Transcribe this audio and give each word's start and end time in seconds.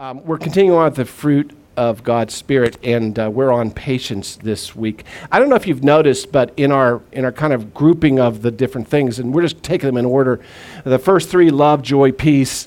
Um, 0.00 0.24
we're 0.24 0.38
continuing 0.38 0.76
on 0.76 0.86
with 0.86 0.96
the 0.96 1.04
fruit 1.04 1.56
of 1.76 2.02
God's 2.02 2.34
Spirit, 2.34 2.78
and 2.82 3.16
uh, 3.16 3.30
we're 3.32 3.52
on 3.52 3.70
patience 3.70 4.34
this 4.34 4.74
week. 4.74 5.04
I 5.30 5.38
don't 5.38 5.48
know 5.48 5.54
if 5.54 5.68
you've 5.68 5.84
noticed, 5.84 6.32
but 6.32 6.52
in 6.56 6.72
our 6.72 7.00
in 7.12 7.24
our 7.24 7.30
kind 7.30 7.52
of 7.52 7.72
grouping 7.72 8.18
of 8.18 8.42
the 8.42 8.50
different 8.50 8.88
things, 8.88 9.20
and 9.20 9.32
we're 9.32 9.42
just 9.42 9.62
taking 9.62 9.86
them 9.86 9.96
in 9.96 10.04
order. 10.04 10.40
The 10.82 10.98
first 10.98 11.28
three: 11.28 11.52
love, 11.52 11.80
joy, 11.82 12.10
peace. 12.10 12.66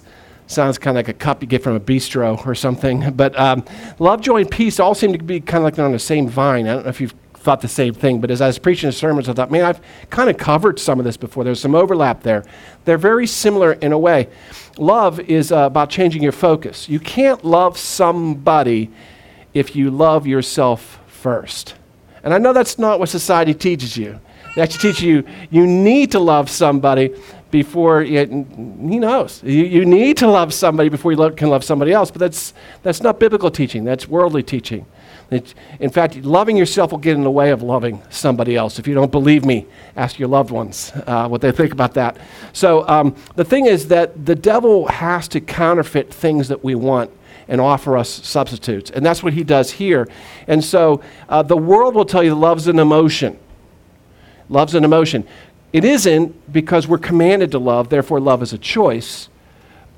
Sounds 0.50 0.78
kind 0.78 0.98
of 0.98 1.06
like 1.06 1.14
a 1.14 1.20
cup 1.20 1.42
you 1.42 1.50
get 1.50 1.62
from 1.62 1.76
a 1.76 1.82
bistro 1.82 2.48
or 2.48 2.56
something. 2.56 3.12
But 3.18 3.38
um, 3.38 3.66
love, 4.00 4.22
joy, 4.22 4.38
and 4.38 4.50
peace 4.50 4.80
all 4.80 4.96
seem 4.96 5.12
to 5.12 5.22
be 5.22 5.42
kind 5.42 5.58
of 5.58 5.64
like 5.66 5.76
they're 5.76 5.86
on 5.86 5.92
the 5.92 6.00
same 6.00 6.30
vine. 6.30 6.66
I 6.66 6.76
don't 6.76 6.84
know 6.84 6.90
if 6.90 7.02
you've 7.02 7.27
thought 7.48 7.62
the 7.62 7.68
same 7.70 7.94
thing, 7.94 8.20
but 8.20 8.30
as 8.30 8.42
I 8.42 8.48
was 8.48 8.60
preaching 8.60 8.90
the 8.90 8.94
sermons, 8.94 9.30
I 9.30 9.34
thought, 9.34 9.50
man, 9.50 9.64
I've 9.64 9.80
kind 10.10 10.30
of 10.30 10.38
covered 10.38 10.78
some 10.80 11.00
of 11.00 11.06
this 11.06 11.16
before. 11.16 11.46
There's 11.46 11.62
some 11.62 11.76
overlap 11.76 12.22
there. 12.22 12.44
They're 12.84 12.98
very 12.98 13.26
similar 13.26 13.72
in 13.72 13.94
a 13.94 13.98
way. 13.98 14.28
Love 14.78 15.22
is 15.22 15.54
uh, 15.54 15.60
about 15.60 15.90
changing 15.90 16.22
your 16.22 16.34
focus. 16.34 16.90
You 16.90 17.00
can't 17.00 17.46
love 17.46 17.78
somebody 17.78 18.92
if 19.54 19.78
you 19.78 19.90
love 19.92 20.28
yourself 20.28 21.00
first. 21.08 21.76
And 22.22 22.34
I 22.34 22.38
know 22.38 22.52
that's 22.52 22.78
not 22.78 23.00
what 23.00 23.08
society 23.08 23.54
teaches 23.54 23.96
you. 23.96 24.20
They 24.58 24.62
actually 24.62 24.92
teach 24.92 25.02
you 25.02 25.24
you 25.50 25.66
need 25.66 26.12
to 26.12 26.20
love 26.20 26.50
somebody 26.50 27.16
before 27.50 28.02
you, 28.02 28.26
he 28.90 29.00
knows 29.00 29.42
you, 29.42 29.64
you 29.64 29.86
need 29.86 30.18
to 30.18 30.28
love 30.28 30.54
somebody 30.54 30.90
before 30.90 31.14
you 31.14 31.32
can 31.32 31.50
love 31.50 31.64
somebody 31.64 31.94
else 31.94 32.12
but 32.12 32.20
that's 32.20 32.54
that's 32.84 33.02
not 33.02 33.20
biblical 33.20 33.50
teaching 33.50 33.86
that's 33.86 34.06
worldly 34.06 34.44
teaching 34.44 34.86
in 35.30 35.90
fact, 35.90 36.16
loving 36.18 36.56
yourself 36.56 36.92
will 36.92 37.00
get 37.00 37.16
in 37.16 37.24
the 37.24 37.32
way 37.32 37.52
of 37.52 37.62
loving 37.62 38.02
somebody 38.10 38.56
else. 38.56 38.80
If 38.80 38.88
you 38.88 38.94
don't 38.94 39.12
believe 39.12 39.44
me, 39.44 39.66
ask 39.98 40.18
your 40.18 40.30
loved 40.30 40.52
ones 40.52 40.94
uh, 41.06 41.28
what 41.28 41.42
they 41.42 41.52
think 41.52 41.74
about 41.74 41.94
that. 41.96 42.18
So, 42.54 42.88
um, 42.88 43.14
the 43.36 43.44
thing 43.44 43.66
is 43.66 43.90
that 43.90 44.26
the 44.26 44.36
devil 44.36 44.88
has 44.88 45.28
to 45.30 45.42
counterfeit 45.42 46.14
things 46.14 46.48
that 46.48 46.64
we 46.64 46.76
want 46.76 47.12
and 47.50 47.60
offer 47.60 47.98
us 47.98 48.10
substitutes. 48.10 48.90
And 48.90 49.06
that's 49.06 49.22
what 49.22 49.34
he 49.34 49.44
does 49.44 49.72
here. 49.72 50.08
And 50.48 50.64
so, 50.64 51.02
uh, 51.28 51.44
the 51.44 51.58
world 51.58 51.94
will 51.94 52.06
tell 52.06 52.24
you 52.24 52.34
love's 52.34 52.68
an 52.68 52.80
emotion. 52.80 53.38
Love's 54.48 54.76
an 54.76 54.86
emotion. 54.86 55.28
It 55.74 55.84
isn't 55.84 56.54
because 56.54 56.88
we're 56.88 56.98
commanded 57.00 57.52
to 57.52 57.60
love, 57.60 57.90
therefore, 57.90 58.22
love 58.22 58.42
is 58.42 58.54
a 58.54 58.58
choice. 58.58 59.28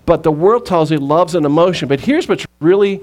But 0.07 0.23
the 0.23 0.31
world 0.31 0.65
tells 0.65 0.89
you 0.89 0.97
love's 0.97 1.35
an 1.35 1.45
emotion. 1.45 1.87
But 1.87 1.99
here's 1.99 2.27
what's 2.27 2.47
really 2.59 2.99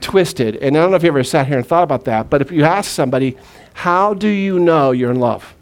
twisted. 0.00 0.56
And 0.56 0.76
I 0.76 0.80
don't 0.80 0.90
know 0.90 0.96
if 0.96 1.02
you 1.02 1.08
ever 1.08 1.24
sat 1.24 1.46
here 1.46 1.58
and 1.58 1.66
thought 1.66 1.82
about 1.82 2.04
that, 2.04 2.30
but 2.30 2.40
if 2.42 2.50
you 2.50 2.64
ask 2.64 2.90
somebody, 2.90 3.36
how 3.74 4.14
do 4.14 4.28
you 4.28 4.58
know 4.58 4.90
you're 4.90 5.10
in 5.10 5.20
love? 5.20 5.54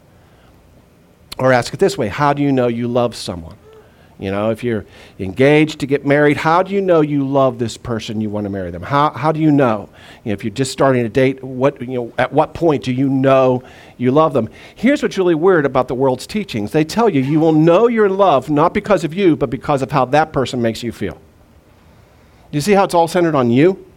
Or 1.37 1.53
ask 1.53 1.73
it 1.73 1.79
this 1.79 1.97
way 1.97 2.09
how 2.09 2.33
do 2.33 2.43
you 2.43 2.51
know 2.51 2.67
you 2.67 2.87
love 2.87 3.15
someone? 3.15 3.55
You 4.19 4.31
know, 4.31 4.49
if 4.51 4.65
you're 4.65 4.85
engaged 5.17 5.79
to 5.79 5.87
get 5.87 6.05
married, 6.05 6.35
how 6.35 6.61
do 6.61 6.73
you 6.73 6.81
know 6.81 6.99
you 6.99 7.25
love 7.25 7.57
this 7.57 7.77
person 7.77 8.19
you 8.19 8.29
want 8.29 8.43
to 8.43 8.49
marry 8.49 8.69
them? 8.69 8.83
How, 8.83 9.11
how 9.11 9.31
do 9.31 9.39
you 9.39 9.49
know? 9.49 9.87
you 10.25 10.29
know? 10.29 10.33
If 10.33 10.43
you're 10.43 10.53
just 10.53 10.73
starting 10.73 11.05
a 11.05 11.09
date, 11.09 11.41
what, 11.41 11.79
you 11.81 11.95
know, 11.95 12.13
at 12.17 12.33
what 12.33 12.53
point 12.53 12.83
do 12.83 12.91
you 12.91 13.07
know 13.07 13.63
you 13.97 14.11
love 14.11 14.33
them? 14.33 14.49
Here's 14.75 15.01
what's 15.01 15.17
really 15.17 15.35
weird 15.35 15.65
about 15.65 15.87
the 15.87 15.95
world's 15.95 16.27
teachings 16.27 16.73
they 16.73 16.83
tell 16.83 17.07
you 17.07 17.21
you 17.21 17.39
will 17.39 17.53
know 17.53 17.87
you're 17.87 18.07
in 18.07 18.17
love 18.17 18.49
not 18.49 18.73
because 18.73 19.05
of 19.05 19.13
you, 19.13 19.37
but 19.37 19.49
because 19.49 19.81
of 19.81 19.89
how 19.89 20.03
that 20.05 20.33
person 20.33 20.61
makes 20.61 20.83
you 20.83 20.91
feel. 20.91 21.17
You 22.51 22.59
see 22.59 22.73
how 22.73 22.83
it's 22.83 22.93
all 22.93 23.07
centered 23.07 23.35
on 23.35 23.49
you? 23.49 23.88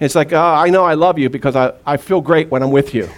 It's 0.00 0.14
like, 0.14 0.32
oh, 0.32 0.40
I 0.40 0.70
know 0.70 0.84
I 0.84 0.94
love 0.94 1.18
you 1.18 1.30
because 1.30 1.56
I, 1.56 1.72
I 1.86 1.96
feel 1.96 2.20
great 2.20 2.50
when 2.50 2.62
I'm 2.62 2.70
with 2.70 2.94
you. 2.94 3.08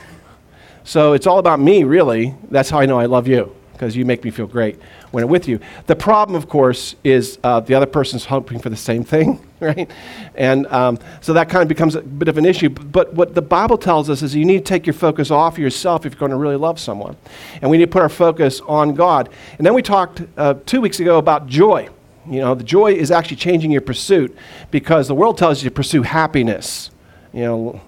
So 0.84 1.14
it's 1.14 1.26
all 1.26 1.38
about 1.38 1.58
me, 1.58 1.84
really. 1.84 2.34
That's 2.50 2.70
how 2.70 2.78
I 2.78 2.86
know 2.86 2.98
I 2.98 3.06
love 3.06 3.26
you, 3.26 3.54
because 3.72 3.96
you 3.96 4.04
make 4.04 4.22
me 4.22 4.30
feel 4.30 4.46
great 4.46 4.78
when 5.10 5.24
I'm 5.24 5.30
with 5.30 5.48
you. 5.48 5.58
The 5.86 5.96
problem, 5.96 6.36
of 6.36 6.48
course, 6.48 6.94
is 7.02 7.38
uh, 7.42 7.58
the 7.58 7.74
other 7.74 7.86
person's 7.86 8.24
hoping 8.24 8.60
for 8.60 8.68
the 8.70 8.76
same 8.76 9.02
thing, 9.02 9.44
right? 9.60 9.90
And 10.36 10.66
um, 10.68 10.98
so 11.20 11.32
that 11.32 11.48
kind 11.48 11.62
of 11.62 11.68
becomes 11.68 11.96
a 11.96 12.02
bit 12.02 12.28
of 12.28 12.38
an 12.38 12.44
issue. 12.44 12.68
But 12.68 13.14
what 13.14 13.34
the 13.34 13.42
Bible 13.42 13.78
tells 13.78 14.08
us 14.08 14.22
is 14.22 14.34
you 14.34 14.44
need 14.44 14.58
to 14.58 14.64
take 14.64 14.86
your 14.86 14.94
focus 14.94 15.30
off 15.32 15.58
yourself 15.58 16.06
if 16.06 16.12
you're 16.12 16.20
going 16.20 16.30
to 16.30 16.36
really 16.36 16.56
love 16.56 16.78
someone. 16.78 17.16
And 17.62 17.70
we 17.70 17.78
need 17.78 17.86
to 17.86 17.90
put 17.90 18.02
our 18.02 18.08
focus 18.08 18.60
on 18.60 18.94
God. 18.94 19.28
And 19.58 19.66
then 19.66 19.74
we 19.74 19.82
talked 19.82 20.22
uh, 20.36 20.54
two 20.66 20.80
weeks 20.80 21.00
ago 21.00 21.18
about 21.18 21.48
joy. 21.48 21.88
You 22.28 22.40
know, 22.40 22.54
the 22.54 22.64
joy 22.64 22.92
is 22.92 23.10
actually 23.10 23.36
changing 23.36 23.70
your 23.70 23.80
pursuit 23.80 24.36
because 24.70 25.08
the 25.08 25.14
world 25.14 25.38
tells 25.38 25.62
you 25.62 25.70
to 25.70 25.74
pursue 25.74 26.02
happiness. 26.02 26.90
You 27.32 27.42
know, 27.42 27.80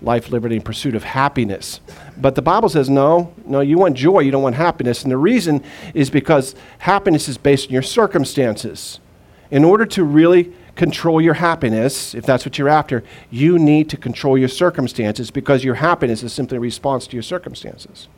life, 0.00 0.30
liberty, 0.30 0.56
and 0.56 0.64
pursuit 0.64 0.94
of 0.94 1.04
happiness. 1.04 1.80
But 2.16 2.34
the 2.34 2.42
Bible 2.42 2.68
says, 2.68 2.90
no, 2.90 3.34
no, 3.44 3.60
you 3.60 3.78
want 3.78 3.96
joy, 3.96 4.20
you 4.20 4.30
don't 4.30 4.42
want 4.42 4.56
happiness. 4.56 5.02
And 5.02 5.12
the 5.12 5.16
reason 5.16 5.62
is 5.94 6.10
because 6.10 6.54
happiness 6.78 7.28
is 7.28 7.38
based 7.38 7.68
on 7.68 7.72
your 7.72 7.82
circumstances. 7.82 9.00
In 9.50 9.64
order 9.64 9.84
to 9.86 10.04
really 10.04 10.52
control 10.74 11.20
your 11.20 11.34
happiness, 11.34 12.14
if 12.14 12.24
that's 12.24 12.46
what 12.46 12.56
you're 12.58 12.68
after, 12.68 13.04
you 13.30 13.58
need 13.58 13.90
to 13.90 13.96
control 13.96 14.38
your 14.38 14.48
circumstances 14.48 15.30
because 15.30 15.62
your 15.62 15.74
happiness 15.76 16.22
is 16.22 16.32
simply 16.32 16.56
a 16.56 16.60
response 16.60 17.06
to 17.08 17.16
your 17.16 17.22
circumstances. 17.22 18.08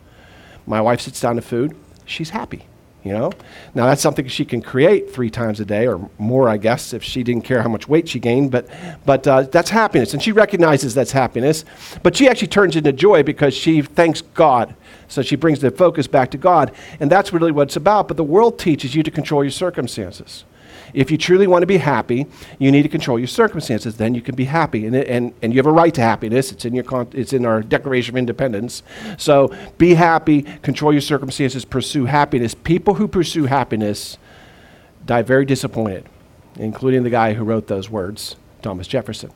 My 0.67 0.81
wife 0.81 1.01
sits 1.01 1.21
down 1.21 1.37
to 1.37 1.43
food, 1.43 1.77
she's 2.07 2.31
happy 2.31 2.67
you 3.05 3.13
know? 3.13 3.31
Now 3.75 3.87
that's 3.87 4.03
something 4.03 4.27
she 4.27 4.45
can 4.45 4.63
create 4.63 5.13
three 5.13 5.31
times 5.31 5.61
a 5.61 5.65
day 5.65 5.87
or 5.87 6.11
more 6.19 6.49
i 6.49 6.57
guess 6.57 6.93
if 6.93 7.03
she 7.03 7.23
didn't 7.23 7.43
care 7.43 7.63
how 7.63 7.69
much 7.69 7.89
weight 7.89 8.09
she 8.09 8.19
gained 8.19 8.51
but 8.51 8.69
but 9.05 9.27
uh, 9.27 9.43
that's 9.43 9.71
happiness 9.71 10.15
and 10.15 10.23
she 10.23 10.33
recognizes 10.33 10.95
that's 10.95 11.13
happiness 11.13 11.65
but 12.03 12.17
she 12.17 12.29
actually 12.29 12.49
turns 12.49 12.77
into 12.77 12.93
joy 12.93 13.23
because 13.23 13.55
she 13.55 13.83
thanks 13.83 14.23
god. 14.23 14.75
So 15.07 15.23
she 15.23 15.37
brings 15.37 15.61
the 15.61 15.71
focus 15.71 16.07
back 16.07 16.31
to 16.33 16.39
god 16.39 16.73
and 16.99 17.11
that's 17.11 17.33
really 17.33 17.53
what 17.53 17.69
it's 17.69 17.77
about 17.77 18.09
but 18.09 18.17
the 18.17 18.25
world 18.25 18.59
teaches 18.59 18.95
you 18.95 19.03
to 19.03 19.11
control 19.11 19.45
your 19.45 19.51
circumstances 19.51 20.45
if 20.95 21.11
you 21.11 21.19
truly 21.19 21.47
want 21.47 21.63
to 21.63 21.67
be 21.67 21.79
happy, 21.79 22.27
you 22.59 22.71
need 22.71 22.85
to 22.85 22.89
control 22.89 23.19
your 23.19 23.29
circumstances. 23.29 23.97
Then 23.97 24.15
you 24.15 24.23
can 24.23 24.35
be 24.35 24.45
happy. 24.45 24.87
And, 24.87 24.95
and, 24.95 25.35
and 25.43 25.53
you 25.53 25.59
have 25.59 25.67
a 25.67 25.73
right 25.73 25.93
to 25.95 26.01
happiness. 26.01 26.53
It's 26.53 26.65
in, 26.65 26.75
your 26.75 26.85
con- 26.85 27.09
it's 27.13 27.33
in 27.33 27.45
our 27.45 27.63
Declaration 27.63 28.15
of 28.15 28.19
Independence. 28.19 28.83
So 29.19 29.55
be 29.77 29.95
happy, 29.95 30.43
control 30.43 30.93
your 30.93 31.01
circumstances, 31.01 31.65
pursue 31.65 32.05
happiness. 32.05 32.55
People 32.55 32.95
who 32.95 33.09
pursue 33.09 33.47
happiness 33.47 34.17
die 35.05 35.23
very 35.23 35.45
disappointed, 35.45 36.07
including 36.57 37.03
the 37.03 37.11
guy 37.11 37.35
who 37.35 37.45
wrote 37.45 37.67
those 37.67 37.91
words, 37.91 38.37
Thomas 38.63 38.87
Jefferson. 38.87 39.33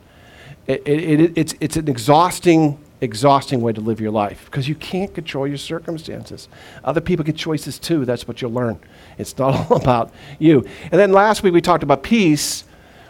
It, 0.65 0.81
it, 0.87 1.21
it, 1.21 1.37
it's, 1.37 1.55
it's 1.59 1.77
an 1.77 1.89
exhausting 1.89 2.79
exhausting 3.01 3.61
way 3.61 3.71
to 3.71 3.81
live 3.81 4.01
your 4.01 4.11
life 4.11 4.45
because 4.45 4.67
you 4.67 4.75
can't 4.75 5.13
control 5.13 5.47
your 5.47 5.57
circumstances. 5.57 6.49
Other 6.83 7.01
people 7.01 7.23
get 7.23 7.35
choices 7.35 7.79
too. 7.79 8.05
That's 8.05 8.27
what 8.27 8.41
you'll 8.41 8.51
learn. 8.51 8.79
It's 9.17 9.37
not 9.37 9.53
all 9.71 9.77
about 9.77 10.13
you. 10.37 10.65
And 10.83 10.99
then 10.99 11.11
last 11.11 11.43
week 11.43 11.53
we 11.53 11.61
talked 11.61 11.83
about 11.83 12.03
peace, 12.03 12.65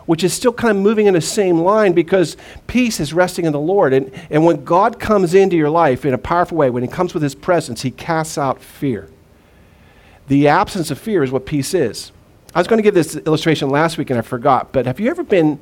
which 0.06 0.24
is 0.24 0.34
still 0.34 0.54
kind 0.54 0.76
of 0.76 0.82
moving 0.82 1.08
in 1.08 1.14
the 1.14 1.22
same 1.22 1.60
line 1.60 1.94
because 1.94 2.38
peace 2.68 3.00
is 3.00 3.14
resting 3.14 3.46
in 3.46 3.52
the 3.52 3.60
Lord. 3.60 3.94
And, 3.94 4.12
and 4.30 4.46
when 4.46 4.64
God 4.64 5.00
comes 5.00 5.34
into 5.34 5.56
your 5.56 5.70
life 5.70 6.06
in 6.06 6.14
a 6.14 6.18
powerful 6.18 6.58
way, 6.58 6.70
when 6.70 6.84
He 6.84 6.90
comes 6.90 7.14
with 7.14 7.24
His 7.24 7.36
presence, 7.36 7.82
He 7.82 7.92
casts 7.92 8.38
out 8.38 8.62
fear. 8.62 9.10
The 10.28 10.48
absence 10.48 10.92
of 10.92 11.00
fear 11.00 11.24
is 11.24 11.32
what 11.32 11.46
peace 11.46 11.74
is. 11.74 12.12
I 12.54 12.60
was 12.60 12.68
going 12.68 12.78
to 12.78 12.84
give 12.84 12.94
this 12.94 13.16
illustration 13.16 13.70
last 13.70 13.98
week 13.98 14.10
and 14.10 14.18
I 14.18 14.22
forgot, 14.22 14.72
but 14.72 14.86
have 14.86 15.00
you 15.00 15.10
ever 15.10 15.24
been 15.24 15.60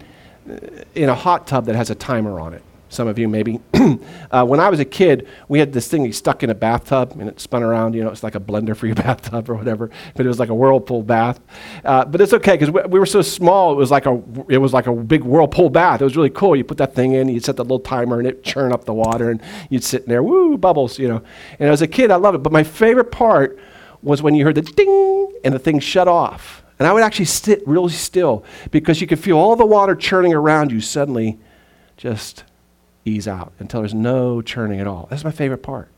uh, 0.50 0.58
in 0.96 1.09
a 1.09 1.16
hot 1.16 1.48
tub 1.48 1.66
that 1.66 1.76
has 1.76 1.90
a 1.90 1.96
timer 1.96 2.40
on 2.40 2.54
it? 2.54 2.64
Some 2.90 3.08
of 3.08 3.20
you 3.20 3.28
maybe. 3.28 3.59
uh, 4.31 4.46
when 4.46 4.59
I 4.59 4.70
was 4.70 4.80
a 4.80 4.86
kid, 4.86 5.28
we 5.48 5.59
had 5.59 5.74
this 5.74 5.88
thing 5.88 6.06
you 6.06 6.14
stuck 6.14 6.44
in 6.44 6.50
a 6.50 6.56
bathtub 6.56 7.16
and 7.20 7.30
it 7.30 7.40
spun 7.40 7.64
around. 7.64 7.96
You 7.96 8.03
know, 8.03 8.09
it's 8.09 8.24
like 8.24 8.36
a 8.36 8.40
blender 8.40 8.75
for 8.75 8.86
your 8.86 8.96
bathtub 9.08 9.50
or 9.50 9.56
whatever, 9.56 9.90
but 10.16 10.25
it 10.25 10.30
was 10.30 10.40
like 10.40 10.50
a 10.50 10.56
whirlpool 10.56 11.03
bath. 11.03 11.40
Uh, 11.84 12.06
but 12.06 12.22
it's 12.22 12.34
okay 12.34 12.53
because 12.53 12.72
we, 12.72 12.81
we, 12.84 13.00
were 13.00 13.06
so 13.06 13.22
small. 13.22 13.72
It 13.72 13.76
was 13.76 13.92
like 13.92 14.06
a 14.06 14.22
it 14.50 14.58
was 14.58 14.74
like 14.74 14.88
a 14.88 14.94
big 14.94 15.24
whirlpool 15.24 15.70
bath. 15.70 16.02
It 16.02 16.03
was 16.03 16.16
really 16.16 16.30
cool. 16.30 16.56
You 16.56 16.64
put 16.64 16.78
that 16.78 16.96
thing 16.96 17.14
in, 17.14 17.30
you 17.30 17.40
set 17.40 17.56
the 17.56 17.64
little 17.64 17.80
timer, 17.80 18.20
and 18.20 18.28
it 18.28 18.44
churn 18.44 18.72
up 18.72 18.86
the 18.86 18.94
water, 18.94 19.30
and 19.30 19.42
you'd 19.70 19.84
sit 19.84 20.03
in 20.03 20.09
there, 20.09 20.24
woo, 20.24 20.58
bubbles. 20.58 21.00
You 21.00 21.08
know. 21.08 21.24
And 21.59 21.70
as 21.70 21.81
a 21.81 21.88
kid, 21.88 22.12
I 22.12 22.16
loved 22.16 22.36
it. 22.36 22.44
But 22.44 22.52
my 22.52 22.64
favorite 22.64 23.12
part 23.12 23.59
was 24.02 24.22
when 24.22 24.36
you 24.36 24.46
heard 24.46 24.56
the 24.56 24.62
ding 24.62 25.34
and 25.44 25.53
the 25.53 25.59
thing 25.59 25.80
shut 25.80 26.08
off. 26.08 26.64
And 26.80 26.88
I 26.88 26.94
would 26.94 27.03
actually 27.03 27.26
sit 27.26 27.68
really 27.68 27.92
still 27.92 28.46
because 28.70 29.02
you 29.02 29.08
could 29.08 29.20
feel 29.20 29.38
all 29.38 29.56
the 29.56 29.66
water 29.66 29.96
churning 29.96 30.34
around 30.34 30.72
you 30.72 30.79
suddenly 30.79 31.40
just 31.97 32.44
ease 33.08 33.28
out 33.28 33.54
until 33.59 33.82
there's 33.82 33.94
no 33.94 34.42
churning 34.42 34.80
at 34.80 34.88
all. 34.88 35.08
That's 35.09 35.24
my 35.24 35.32
favorite 35.32 35.64
part 35.64 35.90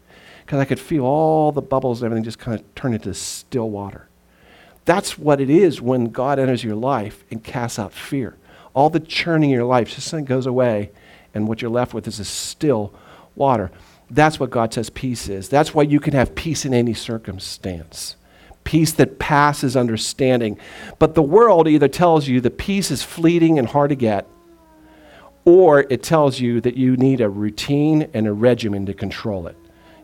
because 0.46 0.60
I 0.60 0.66
could 0.66 0.80
feel 0.80 1.06
all 1.06 1.52
the 1.52 1.62
bubbles 1.62 2.02
and 2.02 2.08
everything 2.08 2.24
just 2.24 2.40
kind 2.40 2.60
of 2.60 2.76
turn 2.76 2.94
into 2.94 3.14
still 3.14 3.70
water. 3.70 4.08
That's 4.86 5.18
what 5.18 5.40
it 5.40 5.50
is 5.50 5.82
when 5.82 6.06
God 6.06 6.40
enters 6.40 6.64
your 6.64 6.76
life 6.76 7.24
and 7.30 7.44
casts 7.44 7.78
out 7.78 7.94
fear. 7.94 8.36
All 8.74 8.90
the 8.90 9.00
churning 9.00 9.52
in 9.52 9.56
your 9.56 9.66
life 9.66 9.94
just 9.94 10.26
goes 10.26 10.48
away, 10.48 10.92
and 11.34 11.48
what 11.48 11.62
you're 11.62 11.70
left 11.70 11.94
with 11.94 12.08
is 12.08 12.20
a 12.20 12.26
still 12.26 12.94
water. 13.36 13.70
That's 14.10 14.40
what 14.40 14.50
God 14.50 14.74
says 14.74 14.90
peace 14.90 15.30
is. 15.30 15.50
That's 15.50 15.76
why 15.76 15.84
you 15.84 16.00
can 16.00 16.14
have 16.14 16.34
peace 16.34 16.66
in 16.66 16.74
any 16.74 16.96
circumstance. 16.96 18.16
Peace 18.64 18.92
that 18.94 19.20
passes 19.20 19.78
understanding. 19.78 20.58
But 20.98 21.14
the 21.14 21.22
world 21.22 21.68
either 21.68 21.88
tells 21.88 22.28
you 22.28 22.42
the 22.42 22.50
peace 22.50 22.90
is 22.90 23.04
fleeting 23.04 23.60
and 23.60 23.68
hard 23.68 23.90
to 23.90 23.96
get, 23.96 24.28
or 25.46 25.82
it 25.90 26.04
tells 26.04 26.40
you 26.40 26.62
that 26.62 26.76
you 26.76 26.98
need 26.98 27.22
a 27.22 27.30
routine 27.30 28.10
and 28.14 28.28
a 28.28 28.34
regimen 28.34 28.86
to 28.86 28.94
control 28.94 29.48
it. 29.48 29.56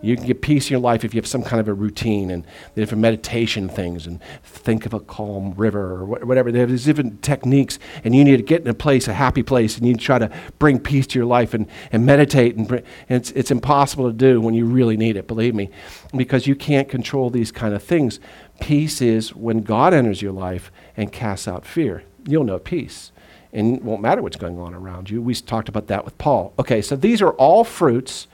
You 0.05 0.15
can 0.15 0.27
get 0.27 0.43
peace 0.43 0.67
in 0.67 0.73
your 0.73 0.81
life 0.81 1.03
if 1.03 1.15
you 1.15 1.19
have 1.19 1.25
some 1.25 1.41
kind 1.41 1.59
of 1.59 1.67
a 1.67 1.73
routine 1.73 2.29
and 2.29 2.45
different 2.75 3.01
meditation 3.01 3.67
things 3.67 4.05
and 4.05 4.21
think 4.43 4.85
of 4.85 4.93
a 4.93 4.99
calm 4.99 5.55
river 5.55 5.93
or 5.93 6.05
whatever. 6.05 6.51
There's 6.51 6.85
different 6.85 7.23
techniques, 7.23 7.79
and 8.03 8.15
you 8.15 8.23
need 8.23 8.37
to 8.37 8.43
get 8.43 8.61
in 8.61 8.67
a 8.67 8.75
place, 8.75 9.07
a 9.07 9.15
happy 9.15 9.41
place, 9.41 9.79
and 9.79 9.87
you 9.87 9.95
try 9.95 10.19
to 10.19 10.29
bring 10.59 10.79
peace 10.79 11.07
to 11.07 11.17
your 11.17 11.25
life 11.25 11.55
and, 11.55 11.65
and 11.91 12.05
meditate. 12.05 12.55
And, 12.55 12.69
and 12.69 12.83
it's, 13.09 13.31
it's 13.31 13.49
impossible 13.49 14.05
to 14.05 14.15
do 14.15 14.39
when 14.39 14.53
you 14.53 14.65
really 14.65 14.95
need 14.95 15.17
it, 15.17 15.27
believe 15.27 15.55
me, 15.55 15.71
because 16.15 16.45
you 16.45 16.55
can't 16.55 16.87
control 16.87 17.31
these 17.31 17.51
kind 17.51 17.73
of 17.73 17.81
things. 17.81 18.19
Peace 18.59 19.01
is 19.01 19.33
when 19.33 19.61
God 19.61 19.91
enters 19.91 20.21
your 20.21 20.33
life 20.33 20.71
and 20.95 21.11
casts 21.11 21.47
out 21.47 21.65
fear. 21.65 22.03
You'll 22.27 22.43
know 22.43 22.59
peace 22.59 23.11
and 23.55 23.77
it 23.77 23.83
won't 23.83 24.01
matter 24.01 24.21
what's 24.21 24.37
going 24.37 24.59
on 24.59 24.73
around 24.73 25.09
you. 25.09 25.21
We 25.21 25.33
talked 25.33 25.69
about 25.69 25.87
that 25.87 26.03
with 26.05 26.17
Paul. 26.17 26.53
Okay, 26.59 26.81
so 26.81 26.95
these 26.95 27.21
are 27.21 27.31
all 27.31 27.63
fruits 27.63 28.27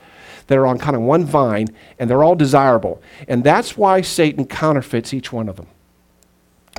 that 0.48 0.58
are 0.58 0.66
on 0.66 0.78
kind 0.78 0.96
of 0.96 1.02
one 1.02 1.24
vine, 1.24 1.68
and 1.98 2.10
they're 2.10 2.24
all 2.24 2.34
desirable. 2.34 3.00
And 3.28 3.44
that's 3.44 3.76
why 3.76 4.00
Satan 4.00 4.44
counterfeits 4.46 5.14
each 5.14 5.32
one 5.32 5.48
of 5.48 5.56
them. 5.56 5.68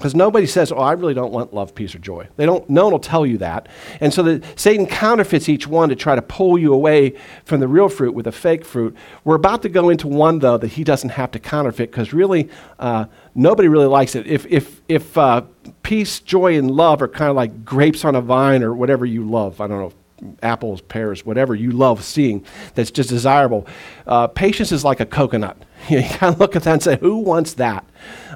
Because 0.03 0.15
nobody 0.15 0.45
says, 0.45 0.69
Oh, 0.69 0.79
I 0.79 0.91
really 0.91 1.13
don't 1.13 1.31
want 1.31 1.53
love, 1.53 1.73
peace, 1.73 1.95
or 1.95 1.99
joy. 1.99 2.27
They 2.35 2.45
don't, 2.45 2.69
no 2.69 2.83
one 2.83 2.91
will 2.91 2.99
tell 2.99 3.25
you 3.25 3.37
that. 3.37 3.69
And 4.01 4.13
so 4.13 4.21
the, 4.21 4.45
Satan 4.57 4.85
counterfeits 4.85 5.47
each 5.47 5.65
one 5.65 5.87
to 5.87 5.95
try 5.95 6.13
to 6.13 6.21
pull 6.21 6.57
you 6.57 6.73
away 6.73 7.13
from 7.45 7.61
the 7.61 7.69
real 7.69 7.87
fruit 7.87 8.13
with 8.13 8.27
a 8.27 8.31
fake 8.33 8.65
fruit. 8.65 8.97
We're 9.23 9.37
about 9.37 9.61
to 9.61 9.69
go 9.69 9.87
into 9.87 10.09
one, 10.09 10.39
though, 10.39 10.57
that 10.57 10.73
he 10.73 10.83
doesn't 10.83 11.11
have 11.11 11.31
to 11.31 11.39
counterfeit 11.39 11.89
because 11.89 12.11
really 12.11 12.49
uh, 12.79 13.05
nobody 13.33 13.69
really 13.69 13.85
likes 13.85 14.13
it. 14.13 14.27
If, 14.27 14.45
if, 14.47 14.81
if 14.89 15.17
uh, 15.17 15.43
peace, 15.83 16.19
joy, 16.19 16.57
and 16.57 16.69
love 16.69 17.01
are 17.01 17.07
kind 17.07 17.29
of 17.29 17.37
like 17.37 17.63
grapes 17.63 18.03
on 18.03 18.13
a 18.13 18.21
vine 18.21 18.61
or 18.61 18.75
whatever 18.75 19.05
you 19.05 19.23
love, 19.23 19.61
I 19.61 19.67
don't 19.67 19.79
know, 19.79 19.93
apples, 20.41 20.81
pears, 20.81 21.25
whatever 21.25 21.55
you 21.55 21.71
love 21.71 22.03
seeing 22.03 22.45
that's 22.75 22.91
just 22.91 23.07
desirable. 23.07 23.67
Uh, 24.05 24.27
patience 24.27 24.73
is 24.73 24.83
like 24.83 24.99
a 24.99 25.05
coconut. 25.05 25.57
you 25.89 26.01
kind 26.03 26.33
of 26.33 26.39
look 26.41 26.57
at 26.57 26.63
that 26.63 26.73
and 26.73 26.83
say, 26.83 26.97
who 26.97 27.19
wants 27.19 27.53
that? 27.53 27.85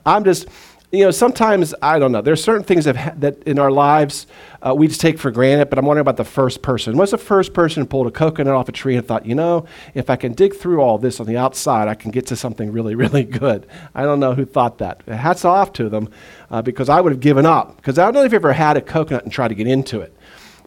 I'm 0.05 0.23
just, 0.23 0.47
you 0.91 1.03
know, 1.03 1.11
sometimes, 1.11 1.75
I 1.81 1.99
don't 1.99 2.13
know, 2.13 2.21
there's 2.21 2.41
certain 2.41 2.63
things 2.63 2.85
that, 2.85 3.19
that 3.19 3.43
in 3.43 3.59
our 3.59 3.71
lives 3.71 4.25
uh, 4.61 4.73
we 4.73 4.87
just 4.87 5.01
take 5.01 5.19
for 5.19 5.31
granted, 5.31 5.69
but 5.69 5.77
I'm 5.77 5.85
wondering 5.85 6.03
about 6.03 6.15
the 6.15 6.23
first 6.23 6.61
person. 6.61 6.95
What's 6.95 7.11
the 7.11 7.17
first 7.17 7.53
person 7.53 7.83
who 7.83 7.87
pulled 7.87 8.07
a 8.07 8.11
coconut 8.11 8.53
off 8.53 8.69
a 8.69 8.71
tree 8.71 8.95
and 8.95 9.05
thought, 9.05 9.25
you 9.25 9.35
know, 9.35 9.65
if 9.93 10.09
I 10.09 10.15
can 10.15 10.31
dig 10.31 10.55
through 10.55 10.79
all 10.79 10.97
this 10.97 11.19
on 11.19 11.25
the 11.25 11.35
outside, 11.35 11.89
I 11.89 11.95
can 11.95 12.11
get 12.11 12.25
to 12.27 12.37
something 12.37 12.71
really, 12.71 12.95
really 13.03 13.25
good? 13.25 13.67
I 13.93 14.03
don't 14.03 14.21
know 14.21 14.33
who 14.33 14.45
thought 14.45 14.77
that. 14.77 15.01
Hats 15.07 15.43
off 15.43 15.73
to 15.73 15.89
them 15.89 16.09
uh, 16.49 16.61
because 16.61 16.87
I 16.87 17.01
would 17.01 17.11
have 17.11 17.21
given 17.21 17.45
up. 17.45 17.75
Because 17.75 17.99
I 17.99 18.05
don't 18.05 18.13
know 18.13 18.23
if 18.23 18.31
you've 18.31 18.41
ever 18.41 18.53
had 18.53 18.77
a 18.77 18.81
coconut 18.81 19.23
and 19.23 19.31
tried 19.31 19.49
to 19.49 19.55
get 19.55 19.67
into 19.67 19.99
it, 19.99 20.15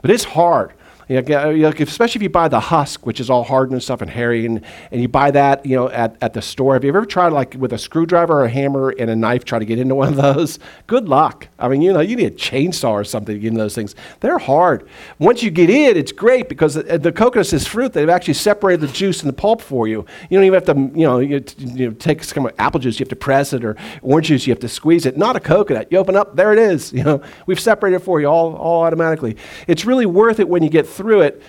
but 0.02 0.11
it's 0.11 0.25
hard. 0.25 0.75
You 1.11 1.23
know, 1.23 1.73
especially 1.77 2.21
if 2.21 2.23
you 2.23 2.29
buy 2.29 2.47
the 2.47 2.61
husk, 2.61 3.05
which 3.05 3.19
is 3.19 3.31
all 3.31 3.43
hard 3.43 3.73
and 3.73 3.83
stuff 3.83 4.01
and 4.01 4.09
hairy, 4.09 4.47
and, 4.47 4.65
and 4.93 5.03
you 5.03 5.09
buy 5.09 5.33
that, 5.33 5.67
you 5.67 5.75
know, 5.75 5.89
at, 5.89 6.17
at 6.21 6.35
the 6.35 6.41
store. 6.41 6.75
Have 6.75 6.85
you 6.85 6.91
ever 6.91 7.05
tried, 7.05 7.33
like, 7.33 7.57
with 7.59 7.73
a 7.73 7.79
screwdriver 7.79 8.33
or 8.35 8.45
a 8.45 8.49
hammer 8.49 8.91
and 8.91 9.11
a 9.11 9.17
knife, 9.17 9.45
try 9.45 9.59
to 9.59 9.65
get 9.65 9.81
into 9.81 9.95
one 9.97 10.11
of 10.11 10.15
those? 10.15 10.61
Good 10.87 11.09
luck. 11.09 11.49
I 11.59 11.67
mean, 11.67 11.83
you 11.83 11.93
know, 11.93 11.99
you 11.99 12.15
need 12.15 12.29
a 12.29 12.37
chainsaw 12.37 12.93
or 12.93 13.03
something 13.03 13.35
to 13.35 13.41
get 13.41 13.49
into 13.49 13.59
those 13.59 13.75
things. 13.75 13.97
They're 14.21 14.39
hard. 14.39 14.89
Once 15.19 15.43
you 15.43 15.51
get 15.51 15.69
in, 15.69 15.97
it's 15.97 16.12
great 16.12 16.49
because 16.49 16.75
the, 16.75 16.97
the 16.97 17.11
coconut 17.11 17.53
is 17.53 17.67
fruit. 17.67 17.93
They've 17.93 18.09
actually 18.09 18.35
separated 18.35 18.81
the 18.81 18.93
juice 18.93 19.21
and 19.21 19.29
the 19.29 19.33
pulp 19.37 19.63
for 19.63 19.89
you. 19.89 20.06
You 20.29 20.39
don't 20.39 20.45
even 20.45 20.63
have 20.63 20.67
to, 20.67 20.97
you 20.97 21.06
know, 21.06 21.19
you, 21.19 21.43
you 21.59 21.89
know, 21.89 21.95
take 21.95 22.23
some 22.23 22.49
apple 22.61 22.79
juice, 22.79 23.01
you 23.01 23.05
have 23.05 23.11
to 23.11 23.17
press 23.17 23.53
it, 23.53 23.65
or 23.65 23.75
orange 24.03 24.29
juice, 24.29 24.47
you 24.47 24.53
have 24.53 24.61
to 24.61 24.69
squeeze 24.69 25.06
it. 25.06 25.17
Not 25.17 25.35
a 25.35 25.41
coconut. 25.41 25.89
You 25.91 25.99
open 25.99 26.15
up, 26.15 26.37
there 26.37 26.53
it 26.53 26.61
is. 26.61 26.93
You 26.93 27.03
know, 27.03 27.23
we've 27.47 27.59
separated 27.59 27.97
it 27.97 27.99
for 28.01 28.21
you 28.21 28.29
all, 28.29 28.55
all 28.55 28.83
automatically. 28.85 29.37
It's 29.67 29.85
really 29.85 30.06
worth 30.06 30.39
it 30.39 30.49
when 30.49 30.63
you 30.63 30.71
get 30.71 30.87
through 31.00 31.23
it. 31.23 31.43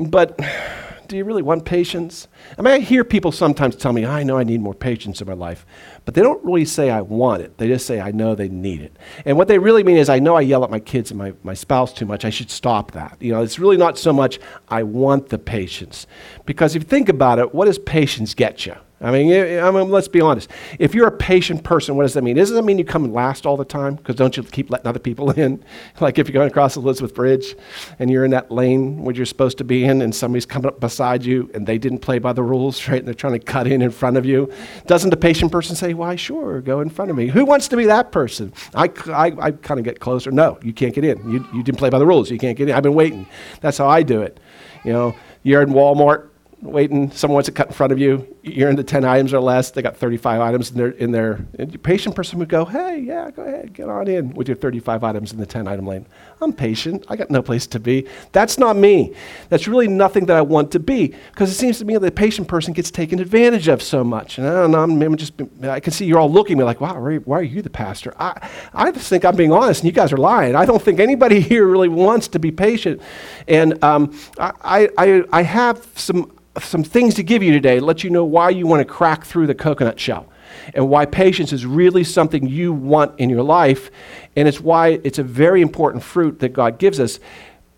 But 0.00 0.40
do 1.08 1.16
you 1.18 1.24
really 1.24 1.42
want 1.42 1.66
patience? 1.66 2.26
I 2.58 2.62
mean, 2.62 2.72
I 2.72 2.78
hear 2.78 3.04
people 3.04 3.32
sometimes 3.32 3.76
tell 3.76 3.92
me, 3.92 4.06
I 4.06 4.22
know 4.22 4.38
I 4.38 4.44
need 4.44 4.62
more 4.62 4.72
patience 4.72 5.20
in 5.20 5.28
my 5.28 5.34
life, 5.34 5.66
but 6.06 6.14
they 6.14 6.22
don't 6.22 6.42
really 6.42 6.64
say 6.64 6.90
I 6.90 7.02
want 7.02 7.42
it. 7.42 7.58
They 7.58 7.68
just 7.68 7.86
say, 7.86 8.00
I 8.00 8.10
know 8.12 8.34
they 8.34 8.48
need 8.48 8.80
it. 8.80 8.96
And 9.26 9.36
what 9.36 9.46
they 9.48 9.58
really 9.58 9.84
mean 9.84 9.98
is, 9.98 10.08
I 10.08 10.18
know 10.18 10.36
I 10.36 10.40
yell 10.40 10.64
at 10.64 10.70
my 10.70 10.80
kids 10.80 11.10
and 11.10 11.18
my, 11.18 11.34
my 11.42 11.52
spouse 11.52 11.92
too 11.92 12.06
much. 12.06 12.24
I 12.24 12.30
should 12.30 12.50
stop 12.50 12.92
that. 12.92 13.18
You 13.20 13.32
know, 13.32 13.42
it's 13.42 13.58
really 13.58 13.76
not 13.76 13.98
so 13.98 14.12
much 14.12 14.40
I 14.68 14.82
want 14.82 15.28
the 15.28 15.38
patience. 15.38 16.06
Because 16.46 16.74
if 16.74 16.84
you 16.84 16.88
think 16.88 17.10
about 17.10 17.38
it, 17.38 17.54
what 17.54 17.66
does 17.66 17.78
patience 17.78 18.32
get 18.34 18.64
you? 18.64 18.74
I 19.04 19.10
mean, 19.10 19.60
I 19.60 19.70
mean, 19.70 19.90
let's 19.90 20.08
be 20.08 20.22
honest. 20.22 20.50
If 20.78 20.94
you're 20.94 21.06
a 21.06 21.12
patient 21.12 21.62
person, 21.62 21.94
what 21.94 22.04
does 22.04 22.14
that 22.14 22.24
mean? 22.24 22.36
Doesn't 22.36 22.56
that 22.56 22.62
mean 22.62 22.78
you 22.78 22.86
come 22.86 23.12
last 23.12 23.44
all 23.44 23.58
the 23.58 23.64
time? 23.64 23.96
Because 23.96 24.16
don't 24.16 24.34
you 24.34 24.42
keep 24.42 24.70
letting 24.70 24.86
other 24.86 24.98
people 24.98 25.30
in? 25.38 25.62
like 26.00 26.18
if 26.18 26.26
you're 26.26 26.32
going 26.32 26.48
across 26.48 26.74
the 26.74 26.80
Elizabeth 26.80 27.14
Bridge 27.14 27.54
and 27.98 28.10
you're 28.10 28.24
in 28.24 28.30
that 28.30 28.50
lane 28.50 29.02
where 29.02 29.14
you're 29.14 29.26
supposed 29.26 29.58
to 29.58 29.64
be 29.64 29.84
in 29.84 30.00
and 30.00 30.14
somebody's 30.14 30.46
coming 30.46 30.68
up 30.68 30.80
beside 30.80 31.22
you 31.22 31.50
and 31.52 31.66
they 31.66 31.76
didn't 31.76 31.98
play 31.98 32.18
by 32.18 32.32
the 32.32 32.42
rules, 32.42 32.88
right? 32.88 32.98
And 32.98 33.06
they're 33.06 33.14
trying 33.14 33.34
to 33.34 33.38
cut 33.38 33.66
in 33.66 33.82
in 33.82 33.90
front 33.90 34.16
of 34.16 34.24
you. 34.24 34.50
Doesn't 34.86 35.10
the 35.10 35.18
patient 35.18 35.52
person 35.52 35.76
say, 35.76 35.92
why, 35.92 36.16
sure, 36.16 36.62
go 36.62 36.80
in 36.80 36.88
front 36.88 37.10
of 37.10 37.16
me? 37.16 37.28
Who 37.28 37.44
wants 37.44 37.68
to 37.68 37.76
be 37.76 37.84
that 37.84 38.10
person? 38.10 38.54
I, 38.74 38.90
I, 39.08 39.32
I 39.38 39.50
kind 39.50 39.78
of 39.78 39.84
get 39.84 40.00
closer. 40.00 40.30
No, 40.30 40.58
you 40.62 40.72
can't 40.72 40.94
get 40.94 41.04
in. 41.04 41.30
You, 41.30 41.46
you 41.52 41.62
didn't 41.62 41.78
play 41.78 41.90
by 41.90 41.98
the 41.98 42.06
rules. 42.06 42.30
You 42.30 42.38
can't 42.38 42.56
get 42.56 42.70
in. 42.70 42.74
I've 42.74 42.82
been 42.82 42.94
waiting. 42.94 43.26
That's 43.60 43.76
how 43.76 43.86
I 43.86 44.02
do 44.02 44.22
it. 44.22 44.40
You 44.82 44.94
know, 44.94 45.14
you're 45.42 45.60
in 45.60 45.70
Walmart 45.70 46.30
waiting. 46.64 47.10
Someone 47.10 47.34
wants 47.34 47.46
to 47.46 47.52
cut 47.52 47.68
in 47.68 47.72
front 47.72 47.92
of 47.92 47.98
you. 47.98 48.26
You're 48.42 48.70
into 48.70 48.82
10 48.82 49.04
items 49.04 49.32
or 49.32 49.40
less. 49.40 49.70
They 49.70 49.82
got 49.82 49.96
35 49.96 50.40
items 50.40 50.70
in 50.70 50.76
their, 50.76 50.90
in 50.90 51.12
their 51.12 51.44
and 51.58 51.82
patient 51.82 52.16
person 52.16 52.38
would 52.38 52.48
go, 52.48 52.64
hey, 52.64 52.98
yeah, 52.98 53.30
go 53.30 53.42
ahead, 53.42 53.72
get 53.72 53.88
on 53.88 54.08
in 54.08 54.30
with 54.30 54.48
your 54.48 54.56
35 54.56 55.04
items 55.04 55.32
in 55.32 55.38
the 55.38 55.46
10 55.46 55.68
item 55.68 55.86
lane. 55.86 56.06
I'm 56.44 56.52
patient. 56.52 57.04
I 57.08 57.16
got 57.16 57.30
no 57.30 57.42
place 57.42 57.66
to 57.68 57.80
be. 57.80 58.06
That's 58.32 58.58
not 58.58 58.76
me. 58.76 59.14
That's 59.48 59.66
really 59.66 59.88
nothing 59.88 60.26
that 60.26 60.36
I 60.36 60.42
want 60.42 60.70
to 60.72 60.78
be 60.78 61.14
because 61.32 61.50
it 61.50 61.54
seems 61.54 61.78
to 61.78 61.84
me 61.84 61.94
that 61.94 62.00
the 62.00 62.10
patient 62.12 62.46
person 62.46 62.72
gets 62.72 62.90
taken 62.90 63.18
advantage 63.18 63.66
of 63.66 63.82
so 63.82 64.04
much. 64.04 64.38
And 64.38 64.46
I 64.46 64.52
don't 64.52 64.70
know, 64.70 64.82
I'm 64.82 65.16
just, 65.16 65.32
I 65.62 65.80
can 65.80 65.92
see 65.92 66.04
you're 66.04 66.20
all 66.20 66.30
looking 66.30 66.56
at 66.56 66.58
me 66.58 66.64
like, 66.64 66.80
wow, 66.80 66.94
why 67.24 67.38
are 67.38 67.42
you 67.42 67.62
the 67.62 67.70
pastor? 67.70 68.14
I, 68.18 68.48
I 68.72 68.92
just 68.92 69.08
think 69.08 69.24
I'm 69.24 69.36
being 69.36 69.52
honest 69.52 69.80
and 69.80 69.86
you 69.86 69.92
guys 69.92 70.12
are 70.12 70.18
lying. 70.18 70.54
I 70.54 70.64
don't 70.66 70.82
think 70.82 71.00
anybody 71.00 71.40
here 71.54 71.66
really 71.66 71.88
wants 71.88 72.28
to 72.28 72.38
be 72.38 72.52
patient. 72.52 73.00
And 73.48 73.82
um, 73.82 74.16
I, 74.38 74.88
I, 74.96 75.24
I 75.32 75.42
have 75.42 75.86
some 75.96 76.30
some 76.60 76.84
things 76.84 77.14
to 77.14 77.24
give 77.24 77.42
you 77.42 77.50
today 77.50 77.80
to 77.80 77.84
let 77.84 78.04
you 78.04 78.10
know 78.10 78.24
why 78.24 78.48
you 78.48 78.64
want 78.64 78.80
to 78.80 78.84
crack 78.84 79.24
through 79.24 79.44
the 79.48 79.54
coconut 79.56 79.98
shell 79.98 80.28
and 80.74 80.88
why 80.88 81.06
patience 81.06 81.52
is 81.52 81.66
really 81.66 82.04
something 82.04 82.46
you 82.46 82.72
want 82.72 83.18
in 83.18 83.28
your 83.28 83.42
life. 83.42 83.90
And 84.36 84.48
it's 84.48 84.60
why 84.60 85.00
it's 85.04 85.18
a 85.18 85.22
very 85.22 85.60
important 85.60 86.02
fruit 86.02 86.38
that 86.40 86.52
God 86.52 86.78
gives 86.78 87.00
us. 87.00 87.20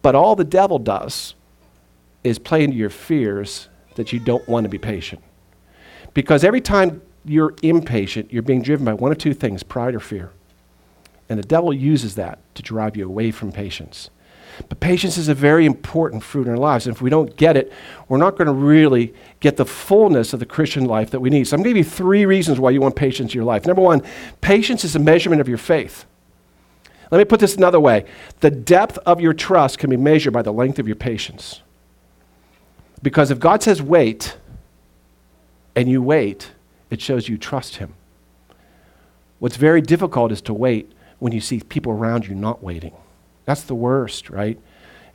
But 0.03 0.15
all 0.15 0.37
the 0.37 0.45
devil 0.45 0.79
does 0.79 1.35
is 2.23 2.39
play 2.39 2.63
into 2.63 2.77
your 2.77 2.91
fears 2.91 3.69
that 3.97 4.13
you 4.13 4.21
don't 4.21 4.47
want 4.49 4.65
to 4.65 4.69
be 4.69 4.79
patient. 4.79 5.23
Because 6.15 6.45
every 6.45 6.61
time 6.61 7.03
you're 7.25 7.55
impatient, 7.63 8.33
you're 8.33 8.43
being 8.43 8.63
driven 8.63 8.85
by 8.85 8.95
one 8.95 9.13
of 9.13 9.19
two 9.19 9.35
things 9.35 9.63
pride 9.63 9.95
or 9.95 10.01
fear. 10.01 10.31
And 11.29 11.39
the 11.39 11.47
devil 11.47 11.73
uses 11.73 12.15
that 12.15 12.39
to 12.55 12.63
drive 12.63 12.97
you 12.97 13.07
away 13.07 13.31
from 13.31 13.51
patience. 13.51 14.11
But 14.69 14.81
patience 14.81 15.19
is 15.19 15.29
a 15.29 15.35
very 15.35 15.67
important 15.67 16.23
fruit 16.23 16.47
in 16.47 16.53
our 16.53 16.59
lives. 16.59 16.87
And 16.87 16.95
if 16.95 17.03
we 17.03 17.11
don't 17.11 17.37
get 17.37 17.57
it, 17.57 17.73
we're 18.09 18.19
not 18.19 18.37
going 18.37 18.47
to 18.47 18.53
really 18.53 19.15
get 19.41 19.57
the 19.57 19.67
fullness 19.67 20.33
of 20.33 20.41
the 20.41 20.47
Christian 20.47 20.85
life 20.87 21.11
that 21.11 21.21
we 21.21 21.31
need. 21.31 21.47
So 21.47 21.57
I'm 21.57 21.63
going 21.63 21.75
to 21.75 21.81
give 21.81 21.87
you 21.87 21.91
three 21.91 22.27
reasons 22.27 22.59
why 22.59 22.71
you 22.71 22.81
want 22.81 22.97
patience 22.97 23.33
in 23.33 23.37
your 23.37 23.45
life. 23.45 23.67
Number 23.67 23.83
one, 23.83 24.03
patience 24.41 24.85
is 24.85 24.97
a 24.97 24.99
measurement 24.99 25.41
of 25.41 25.49
your 25.49 25.59
faith. 25.59 26.05
Let 27.11 27.19
me 27.19 27.25
put 27.25 27.41
this 27.41 27.57
another 27.57 27.79
way 27.79 28.05
the 28.41 28.51
depth 28.51 28.99
of 29.07 29.21
your 29.21 29.33
trust 29.33 29.79
can 29.79 29.91
be 29.91 29.97
measured 29.97 30.33
by 30.33 30.43
the 30.43 30.53
length 30.53 30.79
of 30.79 30.87
your 30.87 30.97
patience. 30.97 31.63
Because 33.03 33.31
if 33.31 33.39
God 33.39 33.63
says 33.63 33.81
wait, 33.83 34.37
and 35.77 35.91
you 35.91 36.03
wait, 36.03 36.53
it 36.91 37.01
shows 37.01 37.29
you 37.29 37.37
trust 37.37 37.77
Him. 37.77 37.95
What's 39.39 39.57
very 39.57 39.83
difficult 39.83 40.33
is 40.33 40.41
to 40.43 40.55
wait 40.55 40.91
when 41.19 41.33
you 41.33 41.41
see 41.41 41.61
people 41.61 41.93
around 41.93 42.27
you 42.27 42.35
not 42.35 42.63
waiting. 42.63 42.95
That's 43.47 43.63
the 43.63 43.75
worst, 43.75 44.29
right? 44.29 44.61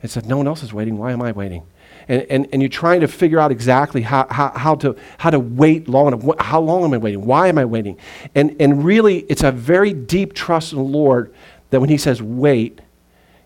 It's 0.02 0.14
said, 0.14 0.26
no 0.26 0.36
one 0.36 0.48
else 0.48 0.64
is 0.64 0.72
waiting. 0.72 0.98
Why 0.98 1.12
am 1.12 1.22
I 1.22 1.30
waiting? 1.30 1.62
And, 2.08 2.22
and, 2.22 2.48
and 2.52 2.60
you're 2.60 2.68
trying 2.68 3.02
to 3.02 3.08
figure 3.08 3.38
out 3.38 3.52
exactly 3.52 4.02
how, 4.02 4.26
how, 4.28 4.50
how, 4.50 4.74
to, 4.76 4.96
how 5.18 5.30
to 5.30 5.38
wait 5.38 5.88
long 5.88 6.08
enough. 6.08 6.24
How 6.40 6.60
long 6.60 6.82
am 6.82 6.92
I 6.92 6.96
waiting? 6.96 7.24
Why 7.24 7.46
am 7.46 7.58
I 7.58 7.64
waiting? 7.64 7.96
And, 8.34 8.56
and 8.58 8.84
really, 8.84 9.20
it's 9.28 9.44
a 9.44 9.52
very 9.52 9.92
deep 9.92 10.32
trust 10.32 10.72
in 10.72 10.78
the 10.78 10.84
Lord 10.84 11.32
that 11.70 11.80
when 11.80 11.88
He 11.88 11.98
says 11.98 12.20
wait, 12.20 12.80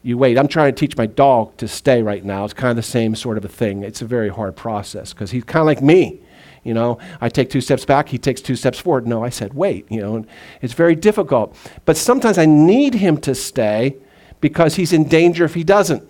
you 0.03 0.17
wait. 0.17 0.39
I'm 0.39 0.49
trying 0.49 0.75
to 0.75 0.79
teach 0.79 0.97
my 0.97 1.07
dog 1.07 1.57
to 1.59 1.69
stay 1.69 2.01
right 2.01 2.25
now. 2.25 2.45
It's 2.45 2.55
kind 2.55 2.71
of 2.71 2.77
the 2.77 2.83
same 2.83 3.15
sort 3.15 3.37
of 3.37 3.45
a 3.45 3.49
thing. 3.49 3.83
It's 3.83 4.01
a 4.01 4.07
very 4.07 4.31
hard 4.31 4.57
process 4.57 5.13
because 5.13 5.33
he's 5.33 5.45
kind 5.45 5.61
of 5.61 5.67
like 5.67 5.83
me. 5.83 6.21
You 6.63 6.75
know, 6.75 6.99
I 7.21 7.29
take 7.29 7.51
two 7.51 7.61
steps 7.61 7.85
back, 7.85 8.09
he 8.09 8.19
takes 8.19 8.41
two 8.41 8.57
steps 8.57 8.79
forward. 8.79 9.07
No, 9.07 9.23
I 9.23 9.29
said 9.29 9.53
wait. 9.53 9.91
You 9.91 10.01
know, 10.01 10.17
and 10.17 10.27
it's 10.63 10.73
very 10.73 10.95
difficult. 10.95 11.55
But 11.85 11.97
sometimes 11.97 12.39
I 12.39 12.47
need 12.47 12.95
him 12.95 13.19
to 13.19 13.35
stay 13.35 13.97
because 14.41 14.77
he's 14.77 14.93
in 14.93 15.05
danger 15.05 15.45
if 15.45 15.55
he 15.55 15.65
doesn't. 15.65 16.09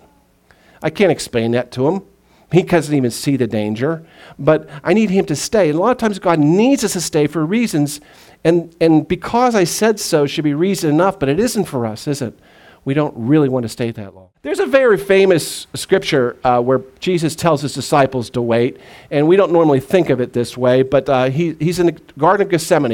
I 0.81 0.89
can't 0.89 1.11
explain 1.11 1.51
that 1.51 1.71
to 1.71 1.87
him. 1.87 2.03
He 2.51 2.63
doesn't 2.63 2.95
even 2.95 3.11
see 3.11 3.35
the 3.35 3.47
danger, 3.47 4.05
but 4.39 4.69
I 4.83 4.93
need 4.93 5.09
him 5.09 5.25
to 5.25 5.35
stay. 5.35 5.69
And 5.69 5.77
a 5.77 5.81
lot 5.81 5.91
of 5.91 5.97
times 5.97 6.17
God 6.17 6.39
needs 6.39 6.83
us 6.83 6.93
to 6.93 7.01
stay 7.01 7.27
for 7.27 7.45
reasons, 7.45 7.99
and, 8.43 8.73
and 8.79 9.05
because 9.05 9.53
I 9.53 9.65
said 9.65 9.99
so 9.99 10.25
should 10.25 10.45
be 10.45 10.53
reason 10.53 10.89
enough, 10.89 11.19
but 11.19 11.27
it 11.27 11.39
isn't 11.39 11.65
for 11.65 11.85
us, 11.85 12.07
is 12.07 12.21
it? 12.21 12.39
we 12.87 12.93
don't 12.93 13.13
really 13.17 13.49
want 13.49 13.63
to 13.63 13.67
stay 13.67 13.91
that 13.91 14.15
long. 14.15 14.29
There's 14.43 14.61
a 14.61 14.65
very 14.65 14.97
famous 14.97 15.67
scripture 15.73 16.37
uh, 16.45 16.61
where 16.61 16.81
Jesus 17.01 17.35
tells 17.35 17.61
his 17.61 17.73
disciples 17.73 18.29
to 18.29 18.41
wait, 18.41 18.77
and 19.11 19.27
we 19.27 19.35
don't 19.35 19.51
normally 19.51 19.81
think 19.81 20.09
of 20.09 20.21
it 20.21 20.31
this 20.31 20.57
way, 20.57 20.83
but 20.83 21.09
uh, 21.09 21.29
he, 21.29 21.57
he's 21.59 21.79
in 21.79 21.87
the 21.87 21.91
Garden 22.17 22.47
of 22.47 22.49
Gethsemane, 22.49 22.93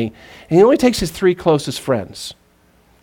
and 0.49 0.57
he 0.57 0.63
only 0.63 0.77
takes 0.77 0.99
his 0.99 1.11
three 1.11 1.35
closest 1.35 1.79
friends. 1.79 2.33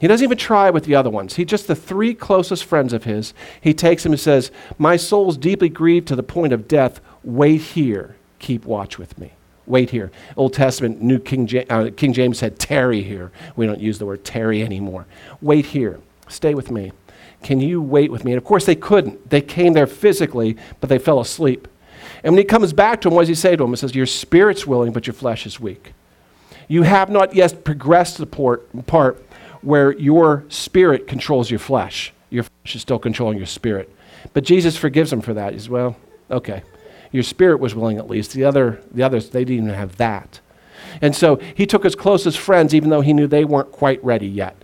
He 0.01 0.09
doesn't 0.09 0.25
even 0.25 0.39
try 0.39 0.71
with 0.71 0.85
the 0.85 0.95
other 0.95 1.11
ones. 1.11 1.37
He 1.37 1.45
just 1.45 1.67
the 1.67 1.77
three 1.77 2.15
closest 2.15 2.65
friends 2.65 2.95
of 2.95 3.05
his. 3.05 3.35
He 3.61 3.75
takes 3.75 4.05
him 4.05 4.13
and 4.13 4.21
says, 4.21 4.51
My 4.79 4.97
soul's 4.97 5.37
deeply 5.37 5.69
grieved 5.69 6.09
to 6.09 6.17
the 6.17 6.23
point 6.23 6.55
of 6.55 6.67
death. 6.67 7.01
Wait 7.23 7.61
here. 7.61 8.17
Keep 8.39 8.65
watch 8.65 8.99
with 8.99 9.19
me. 9.19 9.33
Wait 9.67 9.91
here. 9.91 10.11
Old 10.37 10.55
Testament, 10.55 11.03
New 11.03 11.19
King, 11.19 11.47
ja- 11.47 11.65
uh, 11.69 11.91
King 11.95 12.15
James 12.15 12.39
said, 12.39 12.59
tarry 12.59 13.03
here. 13.03 13.31
We 13.57 13.67
don't 13.67 13.79
use 13.79 13.99
the 13.99 14.07
word 14.07 14.25
tarry 14.25 14.63
anymore. 14.63 15.07
Wait 15.43 15.67
here. 15.67 16.01
Stay 16.29 16.55
with 16.55 16.71
me. 16.71 16.93
Can 17.43 17.61
you 17.61 17.81
wait 17.81 18.11
with 18.11 18.25
me? 18.25 18.33
And 18.33 18.39
of 18.39 18.45
course, 18.45 18.65
they 18.65 18.75
couldn't. 18.75 19.29
They 19.29 19.43
came 19.43 19.75
there 19.75 19.87
physically, 19.87 20.57
but 20.81 20.89
they 20.89 20.99
fell 20.99 21.21
asleep. 21.21 21.69
And 22.25 22.33
when 22.33 22.39
he 22.39 22.45
comes 22.45 22.73
back 22.73 23.01
to 23.03 23.09
him, 23.09 23.15
what 23.15 23.23
does 23.23 23.29
he 23.29 23.35
say 23.35 23.55
to 23.55 23.63
him? 23.63 23.71
He 23.71 23.77
says, 23.77 23.95
Your 23.95 24.07
spirit's 24.07 24.67
willing, 24.67 24.93
but 24.93 25.07
your 25.07 25.15
flesh 25.15 25.47
is 25.47 25.61
weak. 25.61 25.93
You 26.69 26.83
have 26.83 27.11
not 27.11 27.35
yet 27.35 27.65
progressed 27.65 28.17
to 28.17 28.23
the 28.23 28.27
port, 28.27 28.87
part 28.87 29.25
where 29.63 29.93
your 29.93 30.45
spirit 30.49 31.07
controls 31.07 31.51
your 31.51 31.59
flesh. 31.59 32.13
Your 32.31 32.45
flesh 32.45 32.77
is 32.77 32.83
still 32.83 32.99
controlling 32.99 33.39
your 33.39 33.47
spirit. 33.47 33.95
But 34.33 34.45
Jesus 34.45 34.77
forgives 34.77 35.11
them 35.11 35.21
for 35.21 35.35
that. 35.35 35.53
He 35.53 35.59
says, 35.59 35.69
Well, 35.69 35.97
okay. 36.31 36.63
Your 37.13 37.23
spirit 37.23 37.59
was 37.59 37.75
willing 37.75 37.99
at 37.99 38.09
least. 38.09 38.33
The, 38.33 38.45
other, 38.45 38.81
the 38.93 39.03
others, 39.03 39.31
they 39.31 39.45
didn't 39.45 39.65
even 39.65 39.75
have 39.75 39.97
that. 39.97 40.41
And 41.03 41.15
so 41.15 41.37
he 41.55 41.67
took 41.67 41.83
his 41.83 41.97
closest 41.97 42.39
friends, 42.39 42.75
even 42.75 42.91
though 42.91 43.01
he 43.01 43.13
knew 43.13 43.27
they 43.27 43.45
weren't 43.45 43.73
quite 43.73 44.03
ready 44.05 44.29
yet. 44.29 44.57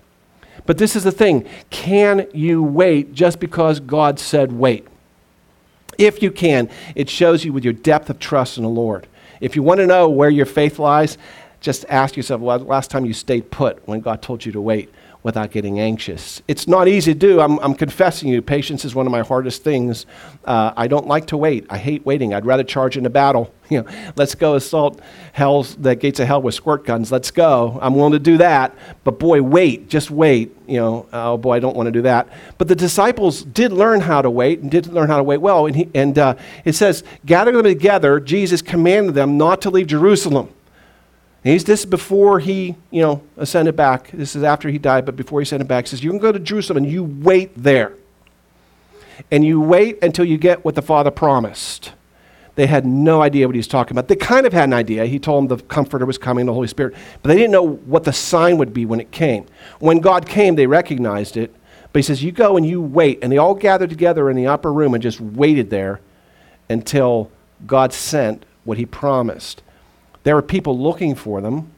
But 0.65 0.79
this 0.79 0.97
is 0.97 1.05
the 1.05 1.13
thing 1.13 1.47
can 1.71 2.27
you 2.33 2.63
wait 2.63 3.13
just 3.13 3.41
because 3.41 3.81
God 3.81 4.19
said 4.19 4.53
wait? 4.53 4.87
If 5.99 6.23
you 6.23 6.31
can, 6.31 6.69
it 6.95 7.09
shows 7.09 7.45
you 7.45 7.53
with 7.53 7.65
your 7.65 7.73
depth 7.73 8.11
of 8.11 8.19
trust 8.19 8.59
in 8.59 8.65
the 8.65 8.69
Lord. 8.69 9.07
If 9.41 9.57
you 9.57 9.63
want 9.63 9.81
to 9.81 9.87
know 9.87 10.09
where 10.09 10.31
your 10.31 10.47
faith 10.47 10.79
lies, 10.79 11.19
just 11.67 11.85
ask 11.89 12.17
yourself, 12.17 12.41
well, 12.41 12.61
last 12.61 12.93
time 12.93 13.05
you 13.05 13.13
stayed 13.13 13.51
put 13.51 13.85
when 13.89 13.99
God 13.99 14.23
told 14.23 14.47
you 14.47 14.53
to 14.53 14.61
wait 14.61 14.89
without 15.25 15.51
getting 15.51 15.81
anxious. 15.81 16.41
It's 16.47 16.69
not 16.69 16.87
easy 16.87 17.13
to 17.13 17.19
do. 17.19 17.41
I'm, 17.41 17.59
I'm 17.59 17.75
confessing 17.75 18.29
you, 18.29 18.41
patience 18.41 18.85
is 18.85 18.95
one 18.95 19.05
of 19.05 19.11
my 19.11 19.23
hardest 19.23 19.65
things. 19.65 20.07
Uh, 20.45 20.73
I 20.77 20.87
don't 20.87 21.09
like 21.09 21.27
to 21.27 21.37
wait. 21.37 21.67
I 21.69 21.79
hate 21.79 22.07
waiting. 22.07 22.33
I'd 22.33 22.47
rather 22.47 22.63
charge 22.63 22.97
into 22.97 23.11
battle. 23.11 23.53
You 23.69 23.83
know, 23.83 24.13
let's 24.15 24.37
go 24.37 24.55
assault 24.55 25.01
hell's 25.33 25.75
the 25.75 25.97
gates 25.97 26.21
of 26.21 26.29
hell 26.29 26.41
with 26.41 26.55
squirt 26.55 26.85
guns. 26.85 27.11
Let's 27.11 27.33
go. 27.33 27.81
I'm 27.83 27.97
willing 27.97 28.13
to 28.13 28.21
do 28.21 28.39
that. 28.39 28.73
But 29.03 29.19
boy, 29.19 29.43
wait, 29.43 29.89
just 29.89 30.09
wait. 30.09 30.57
You 30.69 30.79
know, 30.79 31.07
oh 31.13 31.37
boy, 31.37 31.55
I 31.55 31.59
don't 31.59 31.77
want 31.77 31.89
to 31.89 31.91
do 31.91 32.03
that. 32.03 32.29
But 32.59 32.69
the 32.69 32.77
disciples 32.77 33.43
did 33.43 33.73
learn 33.73 34.03
how 34.03 34.23
to 34.23 34.31
wait 34.31 34.61
and 34.61 34.71
did 34.71 34.87
learn 34.87 35.09
how 35.09 35.17
to 35.17 35.25
wait 35.25 35.39
well. 35.39 35.67
And, 35.67 35.75
he, 35.75 35.89
and 35.97 36.17
uh, 36.17 36.37
it 36.65 36.75
says, 36.75 37.03
gather 37.25 37.51
them 37.51 37.65
together, 37.65 38.21
Jesus 38.21 38.63
commanded 38.63 39.17
them 39.17 39.37
not 39.37 39.61
to 39.63 39.71
leave 39.71 39.89
Jerusalem 39.89 40.49
He's, 41.47 41.65
this 41.65 41.85
before 41.85 42.41
he, 42.41 42.75
you 42.91 43.03
know, 43.03 43.23
ascended 43.37 43.77
back. 43.77 44.11
This 44.11 44.35
is 44.35 44.43
after 44.43 44.69
he 44.69 44.79
died, 44.79 45.07
but 45.07 45.17
before 45.17 45.41
he 45.41 45.45
ascended 45.45 45.69
back. 45.69 45.85
He 45.85 45.91
says, 45.91 46.03
You 46.03 46.11
can 46.11 46.19
go 46.19 46.33
to 46.33 46.39
Jerusalem 46.39 46.79
and 46.79 46.91
you 46.91 47.05
wait 47.05 47.53
there. 47.57 47.93
And 49.31 49.45
you 49.45 49.61
wait 49.61 50.03
until 50.03 50.25
you 50.25 50.39
get 50.39 50.65
what 50.65 50.75
the 50.75 50.83
Father 50.83 51.11
promised. 51.11 51.93
They 52.57 52.67
had 52.67 52.87
no 52.87 53.23
idea 53.23 53.47
what 53.47 53.55
he 53.55 53.59
was 53.59 53.69
talking 53.69 53.93
about. 53.93 54.09
They 54.09 54.17
kind 54.17 54.47
of 54.47 54.53
had 54.53 54.65
an 54.65 54.73
idea. 54.73 55.05
He 55.07 55.19
told 55.19 55.49
them 55.49 55.59
the 55.59 55.63
Comforter 55.65 56.07
was 56.07 56.17
coming, 56.19 56.47
the 56.47 56.55
Holy 56.55 56.69
Spirit, 56.69 56.95
but 57.23 57.29
they 57.29 57.37
didn't 57.37 57.53
know 57.53 57.67
what 57.67 58.05
the 58.05 58.13
sign 58.13 58.57
would 58.59 58.73
be 58.73 58.87
when 58.87 58.99
it 58.99 59.11
came. 59.11 59.47
When 59.79 60.01
God 60.01 60.27
came, 60.27 60.57
they 60.57 60.67
recognized 60.67 61.37
it. 61.37 61.55
But 61.93 62.01
he 62.01 62.03
says, 62.03 62.25
You 62.25 62.33
go 62.33 62.57
and 62.57 62.67
you 62.67 62.81
wait. 62.81 63.21
And 63.23 63.31
they 63.31 63.39
all 63.39 63.55
gathered 63.55 63.91
together 63.91 64.31
in 64.31 64.37
the 64.37 64.47
upper 64.47 64.73
room 64.73 64.95
and 64.95 65.03
just 65.03 65.21
waited 65.21 65.71
there 65.71 66.01
until 66.69 67.31
God 67.67 67.93
sent 67.93 68.45
what 68.65 68.79
he 68.79 68.87
promised. 68.87 69.63
There 70.27 70.37
are 70.37 70.43
people 70.43 70.77
looking 70.77 71.15
for 71.15 71.41
them. 71.41 71.71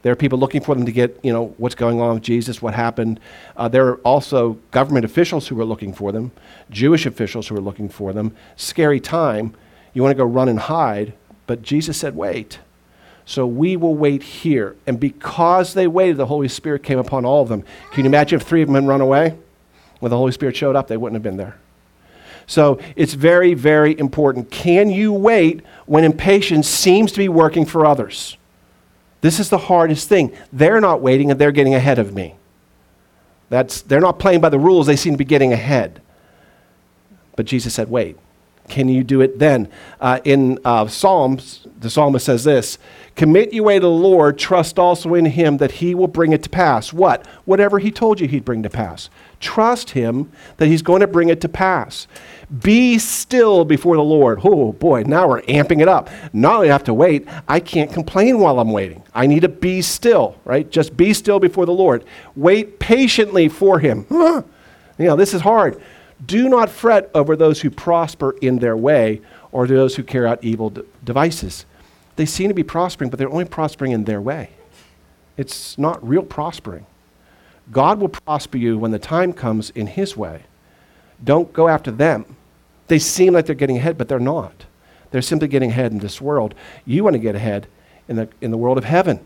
There 0.00 0.10
are 0.10 0.16
people 0.16 0.38
looking 0.38 0.62
for 0.62 0.74
them 0.74 0.86
to 0.86 0.92
get, 0.92 1.20
you 1.22 1.30
know, 1.30 1.52
what's 1.58 1.74
going 1.74 2.00
on 2.00 2.14
with 2.14 2.22
Jesus, 2.22 2.62
what 2.62 2.72
happened. 2.72 3.20
Uh, 3.54 3.68
there 3.68 3.86
are 3.86 3.96
also 3.96 4.56
government 4.70 5.04
officials 5.04 5.48
who 5.48 5.60
are 5.60 5.64
looking 5.66 5.92
for 5.92 6.10
them, 6.10 6.32
Jewish 6.70 7.04
officials 7.04 7.48
who 7.48 7.56
are 7.56 7.60
looking 7.60 7.90
for 7.90 8.14
them. 8.14 8.34
Scary 8.56 8.98
time. 8.98 9.54
You 9.92 10.02
want 10.02 10.12
to 10.12 10.16
go 10.16 10.24
run 10.24 10.48
and 10.48 10.58
hide, 10.58 11.12
but 11.46 11.60
Jesus 11.60 11.98
said, 11.98 12.16
wait. 12.16 12.60
So 13.26 13.46
we 13.46 13.76
will 13.76 13.94
wait 13.94 14.22
here. 14.22 14.74
And 14.86 14.98
because 14.98 15.74
they 15.74 15.86
waited, 15.86 16.16
the 16.16 16.24
Holy 16.24 16.48
Spirit 16.48 16.82
came 16.82 16.98
upon 16.98 17.26
all 17.26 17.42
of 17.42 17.50
them. 17.50 17.62
Can 17.92 18.04
you 18.04 18.08
imagine 18.08 18.40
if 18.40 18.46
three 18.46 18.62
of 18.62 18.68
them 18.68 18.76
had 18.76 18.88
run 18.88 19.02
away? 19.02 19.36
When 19.98 20.08
the 20.08 20.16
Holy 20.16 20.32
Spirit 20.32 20.56
showed 20.56 20.76
up, 20.76 20.88
they 20.88 20.96
wouldn't 20.96 21.16
have 21.16 21.22
been 21.22 21.36
there. 21.36 21.58
So 22.50 22.80
it's 22.96 23.14
very, 23.14 23.54
very 23.54 23.96
important. 23.96 24.50
Can 24.50 24.90
you 24.90 25.12
wait 25.12 25.62
when 25.86 26.02
impatience 26.02 26.66
seems 26.66 27.12
to 27.12 27.18
be 27.18 27.28
working 27.28 27.64
for 27.64 27.86
others? 27.86 28.36
This 29.20 29.38
is 29.38 29.50
the 29.50 29.56
hardest 29.56 30.08
thing. 30.08 30.36
They're 30.52 30.80
not 30.80 31.00
waiting 31.00 31.30
and 31.30 31.40
they're 31.40 31.52
getting 31.52 31.76
ahead 31.76 32.00
of 32.00 32.12
me. 32.12 32.34
That's, 33.50 33.82
they're 33.82 34.00
not 34.00 34.18
playing 34.18 34.40
by 34.40 34.48
the 34.48 34.58
rules, 34.58 34.88
they 34.88 34.96
seem 34.96 35.14
to 35.14 35.18
be 35.18 35.24
getting 35.24 35.52
ahead. 35.52 36.02
But 37.36 37.46
Jesus 37.46 37.72
said, 37.72 37.88
wait. 37.88 38.18
Can 38.70 38.88
you 38.88 39.02
do 39.02 39.20
it 39.20 39.38
then? 39.40 39.68
Uh, 40.00 40.20
in 40.24 40.58
uh, 40.64 40.86
Psalms, 40.86 41.66
the 41.80 41.90
psalmist 41.90 42.24
says 42.24 42.44
this 42.44 42.78
Commit 43.16 43.52
your 43.52 43.64
way 43.64 43.74
to 43.74 43.80
the 43.80 43.90
Lord, 43.90 44.38
trust 44.38 44.78
also 44.78 45.14
in 45.14 45.26
him 45.26 45.56
that 45.58 45.72
he 45.72 45.94
will 45.94 46.08
bring 46.08 46.32
it 46.32 46.42
to 46.44 46.48
pass. 46.48 46.92
What? 46.92 47.26
Whatever 47.44 47.80
he 47.80 47.90
told 47.90 48.20
you 48.20 48.28
he'd 48.28 48.44
bring 48.44 48.62
to 48.62 48.70
pass. 48.70 49.10
Trust 49.40 49.90
him 49.90 50.30
that 50.58 50.68
he's 50.68 50.82
going 50.82 51.00
to 51.00 51.08
bring 51.08 51.28
it 51.28 51.40
to 51.40 51.48
pass. 51.48 52.06
Be 52.62 52.98
still 52.98 53.64
before 53.64 53.96
the 53.96 54.04
Lord. 54.04 54.40
Oh 54.44 54.72
boy, 54.72 55.02
now 55.02 55.28
we're 55.28 55.42
amping 55.42 55.82
it 55.82 55.88
up. 55.88 56.08
Not 56.32 56.56
only 56.56 56.68
have 56.68 56.84
to 56.84 56.94
wait, 56.94 57.26
I 57.48 57.58
can't 57.58 57.92
complain 57.92 58.38
while 58.38 58.60
I'm 58.60 58.70
waiting. 58.70 59.02
I 59.14 59.26
need 59.26 59.40
to 59.40 59.48
be 59.48 59.82
still, 59.82 60.36
right? 60.44 60.70
Just 60.70 60.96
be 60.96 61.12
still 61.12 61.40
before 61.40 61.66
the 61.66 61.72
Lord. 61.72 62.04
Wait 62.36 62.78
patiently 62.78 63.48
for 63.48 63.80
him. 63.80 64.06
you 64.10 64.44
know, 64.98 65.16
this 65.16 65.34
is 65.34 65.40
hard. 65.40 65.82
Do 66.24 66.48
not 66.48 66.68
fret 66.68 67.10
over 67.14 67.36
those 67.36 67.60
who 67.60 67.70
prosper 67.70 68.36
in 68.40 68.58
their 68.58 68.76
way 68.76 69.20
or 69.52 69.66
those 69.66 69.96
who 69.96 70.02
carry 70.02 70.26
out 70.26 70.42
evil 70.44 70.70
de- 70.70 70.84
devices. 71.04 71.64
They 72.16 72.26
seem 72.26 72.48
to 72.48 72.54
be 72.54 72.62
prospering, 72.62 73.10
but 73.10 73.18
they're 73.18 73.30
only 73.30 73.46
prospering 73.46 73.92
in 73.92 74.04
their 74.04 74.20
way. 74.20 74.50
It's 75.36 75.78
not 75.78 76.06
real 76.06 76.22
prospering. 76.22 76.86
God 77.72 78.00
will 78.00 78.08
prosper 78.08 78.58
you 78.58 78.76
when 78.76 78.90
the 78.90 78.98
time 78.98 79.32
comes 79.32 79.70
in 79.70 79.86
His 79.86 80.16
way. 80.16 80.42
Don't 81.22 81.52
go 81.52 81.68
after 81.68 81.90
them. 81.90 82.36
They 82.88 82.98
seem 82.98 83.34
like 83.34 83.46
they're 83.46 83.54
getting 83.54 83.76
ahead, 83.76 83.96
but 83.96 84.08
they're 84.08 84.18
not. 84.18 84.66
They're 85.10 85.22
simply 85.22 85.48
getting 85.48 85.70
ahead 85.70 85.92
in 85.92 85.98
this 85.98 86.20
world. 86.20 86.54
You 86.84 87.04
want 87.04 87.14
to 87.14 87.18
get 87.20 87.34
ahead 87.34 87.66
in 88.08 88.16
the, 88.16 88.28
in 88.40 88.50
the 88.50 88.56
world 88.56 88.78
of 88.78 88.84
heaven. 88.84 89.20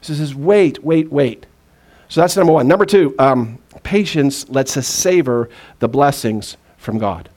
So 0.00 0.12
he 0.12 0.18
says, 0.18 0.34
wait, 0.34 0.84
wait, 0.84 1.10
wait. 1.10 1.46
So 2.08 2.20
that's 2.20 2.36
number 2.36 2.52
one. 2.52 2.68
Number 2.68 2.86
two, 2.86 3.14
um, 3.18 3.58
patience 3.84 4.48
lets 4.48 4.76
us 4.76 4.88
savor 4.88 5.48
the 5.78 5.88
blessings 5.88 6.56
from 6.76 6.98
God. 6.98 7.28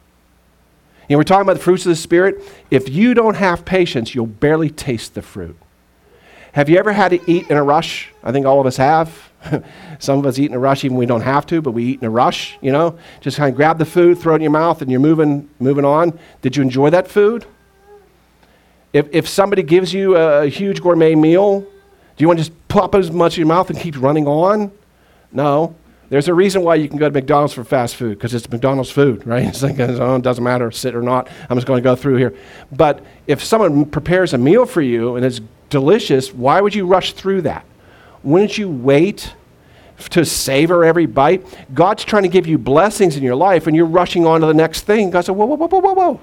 You 1.08 1.14
know, 1.14 1.20
we're 1.20 1.24
talking 1.24 1.44
about 1.44 1.58
the 1.58 1.64
fruits 1.64 1.86
of 1.86 1.90
the 1.90 1.96
Spirit. 1.96 2.42
If 2.70 2.90
you 2.90 3.14
don't 3.14 3.36
have 3.36 3.64
patience, 3.64 4.14
you'll 4.14 4.26
barely 4.26 4.70
taste 4.70 5.14
the 5.14 5.22
fruit. 5.22 5.56
Have 6.54 6.70
you 6.70 6.78
ever 6.78 6.92
had 6.92 7.10
to 7.10 7.32
eat 7.32 7.50
in 7.50 7.56
a 7.56 7.64
rush? 7.64 8.12
I 8.24 8.32
think 8.32 8.46
all 8.46 8.60
of 8.60 8.66
us 8.66 8.78
have. 8.78 9.30
Some 10.00 10.20
of 10.20 10.26
us 10.26 10.40
eat 10.40 10.50
in 10.50 10.56
a 10.56 10.60
rush 10.60 10.84
even 10.84 10.98
we 10.98 11.06
don't 11.06 11.22
have 11.22 11.46
to, 11.48 11.62
but 11.62 11.72
we 11.72 11.84
eat 11.84 12.02
in 12.02 12.08
a 12.08 12.10
rush, 12.10 12.58
you 12.62 12.72
know? 12.72 12.98
Just 13.22 13.38
kind 13.38 13.50
of 13.50 13.56
grab 13.56 13.78
the 13.78 13.86
food, 13.86 14.18
throw 14.18 14.34
it 14.34 14.38
in 14.38 14.42
your 14.42 14.52
mouth, 14.52 14.82
and 14.82 14.90
you're 14.90 15.00
moving, 15.00 15.50
moving 15.60 15.86
on. 15.86 16.18
Did 16.42 16.58
you 16.58 16.64
enjoy 16.64 16.90
that 16.90 17.08
food? 17.08 17.46
If, 18.92 19.08
if 19.12 19.28
somebody 19.28 19.64
gives 19.64 19.94
you 19.94 20.18
a, 20.18 20.48
huge 20.48 20.82
gourmet 20.82 21.14
meal, 21.16 21.62
do 21.62 21.68
you 22.18 22.28
want 22.28 22.40
to 22.40 22.46
just 22.46 22.68
plop 22.68 22.96
as 22.96 23.12
much 23.12 23.38
in 23.38 23.42
your 23.42 23.48
mouth 23.48 23.70
and 23.70 23.80
keep 23.80 24.02
running 24.02 24.28
on? 24.28 24.72
No. 25.32 25.76
There's 26.10 26.30
a 26.30 26.34
reason 26.34 26.64
why 26.64 26.76
you 26.76 26.88
can 26.88 26.98
go 26.98 27.10
to 27.10 27.14
McDonald's 27.14 27.54
for 27.54 27.66
fast 27.66 27.96
food, 27.98 28.18
because 28.18 28.34
it's 28.34 28.50
McDonald's 28.50 28.90
food, 28.90 29.28
right? 29.28 29.46
It's 29.48 29.62
like, 29.62 29.80
oh, 29.80 30.16
it 30.16 30.22
doesn't 30.22 30.44
matter, 30.44 30.72
sit 30.72 30.96
or 30.96 31.02
not. 31.02 31.30
I'm 31.50 31.58
just 31.58 31.68
going 31.68 31.78
to 31.78 31.84
go 31.84 31.96
through 31.96 32.16
here. 32.18 32.36
But 32.72 33.04
if 33.28 33.44
someone 33.44 33.86
prepares 33.86 34.34
a 34.34 34.38
meal 34.38 34.66
for 34.66 34.82
you 34.82 35.16
and 35.16 35.26
it's 35.26 35.42
delicious, 35.70 36.34
why 36.34 36.62
would 36.62 36.74
you 36.74 36.86
rush 36.86 37.14
through 37.14 37.42
that? 37.42 37.66
Wouldn't 38.24 38.58
you 38.58 38.70
wait 38.70 39.34
to 40.12 40.24
savor 40.26 40.86
every 40.86 41.06
bite? 41.06 41.46
God's 41.74 42.06
trying 42.06 42.24
to 42.24 42.30
give 42.30 42.48
you 42.48 42.58
blessings 42.58 43.18
in 43.18 43.24
your 43.24 43.36
life, 43.36 43.68
and 43.68 43.76
you're 43.76 43.86
rushing 43.86 44.26
on 44.26 44.42
to 44.42 44.48
the 44.48 44.54
next 44.54 44.82
thing. 44.82 45.10
God 45.10 45.26
said, 45.26 45.36
whoa, 45.36 45.46
whoa, 45.46 45.56
whoa, 45.56 45.68
whoa, 45.68 45.80
whoa, 45.80 45.94
whoa. 45.94 46.20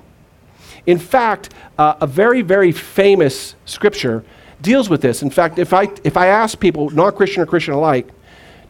In 0.86 0.98
fact, 0.98 1.52
uh, 1.78 1.94
a 2.00 2.06
very, 2.06 2.42
very 2.42 2.72
famous 2.72 3.54
scripture 3.64 4.24
deals 4.60 4.88
with 4.88 5.02
this. 5.02 5.22
In 5.22 5.30
fact, 5.30 5.58
if 5.58 5.72
I, 5.72 5.88
if 6.04 6.16
I 6.16 6.26
ask 6.26 6.58
people, 6.58 6.90
non 6.90 7.14
Christian 7.14 7.42
or 7.42 7.46
Christian 7.46 7.74
alike, 7.74 8.08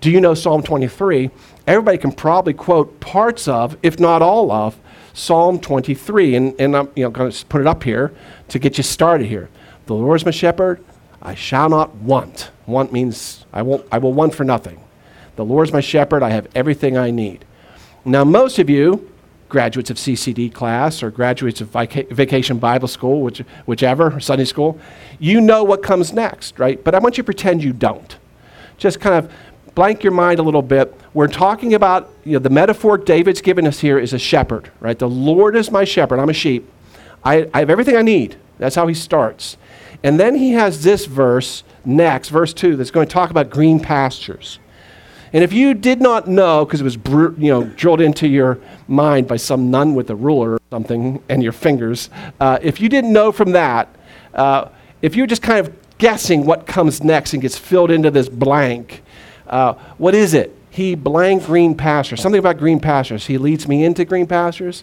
do 0.04 0.10
you 0.10 0.20
know 0.20 0.34
Psalm 0.34 0.62
23? 0.62 1.30
Everybody 1.66 1.96
can 1.96 2.12
probably 2.12 2.52
quote 2.52 3.00
parts 3.00 3.48
of, 3.48 3.78
if 3.82 3.98
not 3.98 4.20
all 4.20 4.52
of, 4.52 4.78
Psalm 5.14 5.58
23. 5.58 6.34
And, 6.34 6.60
and 6.60 6.76
I'm 6.76 6.90
you 6.94 7.04
know, 7.04 7.10
going 7.10 7.32
to 7.32 7.46
put 7.46 7.62
it 7.62 7.66
up 7.66 7.82
here 7.82 8.12
to 8.48 8.58
get 8.58 8.76
you 8.76 8.84
started 8.84 9.28
here. 9.28 9.48
The 9.86 9.94
Lord 9.94 10.20
is 10.20 10.26
my 10.26 10.30
shepherd, 10.30 10.84
I 11.22 11.34
shall 11.34 11.70
not 11.70 11.94
want. 11.94 12.50
Want 12.66 12.92
means 12.92 13.46
I, 13.50 13.62
won't, 13.62 13.86
I 13.90 13.96
will 13.96 14.12
want 14.12 14.34
for 14.34 14.44
nothing. 14.44 14.78
The 15.36 15.44
Lord 15.46 15.68
is 15.68 15.72
my 15.72 15.80
shepherd. 15.80 16.22
I 16.22 16.28
have 16.28 16.48
everything 16.54 16.98
I 16.98 17.10
need. 17.10 17.46
Now, 18.04 18.24
most 18.24 18.58
of 18.58 18.68
you, 18.68 19.10
graduates 19.48 19.88
of 19.88 19.96
CCD 19.96 20.52
class 20.52 21.02
or 21.02 21.10
graduates 21.10 21.62
of 21.62 21.68
Vacation 21.70 22.58
Bible 22.58 22.88
School, 22.88 23.22
which, 23.22 23.38
whichever, 23.64 24.20
Sunday 24.20 24.44
school, 24.44 24.78
you 25.18 25.40
know 25.40 25.64
what 25.64 25.82
comes 25.82 26.12
next, 26.12 26.58
right? 26.58 26.84
But 26.84 26.94
I 26.94 26.98
want 26.98 27.16
you 27.16 27.22
to 27.22 27.24
pretend 27.24 27.64
you 27.64 27.72
don't. 27.72 28.18
Just 28.76 29.00
kind 29.00 29.14
of 29.14 29.32
blank 29.74 30.02
your 30.02 30.12
mind 30.12 30.38
a 30.38 30.42
little 30.42 30.62
bit. 30.62 30.94
We're 31.12 31.28
talking 31.28 31.74
about, 31.74 32.10
you 32.24 32.34
know, 32.34 32.38
the 32.38 32.50
metaphor 32.50 32.98
David's 32.98 33.40
given 33.40 33.66
us 33.66 33.80
here 33.80 33.98
is 33.98 34.12
a 34.12 34.18
shepherd, 34.18 34.70
right? 34.80 34.98
The 34.98 35.08
Lord 35.08 35.56
is 35.56 35.70
my 35.70 35.84
shepherd. 35.84 36.20
I'm 36.20 36.28
a 36.28 36.34
sheep. 36.34 36.70
I, 37.24 37.48
I 37.52 37.60
have 37.60 37.70
everything 37.70 37.96
I 37.96 38.02
need. 38.02 38.36
That's 38.58 38.76
how 38.76 38.86
he 38.86 38.94
starts. 38.94 39.56
And 40.02 40.20
then 40.20 40.34
he 40.34 40.52
has 40.52 40.84
this 40.84 41.06
verse 41.06 41.64
next, 41.84 42.28
verse 42.28 42.52
2, 42.52 42.76
that's 42.76 42.90
going 42.90 43.06
to 43.06 43.12
talk 43.12 43.30
about 43.30 43.50
green 43.50 43.80
pastures. 43.80 44.58
And 45.32 45.42
if 45.42 45.52
you 45.52 45.74
did 45.74 46.00
not 46.00 46.28
know, 46.28 46.64
because 46.64 46.80
it 46.80 46.84
was 46.84 46.96
br- 46.96 47.32
you 47.38 47.50
know, 47.50 47.64
drilled 47.64 48.00
into 48.00 48.28
your 48.28 48.60
mind 48.86 49.26
by 49.26 49.36
some 49.36 49.70
nun 49.70 49.94
with 49.94 50.08
a 50.10 50.14
ruler 50.14 50.52
or 50.52 50.60
something 50.70 51.22
and 51.28 51.42
your 51.42 51.52
fingers, 51.52 52.08
uh, 52.38 52.58
if 52.62 52.80
you 52.80 52.88
didn't 52.88 53.12
know 53.12 53.32
from 53.32 53.52
that, 53.52 53.88
uh, 54.34 54.68
if 55.02 55.16
you're 55.16 55.26
just 55.26 55.42
kind 55.42 55.66
of 55.66 55.74
guessing 55.98 56.44
what 56.44 56.66
comes 56.66 57.02
next 57.02 57.32
and 57.32 57.42
gets 57.42 57.58
filled 57.58 57.90
into 57.90 58.10
this 58.10 58.28
blank, 58.28 59.02
uh, 59.46 59.74
what 59.98 60.14
is 60.14 60.34
it? 60.34 60.56
He 60.70 60.96
blank 60.96 61.44
green 61.44 61.76
pastures. 61.76 62.20
Something 62.20 62.40
about 62.40 62.58
green 62.58 62.80
pastures. 62.80 63.26
He 63.26 63.38
leads 63.38 63.68
me 63.68 63.84
into 63.84 64.04
green 64.04 64.26
pastures. 64.26 64.82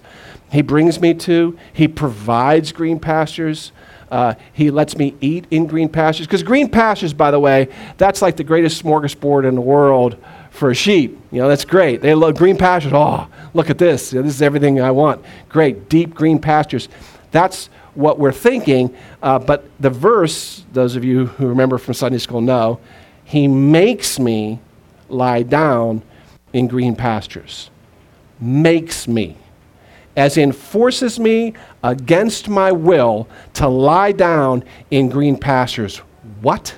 He 0.49 0.61
brings 0.61 1.01
me 1.01 1.13
to. 1.15 1.57
He 1.73 1.87
provides 1.89 2.71
green 2.71 2.97
pastures. 2.97 3.73
Uh, 4.09 4.35
he 4.53 4.71
lets 4.71 4.97
me 4.97 5.15
eat 5.19 5.47
in 5.51 5.67
green 5.67 5.89
pastures. 5.89 6.27
Because 6.27 6.43
green 6.43 6.69
pastures, 6.69 7.13
by 7.13 7.31
the 7.31 7.39
way, 7.39 7.67
that's 7.97 8.21
like 8.21 8.37
the 8.37 8.43
greatest 8.43 8.81
smorgasbord 8.83 9.47
in 9.47 9.55
the 9.55 9.61
world 9.61 10.17
for 10.49 10.69
a 10.69 10.75
sheep. 10.75 11.17
You 11.31 11.41
know, 11.41 11.49
that's 11.49 11.65
great. 11.65 12.01
They 12.01 12.13
love 12.13 12.37
green 12.37 12.57
pastures. 12.57 12.93
Oh, 12.93 13.27
look 13.53 13.69
at 13.69 13.77
this. 13.77 14.13
You 14.13 14.19
know, 14.19 14.23
this 14.23 14.35
is 14.35 14.41
everything 14.41 14.79
I 14.79 14.91
want. 14.91 15.23
Great, 15.49 15.89
deep 15.89 16.13
green 16.13 16.39
pastures. 16.39 16.87
That's 17.31 17.69
what 17.95 18.19
we're 18.19 18.31
thinking. 18.31 18.95
Uh, 19.21 19.39
but 19.39 19.69
the 19.79 19.89
verse, 19.89 20.63
those 20.71 20.95
of 20.95 21.03
you 21.03 21.27
who 21.27 21.47
remember 21.47 21.77
from 21.77 21.93
Sunday 21.93 22.17
school 22.17 22.41
know, 22.41 22.79
he 23.31 23.47
makes 23.47 24.19
me 24.19 24.59
lie 25.07 25.41
down 25.41 26.01
in 26.51 26.67
green 26.67 26.97
pastures. 26.97 27.69
Makes 28.41 29.07
me. 29.07 29.37
As 30.17 30.35
in, 30.35 30.51
forces 30.51 31.17
me 31.17 31.53
against 31.81 32.49
my 32.49 32.73
will 32.73 33.29
to 33.53 33.69
lie 33.69 34.11
down 34.11 34.65
in 34.89 35.07
green 35.07 35.37
pastures. 35.37 35.99
What? 36.41 36.75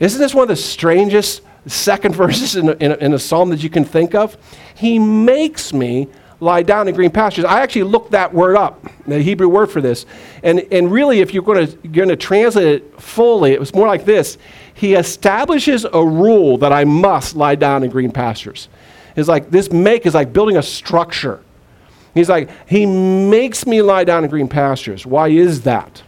Isn't 0.00 0.20
this 0.20 0.34
one 0.34 0.42
of 0.42 0.48
the 0.48 0.56
strangest 0.56 1.42
second 1.66 2.16
verses 2.16 2.56
in 2.56 2.68
a, 2.68 2.72
in, 2.72 2.90
a, 2.90 2.96
in 2.96 3.14
a 3.14 3.18
psalm 3.20 3.50
that 3.50 3.62
you 3.62 3.70
can 3.70 3.84
think 3.84 4.16
of? 4.16 4.36
He 4.74 4.98
makes 4.98 5.72
me 5.72 6.08
lie 6.42 6.62
down 6.62 6.88
in 6.88 6.94
green 6.94 7.10
pastures. 7.10 7.44
I 7.44 7.60
actually 7.60 7.84
looked 7.84 8.10
that 8.10 8.34
word 8.34 8.56
up, 8.56 8.84
the 9.06 9.22
Hebrew 9.22 9.48
word 9.48 9.68
for 9.68 9.80
this. 9.80 10.04
And, 10.42 10.60
and 10.72 10.90
really, 10.90 11.20
if 11.20 11.32
you're 11.32 11.42
going 11.42 11.66
to, 11.66 12.16
translate 12.16 12.66
it 12.66 13.00
fully, 13.00 13.52
it 13.52 13.60
was 13.60 13.72
more 13.74 13.86
like 13.86 14.04
this 14.04 14.36
He 14.74 14.94
establishes 14.94 15.84
a 15.84 16.04
rule 16.04 16.58
that 16.58 16.72
I 16.72 16.84
must 16.84 17.36
lie 17.36 17.54
down 17.54 17.84
in 17.84 17.90
green 17.90 18.10
pastures. 18.10 18.68
It's 19.14 19.28
like 19.28 19.50
this 19.50 19.70
make 19.70 20.04
is 20.04 20.14
like 20.14 20.32
building 20.32 20.56
a 20.56 20.62
structure. 20.62 21.40
He's 22.12 22.28
like, 22.28 22.50
He 22.68 22.86
makes 22.86 23.64
me 23.64 23.80
lie 23.80 24.04
down 24.04 24.24
in 24.24 24.30
green 24.30 24.48
pastures. 24.48 25.06
Why 25.06 25.28
is 25.28 25.62
that? 25.62 26.02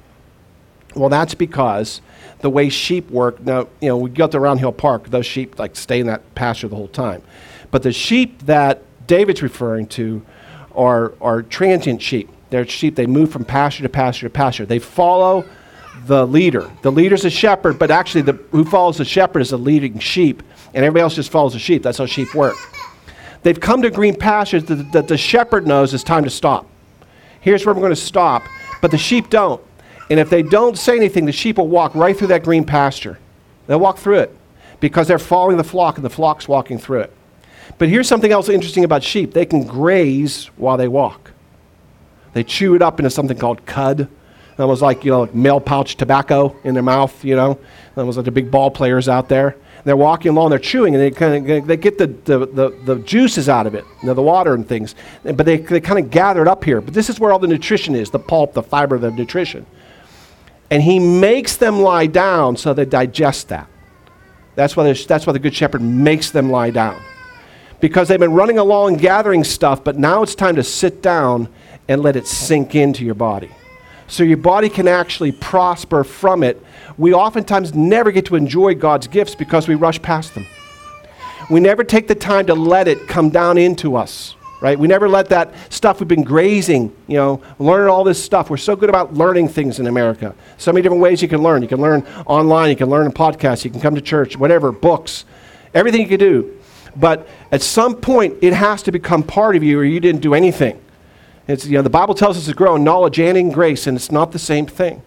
Well, 0.97 1.09
that's 1.09 1.35
because 1.35 2.00
the 2.41 2.50
way 2.50 2.69
sheep 2.69 3.11
work. 3.11 3.41
Now, 3.41 3.69
you 3.81 3.88
know, 3.88 3.97
we 3.97 4.11
got 4.11 4.33
to 4.33 4.41
Round 4.41 4.59
Hill 4.61 4.73
Park, 4.73 5.11
those 5.11 5.26
sheep 5.26 5.59
like 5.59 5.76
stay 5.76 6.00
in 6.00 6.09
that 6.09 6.35
pasture 6.35 6.69
the 6.69 6.76
whole 6.76 6.88
time. 6.88 7.23
But 7.71 7.83
the 7.83 7.93
sheep 7.93 8.45
that 8.47 8.83
David's 9.06 9.42
referring 9.42 9.87
to 9.88 10.25
are, 10.75 11.14
are 11.20 11.42
transient 11.42 12.02
sheep. 12.02 12.28
They're 12.50 12.66
sheep, 12.66 12.94
they 12.94 13.06
move 13.06 13.32
from 13.32 13.44
pasture 13.44 13.82
to 13.82 13.88
pasture 13.88 14.26
to 14.26 14.30
pasture. 14.30 14.66
They 14.66 14.78
follow 14.78 15.44
the 16.06 16.26
leader. 16.26 16.70
The 16.82 16.92
leader's 16.92 17.25
a 17.25 17.30
shepherd, 17.30 17.78
but 17.78 17.90
actually, 17.90 18.23
the, 18.23 18.32
who 18.50 18.64
follows 18.64 18.99
the 18.99 19.04
shepherd 19.04 19.40
is 19.40 19.50
the 19.50 19.58
leading 19.58 19.99
sheep, 19.99 20.42
and 20.75 20.84
everybody 20.84 21.02
else 21.02 21.14
just 21.14 21.30
follows 21.30 21.54
the 21.54 21.58
sheep. 21.58 21.82
That's 21.82 21.99
how 21.99 22.06
sheep 22.06 22.34
work. 22.34 22.56
They've 23.42 23.58
come 23.58 23.82
to 23.82 23.90
green 23.90 24.14
pastures 24.14 24.64
that, 24.64 24.92
that 24.92 25.08
the 25.08 25.16
shepherd 25.16 25.66
knows 25.66 25.92
it's 25.94 26.04
time 26.04 26.25
to 26.25 26.30
stop. 26.30 26.66
Here's 27.40 27.64
where 27.67 27.75
we're 27.75 27.82
going 27.82 27.93
to 27.93 27.97
stop, 27.97 28.43
but 28.80 28.90
the 28.90 28.99
sheep 28.99 29.30
don't. 29.30 29.62
And 30.10 30.21
if 30.21 30.30
they 30.30 30.43
don't 30.43 30.78
say 30.78 30.97
anything, 30.97 31.25
the 31.25 31.32
sheep 31.32 31.58
will 31.58 31.69
walk 31.69 31.95
right 31.95 32.17
through 32.17 32.28
that 32.28 32.43
green 32.43 32.64
pasture. 32.64 33.19
They'll 33.67 33.80
walk 33.80 33.99
through 33.99 34.21
it 34.21 34.36
because 34.80 35.08
they're 35.08 35.19
following 35.19 35.56
the 35.56 35.64
flock 35.64 35.97
and 35.97 36.04
the 36.04 36.10
flock's 36.10 36.47
walking 36.47 36.78
through 36.78 37.00
it. 37.00 37.12
But 37.78 37.89
here's 37.89 38.08
something 38.08 38.30
else 38.30 38.49
interesting 38.49 38.84
about 38.84 39.02
sheep 39.02 39.32
they 39.32 39.47
can 39.47 39.67
graze 39.67 40.47
while 40.56 40.76
they 40.76 40.89
walk. 40.89 41.32
They 42.32 42.45
chew 42.45 42.75
it 42.75 42.82
up 42.82 42.99
into 42.99 43.10
something 43.10 43.37
called 43.37 43.65
cud. 43.67 44.08
That 44.56 44.67
was 44.69 44.80
like, 44.80 45.04
you 45.04 45.10
know, 45.10 45.23
like 45.23 45.34
Mail 45.34 45.60
Pouch 45.60 45.97
tobacco 45.97 46.54
in 46.63 46.75
their 46.75 46.82
mouth, 46.82 47.25
you 47.25 47.34
know. 47.34 47.58
That 47.97 48.04
was 48.04 48.17
like 48.17 48.25
the 48.25 48.30
big 48.30 48.50
ball 48.50 48.71
players 48.71 49.08
out 49.08 49.28
there. 49.28 49.56
They're 49.84 49.97
walking 49.97 50.30
along, 50.30 50.50
they're 50.50 50.58
chewing, 50.58 50.95
and 50.95 51.02
they 51.02 51.10
kind 51.10 51.50
of 51.50 51.67
they 51.67 51.76
get 51.76 51.99
the, 51.99 52.06
the, 52.06 52.47
the, 52.47 52.80
the, 52.84 52.97
juices 53.00 53.50
out 53.50 53.67
of 53.67 53.75
it, 53.75 53.84
you 54.00 54.06
know, 54.06 54.15
the 54.15 54.23
water 54.23 54.54
and 54.54 54.67
things. 54.67 54.95
But 55.25 55.45
they, 55.45 55.58
they 55.58 55.80
kind 55.80 55.99
of 55.99 56.10
gather 56.10 56.41
it 56.41 56.49
up 56.49 56.65
here. 56.65 56.80
But 56.80 56.95
this 56.95 57.10
is 57.10 57.21
where 57.21 57.32
all 57.32 57.39
the 57.39 57.49
nutrition 57.49 57.95
is 57.95 58.10
the 58.10 58.19
pulp, 58.19 58.54
the 58.54 58.63
fiber, 58.63 58.99
the 58.99 59.10
nutrition. 59.10 59.67
And 60.71 60.82
he 60.82 60.99
makes 60.99 61.56
them 61.56 61.80
lie 61.80 62.06
down 62.06 62.56
so 62.56 62.73
they 62.73 62.87
digest 62.87 63.49
that. 63.49 63.69
That's 64.54 64.76
why, 64.76 64.91
that's 64.93 65.26
why 65.26 65.32
the 65.32 65.39
Good 65.39 65.54
Shepherd 65.54 65.82
makes 65.82 66.30
them 66.30 66.50
lie 66.50 66.71
down 66.71 67.00
because 67.80 68.08
they've 68.08 68.21
been 68.21 68.32
running 68.32 68.58
along 68.58 68.97
gathering 68.97 69.45
stuff, 69.45 69.84
but 69.84 69.99
now 69.99 70.23
it's 70.23 70.34
time 70.34 70.56
to 70.56 70.63
sit 70.63 71.02
down 71.02 71.49
and 71.89 72.02
let 72.02 72.17
it 72.17 72.26
sink 72.26 72.75
into 72.75 73.04
your 73.04 73.15
body. 73.15 73.50
So 74.06 74.23
your 74.23 74.37
body 74.37 74.69
can 74.69 74.87
actually 74.87 75.32
prosper 75.32 76.04
from 76.04 76.43
it. 76.43 76.63
We 76.99 77.15
oftentimes 77.15 77.75
never 77.75 78.13
get 78.13 78.26
to 78.26 78.37
enjoy 78.37 78.75
God's 78.75 79.06
gifts 79.06 79.34
because 79.34 79.67
we 79.67 79.75
rush 79.75 80.00
past 80.00 80.34
them. 80.34 80.47
We 81.50 81.60
never 81.60 81.84
take 81.84 82.08
the 82.08 82.15
time 82.15 82.47
to 82.47 82.54
let 82.54 82.89
it 82.89 83.06
come 83.06 83.30
down 83.30 83.58
into 83.58 83.97
us, 83.97 84.34
right? 84.60 84.78
We 84.78 84.89
never 84.89 85.08
let 85.08 85.28
that 85.28 85.52
stuff 85.71 86.00
we've 86.00 86.08
been 86.08 86.23
grazing, 86.23 86.95
you 87.06 87.17
know, 87.17 87.43
learning 87.58 87.89
all 87.89 88.04
this 88.04 88.23
stuff. 88.23 88.49
We're 88.49 88.56
so 88.56 88.76
good 88.76 88.89
about 88.89 89.15
learning 89.15 89.49
things 89.49 89.78
in 89.78 89.87
America. 89.87 90.34
So 90.56 90.73
many 90.73 90.82
different 90.82 91.02
ways 91.02 91.21
you 91.21 91.28
can 91.28 91.43
learn. 91.43 91.60
You 91.60 91.69
can 91.69 91.80
learn 91.80 92.06
online, 92.26 92.71
you 92.71 92.76
can 92.76 92.89
learn 92.89 93.06
in 93.06 93.13
podcasts, 93.13 93.65
you 93.65 93.71
can 93.71 93.80
come 93.80 93.95
to 93.95 94.00
church, 94.00 94.39
whatever, 94.39 94.73
books, 94.73 95.25
everything 95.75 96.00
you 96.00 96.08
can 96.08 96.19
do. 96.19 96.58
But 96.97 97.26
at 97.50 97.63
some 97.63 97.97
point, 97.97 98.37
it 98.41 98.52
has 98.52 98.83
to 98.85 98.93
become 98.93 99.23
part 99.23 99.57
of 99.57 99.63
you, 99.63 99.78
or 99.78 99.85
you 99.85 100.00
didn't 100.00 100.21
do 100.21 100.35
anything. 100.35 100.80
It's, 101.47 101.67
you 101.67 101.73
know, 101.73 101.83
the 101.83 101.91
Bible 101.91 102.15
tells 102.15 102.39
us 102.39 102.47
to 102.47 102.54
grow 102.54 102.76
in 102.76 102.85
knowledge 102.85 103.19
and 103.21 103.37
in 103.37 103.50
grace, 103.50 103.87
and 103.87 103.97
it's 103.97 104.13
not 104.13 104.33
the 104.33 104.39
same 104.39 104.67
thing. 104.67 105.02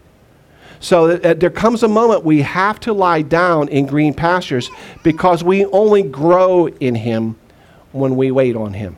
So 0.80 1.10
uh, 1.10 1.34
there 1.34 1.50
comes 1.50 1.82
a 1.82 1.88
moment 1.88 2.24
we 2.24 2.42
have 2.42 2.78
to 2.80 2.92
lie 2.92 3.22
down 3.22 3.68
in 3.68 3.86
green 3.86 4.14
pastures 4.14 4.70
because 5.02 5.42
we 5.42 5.64
only 5.66 6.02
grow 6.02 6.68
in 6.68 6.94
Him 6.94 7.36
when 7.92 8.16
we 8.16 8.30
wait 8.30 8.54
on 8.54 8.74
Him. 8.74 8.96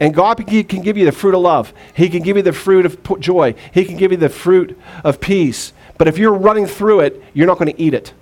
And 0.00 0.14
God 0.14 0.46
can 0.46 0.82
give 0.82 0.96
you 0.96 1.04
the 1.04 1.12
fruit 1.12 1.34
of 1.34 1.42
love. 1.42 1.74
He 1.94 2.08
can 2.08 2.22
give 2.22 2.38
you 2.38 2.42
the 2.42 2.54
fruit 2.54 2.86
of 2.86 3.20
joy. 3.20 3.54
He 3.72 3.84
can 3.84 3.98
give 3.98 4.12
you 4.12 4.16
the 4.16 4.30
fruit 4.30 4.78
of 5.04 5.20
peace. 5.20 5.74
But 5.98 6.08
if 6.08 6.16
you're 6.16 6.32
running 6.32 6.66
through 6.66 7.00
it, 7.00 7.22
you're 7.34 7.46
not 7.46 7.58
going 7.58 7.70
to 7.70 7.80
eat 7.80 7.92
it. 7.92 8.14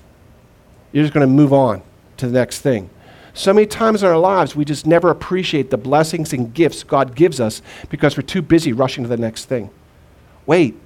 You're 0.90 1.04
just 1.04 1.14
going 1.14 1.26
to 1.26 1.32
move 1.32 1.52
on 1.52 1.82
to 2.16 2.26
the 2.26 2.32
next 2.32 2.60
thing. 2.60 2.90
So 3.34 3.52
many 3.52 3.66
times 3.66 4.02
in 4.02 4.08
our 4.08 4.18
lives, 4.18 4.54
we 4.54 4.64
just 4.64 4.86
never 4.86 5.10
appreciate 5.10 5.70
the 5.70 5.78
blessings 5.78 6.32
and 6.32 6.52
gifts 6.52 6.84
God 6.84 7.14
gives 7.14 7.40
us 7.40 7.62
because 7.88 8.16
we're 8.16 8.22
too 8.22 8.42
busy 8.42 8.72
rushing 8.72 9.04
to 9.04 9.08
the 9.08 9.16
next 9.16 9.46
thing. 9.46 9.70
Wait. 10.46 10.78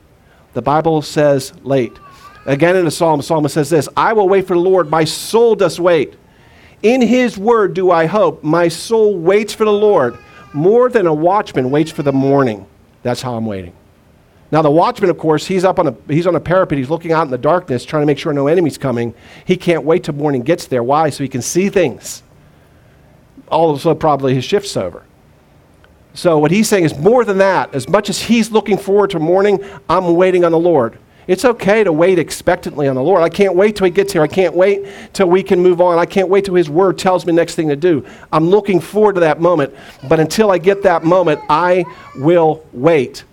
The 0.55 0.63
Bible 0.63 1.03
says 1.03 1.53
late. 1.65 1.93
Again 2.47 2.77
in 2.77 2.85
the 2.85 2.91
psalm, 2.91 3.21
psalmist 3.21 3.55
says 3.55 3.69
this 3.69 3.89
I 3.97 4.13
will 4.13 4.29
wait 4.29 4.47
for 4.47 4.55
the 4.55 4.61
Lord. 4.61 4.89
My 4.89 5.05
soul 5.05 5.55
does 5.55 5.81
wait. 5.81 6.15
In 6.83 7.03
his 7.03 7.37
word 7.37 7.75
do 7.75 7.91
I 7.91 8.07
hope. 8.07 8.45
My 8.45 8.69
soul 8.69 9.19
waits 9.19 9.53
for 9.53 9.65
the 9.65 9.73
Lord 9.73 10.17
more 10.53 10.89
than 10.89 11.07
a 11.07 11.13
watchman 11.13 11.71
waits 11.71 11.91
for 11.91 12.03
the 12.03 12.13
morning. 12.13 12.67
That's 13.03 13.21
how 13.21 13.35
I'm 13.35 13.47
waiting. 13.47 13.75
Now 14.53 14.63
the 14.63 14.71
watchman, 14.71 15.11
of 15.11 15.19
course, 15.19 15.47
he's 15.47 15.65
up 15.65 15.79
on 15.81 15.89
a 15.89 15.97
he's 16.07 16.27
on 16.27 16.37
a 16.37 16.41
parapet. 16.41 16.79
He's 16.79 16.89
looking 16.89 17.13
out 17.13 17.25
in 17.25 17.31
the 17.31 17.39
darkness, 17.39 17.85
trying 17.85 18.03
to 18.03 18.07
make 18.07 18.19
sure 18.19 18.33
no 18.33 18.47
enemy's 18.47 18.79
coming. 18.79 19.13
He 19.45 19.57
can't 19.57 19.85
wait 19.85 20.05
till 20.05 20.15
morning 20.15 20.43
gets 20.43 20.67
there. 20.69 20.85
Why? 20.85 21.11
So 21.11 21.25
he 21.25 21.29
can 21.29 21.43
see 21.43 21.69
things 21.69 22.23
also 23.49 23.95
probably 23.95 24.35
his 24.35 24.45
shift's 24.45 24.77
over. 24.77 25.05
So 26.15 26.39
what 26.39 26.51
he's 26.51 26.69
saying 26.69 26.85
is 26.85 26.97
more 26.97 27.25
than 27.25 27.39
that. 27.39 27.75
As 27.75 27.89
much 27.89 28.09
as 28.09 28.23
he's 28.23 28.51
looking 28.51 28.79
forward 28.79 29.11
to 29.11 29.19
morning, 29.19 29.63
I'm 29.89 30.15
waiting 30.15 30.45
on 30.45 30.53
the 30.53 30.59
Lord. 30.59 30.99
It's 31.27 31.45
okay 31.45 31.83
to 31.83 31.93
wait 31.93 32.19
expectantly 32.19 32.87
on 32.87 32.95
the 32.95 33.03
Lord. 33.03 33.23
I 33.23 33.29
can't 33.29 33.55
wait 33.55 33.77
till 33.77 33.85
he 33.85 33.91
gets 33.91 34.13
here. 34.13 34.23
I 34.23 34.29
can't 34.29 34.55
wait 34.55 34.87
till 35.13 35.29
we 35.29 35.43
can 35.43 35.61
move 35.61 35.81
on. 35.81 35.99
I 35.99 36.07
can't 36.07 36.29
wait 36.29 36.45
till 36.45 36.55
his 36.55 36.71
word 36.71 36.99
tells 36.99 37.27
me 37.27 37.33
next 37.33 37.57
thing 37.57 37.69
to 37.69 37.77
do. 37.77 38.07
I'm 38.33 38.49
looking 38.49 38.81
forward 38.81 39.15
to 39.15 39.21
that 39.21 39.41
moment. 39.41 39.75
But 40.09 40.21
until 40.21 40.51
I 40.51 40.59
get 40.59 40.83
that 40.85 41.05
moment, 41.05 41.41
I 41.51 41.85
will 42.15 42.65
wait. 42.73 43.25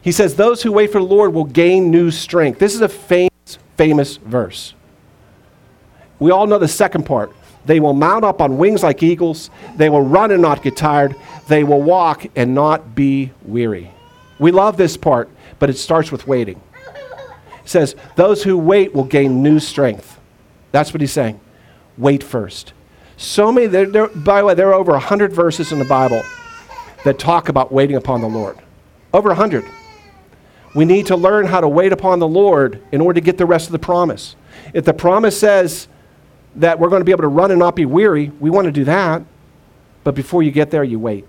He 0.00 0.12
says, 0.12 0.36
Those 0.36 0.62
who 0.62 0.70
wait 0.72 0.92
for 0.92 1.00
the 1.00 1.06
Lord 1.06 1.34
will 1.34 1.44
gain 1.44 1.90
new 1.90 2.10
strength. 2.10 2.60
This 2.60 2.74
is 2.74 2.82
a 2.82 2.88
famous, 2.88 3.58
famous 3.76 4.16
verse. 4.16 4.74
We 6.20 6.30
all 6.30 6.46
know 6.46 6.58
the 6.58 6.68
second 6.68 7.04
part 7.04 7.32
They 7.64 7.80
will 7.80 7.92
mount 7.92 8.24
up 8.24 8.40
on 8.40 8.58
wings 8.58 8.82
like 8.82 9.02
eagles. 9.02 9.50
They 9.76 9.88
will 9.88 10.02
run 10.02 10.30
and 10.30 10.42
not 10.42 10.62
get 10.62 10.76
tired. 10.76 11.14
They 11.48 11.64
will 11.64 11.82
walk 11.82 12.26
and 12.36 12.54
not 12.54 12.94
be 12.94 13.32
weary. 13.42 13.90
We 14.38 14.50
love 14.50 14.76
this 14.76 14.96
part, 14.96 15.28
but 15.58 15.68
it 15.68 15.76
starts 15.76 16.10
with 16.10 16.26
waiting. 16.26 16.60
It 17.62 17.68
says, 17.68 17.94
Those 18.16 18.42
who 18.42 18.56
wait 18.56 18.94
will 18.94 19.04
gain 19.04 19.42
new 19.42 19.60
strength. 19.60 20.18
That's 20.72 20.94
what 20.94 21.00
he's 21.00 21.12
saying. 21.12 21.40
Wait 21.98 22.22
first. 22.22 22.72
So 23.16 23.52
many, 23.52 23.66
there, 23.66 23.86
there, 23.86 24.08
by 24.08 24.40
the 24.40 24.46
way, 24.46 24.54
there 24.54 24.68
are 24.68 24.74
over 24.74 24.92
100 24.92 25.32
verses 25.32 25.72
in 25.72 25.78
the 25.78 25.84
Bible 25.84 26.22
that 27.04 27.18
talk 27.18 27.50
about 27.50 27.70
waiting 27.70 27.96
upon 27.96 28.22
the 28.22 28.28
Lord. 28.28 28.58
Over 29.12 29.28
100. 29.28 29.64
We 30.74 30.84
need 30.84 31.06
to 31.06 31.16
learn 31.16 31.46
how 31.46 31.60
to 31.60 31.68
wait 31.68 31.92
upon 31.92 32.18
the 32.20 32.28
Lord 32.28 32.82
in 32.92 33.00
order 33.00 33.20
to 33.20 33.24
get 33.24 33.36
the 33.36 33.46
rest 33.46 33.66
of 33.66 33.72
the 33.72 33.78
promise. 33.78 34.36
If 34.72 34.84
the 34.84 34.94
promise 34.94 35.38
says 35.38 35.88
that 36.56 36.78
we're 36.78 36.88
going 36.88 37.00
to 37.00 37.04
be 37.04 37.12
able 37.12 37.22
to 37.22 37.28
run 37.28 37.50
and 37.50 37.58
not 37.58 37.76
be 37.76 37.86
weary, 37.86 38.30
we 38.40 38.50
want 38.50 38.66
to 38.66 38.72
do 38.72 38.84
that. 38.84 39.22
But 40.04 40.14
before 40.14 40.42
you 40.42 40.50
get 40.50 40.70
there, 40.70 40.84
you 40.84 40.98
wait. 40.98 41.26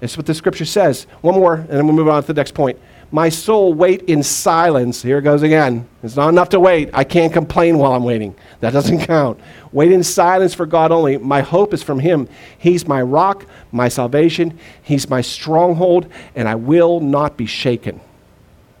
That's 0.00 0.16
what 0.16 0.26
the 0.26 0.34
scripture 0.34 0.64
says. 0.64 1.04
One 1.20 1.34
more, 1.36 1.54
and 1.54 1.68
then 1.68 1.86
we'll 1.86 1.94
move 1.94 2.08
on 2.08 2.22
to 2.22 2.26
the 2.26 2.34
next 2.34 2.54
point. 2.54 2.78
My 3.12 3.28
soul 3.28 3.74
wait 3.74 4.02
in 4.02 4.22
silence. 4.22 5.02
Here 5.02 5.18
it 5.18 5.22
goes 5.22 5.42
again. 5.42 5.86
It's 6.02 6.16
not 6.16 6.30
enough 6.30 6.48
to 6.48 6.60
wait. 6.60 6.90
I 6.94 7.04
can't 7.04 7.32
complain 7.32 7.78
while 7.78 7.92
I'm 7.92 8.04
waiting. 8.04 8.34
That 8.60 8.72
doesn't 8.72 9.00
count. 9.06 9.38
Wait 9.70 9.92
in 9.92 10.02
silence 10.02 10.54
for 10.54 10.66
God 10.66 10.90
only. 10.90 11.18
My 11.18 11.42
hope 11.42 11.74
is 11.74 11.82
from 11.82 12.00
Him. 12.00 12.28
He's 12.58 12.88
my 12.88 13.02
rock, 13.02 13.46
my 13.70 13.88
salvation. 13.88 14.58
He's 14.82 15.08
my 15.10 15.20
stronghold, 15.20 16.08
and 16.34 16.48
I 16.48 16.54
will 16.54 17.00
not 17.00 17.36
be 17.36 17.46
shaken. 17.46 18.00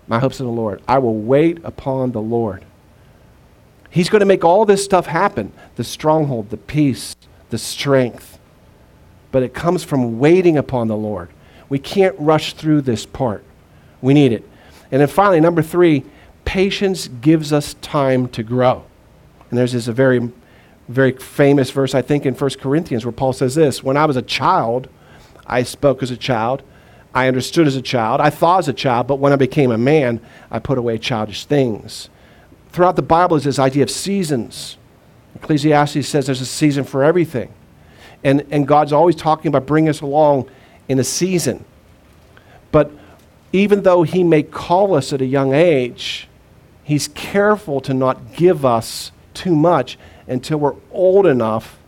My 0.08 0.18
hope's 0.18 0.40
in 0.40 0.46
the 0.46 0.52
Lord. 0.52 0.82
I 0.88 0.98
will 0.98 1.16
wait 1.16 1.58
upon 1.62 2.12
the 2.12 2.20
Lord. 2.20 2.64
He's 3.92 4.08
going 4.08 4.20
to 4.20 4.26
make 4.26 4.44
all 4.44 4.64
this 4.64 4.84
stuff 4.84 5.06
happen 5.06 5.52
the 5.76 5.84
stronghold, 5.84 6.50
the 6.50 6.56
peace, 6.56 7.14
the 7.50 7.58
strength 7.58 8.32
but 9.32 9.42
it 9.42 9.54
comes 9.54 9.82
from 9.82 10.20
waiting 10.20 10.56
upon 10.56 10.86
the 10.86 10.96
Lord. 10.96 11.30
We 11.68 11.78
can't 11.78 12.14
rush 12.18 12.52
through 12.52 12.82
this 12.82 13.06
part. 13.06 13.42
We 14.02 14.14
need 14.14 14.30
it. 14.30 14.48
And 14.92 15.00
then 15.00 15.08
finally, 15.08 15.40
number 15.40 15.62
three, 15.62 16.04
patience 16.44 17.08
gives 17.08 17.52
us 17.52 17.74
time 17.80 18.28
to 18.28 18.42
grow. 18.42 18.84
And 19.48 19.58
there's 19.58 19.72
this 19.72 19.88
a 19.88 19.92
very, 19.92 20.30
very 20.88 21.12
famous 21.12 21.70
verse, 21.70 21.94
I 21.94 22.02
think, 22.02 22.26
in 22.26 22.34
1 22.34 22.50
Corinthians 22.60 23.06
where 23.06 23.12
Paul 23.12 23.32
says 23.32 23.54
this 23.54 23.82
When 23.82 23.96
I 23.96 24.04
was 24.04 24.16
a 24.16 24.22
child, 24.22 24.88
I 25.46 25.62
spoke 25.62 26.02
as 26.02 26.10
a 26.10 26.16
child. 26.16 26.62
I 27.14 27.28
understood 27.28 27.66
as 27.66 27.76
a 27.76 27.82
child. 27.82 28.20
I 28.20 28.30
thought 28.30 28.60
as 28.60 28.68
a 28.68 28.72
child, 28.72 29.06
but 29.06 29.16
when 29.16 29.32
I 29.34 29.36
became 29.36 29.70
a 29.70 29.78
man, 29.78 30.20
I 30.50 30.58
put 30.58 30.78
away 30.78 30.96
childish 30.96 31.44
things. 31.44 32.08
Throughout 32.72 32.96
the 32.96 33.02
Bible 33.02 33.36
is 33.36 33.44
this 33.44 33.58
idea 33.58 33.82
of 33.82 33.90
seasons. 33.90 34.78
Ecclesiastes 35.36 36.08
says 36.08 36.26
there's 36.26 36.40
a 36.40 36.46
season 36.46 36.84
for 36.84 37.04
everything. 37.04 37.52
And, 38.24 38.46
and 38.50 38.66
God's 38.66 38.92
always 38.92 39.16
talking 39.16 39.48
about 39.48 39.66
bringing 39.66 39.90
us 39.90 40.00
along 40.00 40.48
in 40.88 40.98
a 40.98 41.04
season. 41.04 41.64
But 42.70 42.90
even 43.52 43.82
though 43.82 44.02
He 44.04 44.24
may 44.24 44.42
call 44.42 44.94
us 44.94 45.12
at 45.12 45.20
a 45.20 45.26
young 45.26 45.52
age, 45.52 46.28
He's 46.82 47.08
careful 47.08 47.80
to 47.82 47.92
not 47.92 48.34
give 48.34 48.64
us 48.64 49.12
too 49.34 49.54
much 49.54 49.98
until 50.26 50.58
we're 50.58 50.74
old 50.90 51.26
enough 51.26 51.78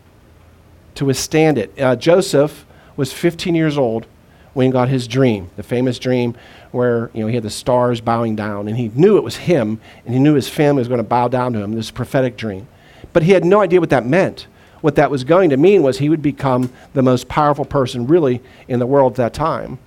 to 0.96 1.06
withstand 1.06 1.58
it. 1.58 1.78
Uh, 1.80 1.96
Joseph 1.96 2.66
was 2.96 3.12
15 3.12 3.54
years 3.54 3.78
old 3.78 4.06
when 4.54 4.66
he 4.66 4.72
got 4.72 4.88
his 4.88 5.06
dream, 5.06 5.50
the 5.56 5.62
famous 5.62 5.98
dream 5.98 6.36
where 6.72 7.10
you 7.12 7.20
know, 7.20 7.26
he 7.26 7.34
had 7.34 7.44
the 7.44 7.50
stars 7.50 8.00
bowing 8.00 8.34
down, 8.34 8.66
and 8.66 8.76
he 8.76 8.88
knew 8.94 9.16
it 9.16 9.22
was 9.22 9.36
him, 9.36 9.80
and 10.04 10.14
he 10.14 10.20
knew 10.20 10.34
his 10.34 10.48
family 10.48 10.80
was 10.80 10.88
going 10.88 10.98
to 10.98 11.04
bow 11.04 11.28
down 11.28 11.52
to 11.52 11.60
him, 11.60 11.72
this 11.72 11.90
prophetic 11.90 12.36
dream. 12.36 12.66
But 13.12 13.24
he 13.24 13.32
had 13.32 13.44
no 13.44 13.60
idea 13.60 13.80
what 13.80 13.90
that 13.90 14.06
meant 14.06 14.46
what 14.84 14.96
that 14.96 15.10
was 15.10 15.24
going 15.24 15.48
to 15.48 15.56
mean 15.56 15.82
was 15.82 15.96
he 15.96 16.10
would 16.10 16.20
become 16.20 16.70
the 16.92 17.00
most 17.00 17.26
powerful 17.26 17.64
person 17.64 18.06
really 18.06 18.42
in 18.68 18.78
the 18.78 18.86
world 18.86 19.12
at 19.12 19.16
that 19.16 19.32
time. 19.32 19.78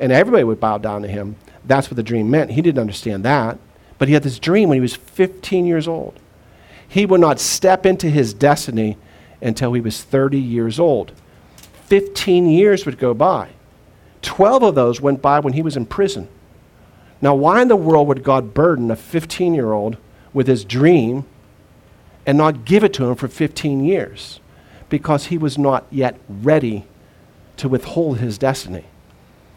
And 0.00 0.10
everybody 0.10 0.44
would 0.44 0.58
bow 0.58 0.78
down 0.78 1.02
to 1.02 1.08
him. 1.08 1.36
That's 1.66 1.90
what 1.90 1.96
the 1.96 2.02
dream 2.02 2.30
meant. 2.30 2.52
He 2.52 2.62
didn't 2.62 2.78
understand 2.78 3.22
that. 3.26 3.58
But 3.98 4.08
he 4.08 4.14
had 4.14 4.22
this 4.22 4.38
dream 4.38 4.70
when 4.70 4.76
he 4.76 4.80
was 4.80 4.96
15 4.96 5.66
years 5.66 5.86
old. 5.86 6.18
He 6.88 7.04
would 7.04 7.20
not 7.20 7.38
step 7.38 7.84
into 7.84 8.08
his 8.08 8.32
destiny 8.32 8.96
until 9.42 9.74
he 9.74 9.82
was 9.82 10.02
30 10.02 10.40
years 10.40 10.80
old. 10.80 11.12
15 11.88 12.46
years 12.46 12.86
would 12.86 12.96
go 12.96 13.12
by. 13.12 13.50
12 14.26 14.62
of 14.62 14.74
those 14.74 15.00
went 15.00 15.22
by 15.22 15.40
when 15.40 15.54
he 15.54 15.62
was 15.62 15.76
in 15.76 15.86
prison. 15.86 16.28
Now, 17.22 17.34
why 17.34 17.62
in 17.62 17.68
the 17.68 17.76
world 17.76 18.08
would 18.08 18.22
God 18.22 18.52
burden 18.52 18.90
a 18.90 18.96
15 18.96 19.54
year 19.54 19.72
old 19.72 19.96
with 20.34 20.46
his 20.46 20.64
dream 20.64 21.24
and 22.26 22.36
not 22.36 22.64
give 22.64 22.84
it 22.84 22.92
to 22.94 23.06
him 23.06 23.14
for 23.14 23.28
15 23.28 23.84
years? 23.84 24.40
because 24.88 25.26
he 25.26 25.38
was 25.38 25.58
not 25.58 25.84
yet 25.90 26.16
ready 26.28 26.84
to 27.56 27.68
withhold 27.68 28.18
his 28.18 28.38
destiny. 28.38 28.84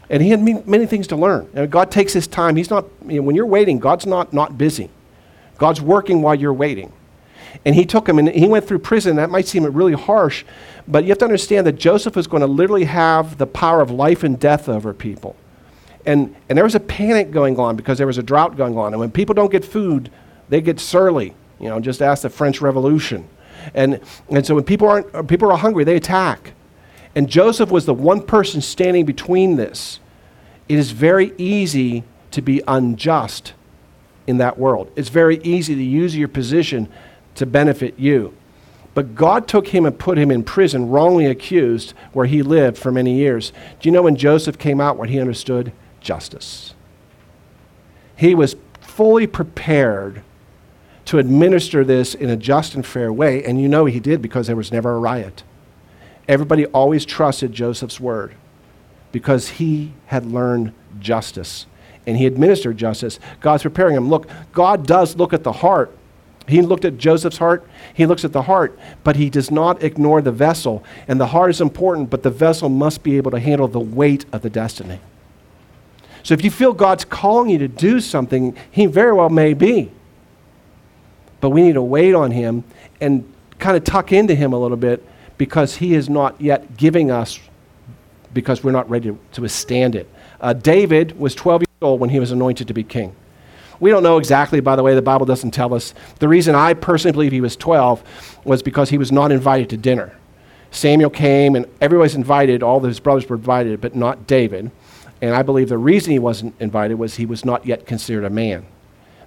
And 0.08 0.22
he 0.22 0.30
had 0.30 0.40
many 0.40 0.86
things 0.86 1.06
to 1.08 1.16
learn. 1.16 1.48
And 1.54 1.70
God 1.70 1.90
takes 1.90 2.12
his 2.12 2.26
time. 2.26 2.56
He's 2.56 2.70
not, 2.70 2.86
you 3.06 3.16
know, 3.16 3.22
when 3.22 3.36
you're 3.36 3.46
waiting, 3.46 3.78
God's 3.78 4.06
not, 4.06 4.32
not 4.32 4.58
busy. 4.58 4.90
God's 5.56 5.80
working 5.80 6.20
while 6.20 6.34
you're 6.34 6.52
waiting. 6.52 6.92
And 7.64 7.74
he 7.74 7.84
took 7.84 8.08
him 8.08 8.18
and 8.18 8.28
he 8.28 8.46
went 8.46 8.66
through 8.66 8.78
prison. 8.80 9.16
That 9.16 9.30
might 9.30 9.46
seem 9.46 9.64
really 9.64 9.92
harsh, 9.92 10.44
but 10.86 11.04
you 11.04 11.10
have 11.10 11.18
to 11.18 11.24
understand 11.24 11.66
that 11.66 11.72
Joseph 11.74 12.16
was 12.16 12.26
going 12.26 12.40
to 12.40 12.46
literally 12.46 12.84
have 12.84 13.38
the 13.38 13.46
power 13.46 13.80
of 13.80 13.90
life 13.90 14.22
and 14.22 14.38
death 14.38 14.68
over 14.68 14.92
people. 14.92 15.36
And, 16.06 16.34
and 16.48 16.56
there 16.56 16.64
was 16.64 16.74
a 16.74 16.80
panic 16.80 17.30
going 17.30 17.58
on 17.58 17.76
because 17.76 17.98
there 17.98 18.06
was 18.06 18.18
a 18.18 18.22
drought 18.22 18.56
going 18.56 18.78
on. 18.78 18.92
And 18.92 19.00
when 19.00 19.10
people 19.10 19.34
don't 19.34 19.52
get 19.52 19.64
food, 19.64 20.10
they 20.48 20.60
get 20.60 20.80
surly. 20.80 21.34
You 21.58 21.68
know, 21.68 21.78
just 21.80 22.00
ask 22.00 22.22
the 22.22 22.30
French 22.30 22.60
Revolution. 22.60 23.28
And, 23.74 24.00
and 24.30 24.46
so 24.46 24.54
when 24.54 24.64
people, 24.64 24.88
aren't, 24.88 25.14
uh, 25.14 25.22
people 25.22 25.50
are 25.50 25.58
hungry, 25.58 25.84
they 25.84 25.96
attack. 25.96 26.52
And 27.14 27.28
Joseph 27.28 27.70
was 27.70 27.84
the 27.84 27.94
one 27.94 28.22
person 28.22 28.60
standing 28.60 29.04
between 29.04 29.56
this. 29.56 30.00
It 30.68 30.78
is 30.78 30.92
very 30.92 31.34
easy 31.36 32.04
to 32.30 32.40
be 32.40 32.62
unjust 32.66 33.52
in 34.26 34.38
that 34.38 34.58
world. 34.58 34.90
It's 34.96 35.08
very 35.08 35.38
easy 35.42 35.74
to 35.74 35.82
use 35.82 36.16
your 36.16 36.28
position 36.28 36.88
to 37.40 37.46
benefit 37.46 37.98
you. 37.98 38.34
But 38.94 39.14
God 39.14 39.48
took 39.48 39.68
him 39.68 39.86
and 39.86 39.98
put 39.98 40.18
him 40.18 40.30
in 40.30 40.42
prison, 40.42 40.88
wrongly 40.88 41.26
accused, 41.26 41.94
where 42.12 42.26
he 42.26 42.42
lived 42.42 42.76
for 42.76 42.92
many 42.92 43.14
years. 43.14 43.52
Do 43.80 43.88
you 43.88 43.92
know 43.92 44.02
when 44.02 44.16
Joseph 44.16 44.58
came 44.58 44.80
out, 44.80 44.96
what 44.96 45.08
he 45.08 45.20
understood? 45.20 45.72
Justice. 46.00 46.74
He 48.16 48.34
was 48.34 48.56
fully 48.80 49.26
prepared 49.26 50.22
to 51.06 51.18
administer 51.18 51.84
this 51.84 52.14
in 52.14 52.28
a 52.28 52.36
just 52.36 52.74
and 52.74 52.84
fair 52.84 53.12
way. 53.12 53.42
And 53.42 53.60
you 53.60 53.68
know 53.68 53.86
he 53.86 54.00
did 54.00 54.20
because 54.20 54.46
there 54.46 54.56
was 54.56 54.70
never 54.70 54.92
a 54.92 54.98
riot. 54.98 55.42
Everybody 56.28 56.66
always 56.66 57.04
trusted 57.04 57.52
Joseph's 57.52 57.98
word 57.98 58.34
because 59.12 59.48
he 59.48 59.94
had 60.06 60.26
learned 60.26 60.72
justice 60.98 61.66
and 62.06 62.16
he 62.16 62.26
administered 62.26 62.76
justice. 62.76 63.18
God's 63.40 63.62
preparing 63.62 63.96
him. 63.96 64.08
Look, 64.08 64.28
God 64.52 64.86
does 64.86 65.16
look 65.16 65.32
at 65.32 65.42
the 65.42 65.52
heart. 65.52 65.96
He 66.50 66.62
looked 66.62 66.84
at 66.84 66.98
Joseph's 66.98 67.38
heart, 67.38 67.66
he 67.94 68.06
looks 68.06 68.24
at 68.24 68.32
the 68.32 68.42
heart, 68.42 68.78
but 69.04 69.16
he 69.16 69.30
does 69.30 69.50
not 69.50 69.82
ignore 69.82 70.20
the 70.20 70.32
vessel. 70.32 70.84
And 71.06 71.20
the 71.20 71.28
heart 71.28 71.50
is 71.50 71.60
important, 71.60 72.10
but 72.10 72.22
the 72.22 72.30
vessel 72.30 72.68
must 72.68 73.02
be 73.02 73.16
able 73.16 73.30
to 73.30 73.38
handle 73.38 73.68
the 73.68 73.80
weight 73.80 74.24
of 74.32 74.42
the 74.42 74.50
destiny. 74.50 75.00
So 76.22 76.34
if 76.34 76.44
you 76.44 76.50
feel 76.50 76.72
God's 76.72 77.04
calling 77.04 77.50
you 77.50 77.58
to 77.58 77.68
do 77.68 78.00
something, 78.00 78.56
he 78.70 78.86
very 78.86 79.12
well 79.12 79.30
may 79.30 79.54
be. 79.54 79.90
But 81.40 81.50
we 81.50 81.62
need 81.62 81.74
to 81.74 81.82
wait 81.82 82.14
on 82.14 82.30
him 82.30 82.64
and 83.00 83.30
kind 83.58 83.76
of 83.76 83.84
tuck 83.84 84.12
into 84.12 84.34
him 84.34 84.52
a 84.52 84.58
little 84.58 84.76
bit 84.76 85.06
because 85.38 85.76
he 85.76 85.94
is 85.94 86.10
not 86.10 86.38
yet 86.40 86.76
giving 86.76 87.10
us 87.10 87.40
because 88.34 88.62
we're 88.62 88.72
not 88.72 88.88
ready 88.90 89.16
to, 89.32 89.40
withstand 89.40 89.94
it. 89.96 90.08
Uh, 90.40 90.52
David 90.52 91.18
was 91.18 91.34
12 91.34 91.62
years 91.62 91.82
old 91.82 92.00
when 92.00 92.10
he 92.10 92.20
was 92.20 92.30
anointed 92.30 92.68
to 92.68 92.74
be 92.74 92.84
king. 92.84 93.14
We 93.80 93.90
don't 93.90 94.02
know 94.02 94.18
exactly, 94.18 94.60
by 94.60 94.76
the 94.76 94.82
way, 94.82 94.94
the 94.94 95.02
Bible 95.02 95.26
doesn't 95.26 95.52
tell 95.52 95.74
us. 95.74 95.94
The 96.18 96.28
reason 96.28 96.54
I 96.54 96.74
personally 96.74 97.12
believe 97.12 97.32
he 97.32 97.40
was 97.40 97.56
12 97.56 98.40
was 98.44 98.62
because 98.62 98.90
he 98.90 98.98
was 98.98 99.10
not 99.10 99.32
invited 99.32 99.70
to 99.70 99.76
dinner. 99.78 100.16
Samuel 100.70 101.10
came 101.10 101.56
and 101.56 101.66
everybody's 101.80 102.14
invited, 102.14 102.62
all 102.62 102.78
his 102.80 103.00
brothers 103.00 103.28
were 103.28 103.36
invited, 103.36 103.80
but 103.80 103.96
not 103.96 104.26
David. 104.26 104.70
And 105.22 105.34
I 105.34 105.42
believe 105.42 105.68
the 105.68 105.78
reason 105.78 106.12
he 106.12 106.18
wasn't 106.18 106.54
invited 106.60 106.94
was 106.94 107.16
he 107.16 107.26
was 107.26 107.44
not 107.44 107.66
yet 107.66 107.86
considered 107.86 108.24
a 108.24 108.30
man. 108.30 108.66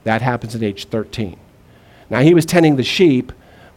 That 0.04 0.22
happens 0.22 0.56
at 0.56 0.64
age 0.64 0.86
13. 0.86 1.38
Now, 2.10 2.22
he 2.22 2.34
was 2.34 2.46
tending 2.46 2.76
the 2.76 2.84
sheep, 2.84 3.32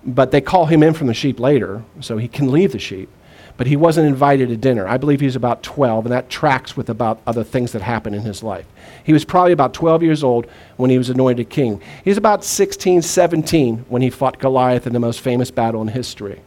but 0.04 0.30
they 0.30 0.40
call 0.40 0.66
him 0.66 0.82
in 0.82 0.94
from 0.94 1.06
the 1.06 1.14
sheep 1.14 1.40
later, 1.40 1.82
so 2.00 2.18
he 2.18 2.28
can 2.28 2.52
leave 2.52 2.72
the 2.72 2.78
sheep. 2.78 3.08
But 3.56 3.66
he 3.66 3.76
wasn't 3.76 4.06
invited 4.06 4.50
to 4.50 4.56
dinner. 4.56 4.86
I 4.86 4.98
believe 4.98 5.20
he 5.20 5.26
was 5.26 5.36
about 5.36 5.62
12, 5.62 6.06
and 6.06 6.12
that 6.12 6.28
tracks 6.28 6.76
with 6.76 6.90
about 6.90 7.20
other 7.26 7.42
things 7.42 7.72
that 7.72 7.82
happened 7.82 8.14
in 8.14 8.22
his 8.22 8.42
life. 8.42 8.66
He 9.02 9.14
was 9.14 9.24
probably 9.24 9.52
about 9.52 9.72
12 9.72 10.02
years 10.02 10.22
old 10.22 10.46
when 10.76 10.90
he 10.90 10.98
was 10.98 11.08
anointed 11.08 11.48
king. 11.48 11.80
He 12.04 12.10
was 12.10 12.18
about 12.18 12.44
16, 12.44 13.00
17 13.02 13.86
when 13.88 14.02
he 14.02 14.10
fought 14.10 14.38
Goliath 14.38 14.86
in 14.86 14.92
the 14.92 15.00
most 15.00 15.20
famous 15.20 15.50
battle 15.50 15.80
in 15.80 15.88
history. 15.88 16.42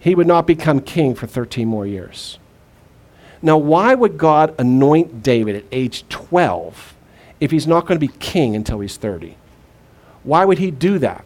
He 0.00 0.14
would 0.14 0.26
not 0.26 0.46
become 0.46 0.80
king 0.80 1.14
for 1.14 1.26
13 1.26 1.68
more 1.68 1.86
years. 1.86 2.38
Now, 3.42 3.58
why 3.58 3.94
would 3.94 4.16
God 4.16 4.54
anoint 4.58 5.22
David 5.22 5.56
at 5.56 5.64
age 5.70 6.08
12 6.08 6.94
if 7.40 7.50
he's 7.50 7.66
not 7.66 7.86
going 7.86 8.00
to 8.00 8.06
be 8.06 8.12
king 8.18 8.56
until 8.56 8.80
he's 8.80 8.96
30? 8.96 9.36
Why 10.22 10.46
would 10.46 10.58
he 10.58 10.70
do 10.70 10.98
that? 11.00 11.24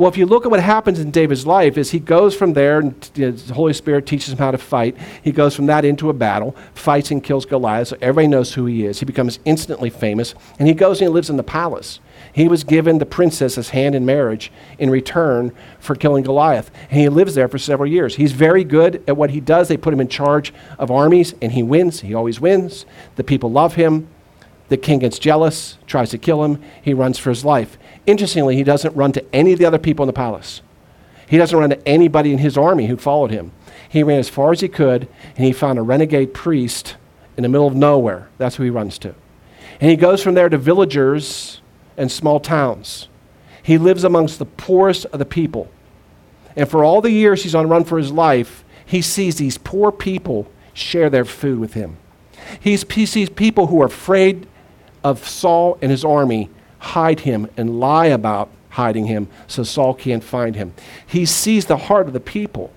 Well, 0.00 0.08
if 0.08 0.16
you 0.16 0.24
look 0.24 0.46
at 0.46 0.50
what 0.50 0.60
happens 0.60 0.98
in 0.98 1.10
David's 1.10 1.46
life, 1.46 1.76
is 1.76 1.90
he 1.90 1.98
goes 1.98 2.34
from 2.34 2.54
there, 2.54 2.78
and 2.78 2.98
the 3.12 3.32
Holy 3.52 3.74
Spirit 3.74 4.06
teaches 4.06 4.32
him 4.32 4.38
how 4.38 4.50
to 4.50 4.56
fight. 4.56 4.96
He 5.22 5.30
goes 5.30 5.54
from 5.54 5.66
that 5.66 5.84
into 5.84 6.08
a 6.08 6.14
battle, 6.14 6.56
fights 6.72 7.10
and 7.10 7.22
kills 7.22 7.44
Goliath, 7.44 7.88
so 7.88 7.98
everybody 8.00 8.26
knows 8.26 8.54
who 8.54 8.64
he 8.64 8.86
is. 8.86 9.00
He 9.00 9.04
becomes 9.04 9.40
instantly 9.44 9.90
famous, 9.90 10.34
and 10.58 10.66
he 10.66 10.72
goes 10.72 11.02
and 11.02 11.08
he 11.08 11.12
lives 11.12 11.28
in 11.28 11.36
the 11.36 11.42
palace. 11.42 12.00
He 12.32 12.48
was 12.48 12.64
given 12.64 12.96
the 12.96 13.04
princess's 13.04 13.68
hand 13.68 13.94
in 13.94 14.06
marriage 14.06 14.50
in 14.78 14.88
return 14.88 15.52
for 15.80 15.94
killing 15.94 16.24
Goliath. 16.24 16.70
And 16.90 16.98
he 16.98 17.10
lives 17.10 17.34
there 17.34 17.48
for 17.48 17.58
several 17.58 17.90
years. 17.90 18.14
He's 18.14 18.32
very 18.32 18.64
good 18.64 19.04
at 19.06 19.18
what 19.18 19.28
he 19.28 19.40
does. 19.40 19.68
They 19.68 19.76
put 19.76 19.92
him 19.92 20.00
in 20.00 20.08
charge 20.08 20.54
of 20.78 20.90
armies, 20.90 21.34
and 21.42 21.52
he 21.52 21.62
wins. 21.62 22.00
He 22.00 22.14
always 22.14 22.40
wins. 22.40 22.86
The 23.16 23.24
people 23.24 23.52
love 23.52 23.74
him. 23.74 24.08
The 24.70 24.76
king 24.76 25.00
gets 25.00 25.18
jealous, 25.18 25.78
tries 25.86 26.10
to 26.10 26.18
kill 26.18 26.44
him. 26.44 26.62
He 26.80 26.94
runs 26.94 27.18
for 27.18 27.30
his 27.30 27.44
life. 27.44 27.76
Interestingly, 28.06 28.56
he 28.56 28.62
doesn't 28.62 28.96
run 28.96 29.12
to 29.12 29.34
any 29.34 29.52
of 29.52 29.58
the 29.58 29.66
other 29.66 29.78
people 29.78 30.04
in 30.04 30.06
the 30.06 30.12
palace. 30.12 30.62
He 31.28 31.36
doesn't 31.36 31.58
run 31.58 31.70
to 31.70 31.88
anybody 31.88 32.32
in 32.32 32.38
his 32.38 32.56
army 32.56 32.86
who 32.86 32.96
followed 32.96 33.32
him. 33.32 33.52
He 33.88 34.04
ran 34.04 34.20
as 34.20 34.28
far 34.28 34.52
as 34.52 34.60
he 34.60 34.68
could, 34.68 35.08
and 35.36 35.44
he 35.44 35.52
found 35.52 35.78
a 35.78 35.82
renegade 35.82 36.32
priest 36.32 36.96
in 37.36 37.42
the 37.42 37.48
middle 37.48 37.66
of 37.66 37.74
nowhere. 37.74 38.28
That's 38.38 38.56
who 38.56 38.62
he 38.62 38.70
runs 38.70 38.96
to. 39.00 39.14
And 39.80 39.90
he 39.90 39.96
goes 39.96 40.22
from 40.22 40.34
there 40.34 40.48
to 40.48 40.56
villagers 40.56 41.60
and 41.96 42.10
small 42.10 42.38
towns. 42.38 43.08
He 43.62 43.76
lives 43.76 44.04
amongst 44.04 44.38
the 44.38 44.46
poorest 44.46 45.04
of 45.06 45.18
the 45.18 45.24
people. 45.24 45.68
And 46.54 46.68
for 46.68 46.84
all 46.84 47.00
the 47.00 47.10
years 47.10 47.42
he's 47.42 47.54
on 47.54 47.68
run 47.68 47.84
for 47.84 47.98
his 47.98 48.12
life, 48.12 48.64
he 48.86 49.02
sees 49.02 49.36
these 49.36 49.58
poor 49.58 49.90
people 49.90 50.50
share 50.72 51.10
their 51.10 51.24
food 51.24 51.58
with 51.58 51.74
him. 51.74 51.96
He's, 52.60 52.84
he 52.92 53.06
sees 53.06 53.28
people 53.30 53.66
who 53.66 53.82
are 53.82 53.86
afraid 53.86 54.46
of 55.02 55.26
Saul 55.26 55.78
and 55.80 55.90
his 55.90 56.04
army 56.04 56.50
hide 56.78 57.20
him 57.20 57.48
and 57.56 57.80
lie 57.80 58.06
about 58.06 58.50
hiding 58.70 59.06
him 59.06 59.28
so 59.46 59.62
Saul 59.62 59.94
can't 59.94 60.24
find 60.24 60.56
him. 60.56 60.72
He 61.06 61.26
sees 61.26 61.66
the 61.66 61.76
heart 61.76 62.06
of 62.06 62.12
the 62.12 62.20
people. 62.20 62.72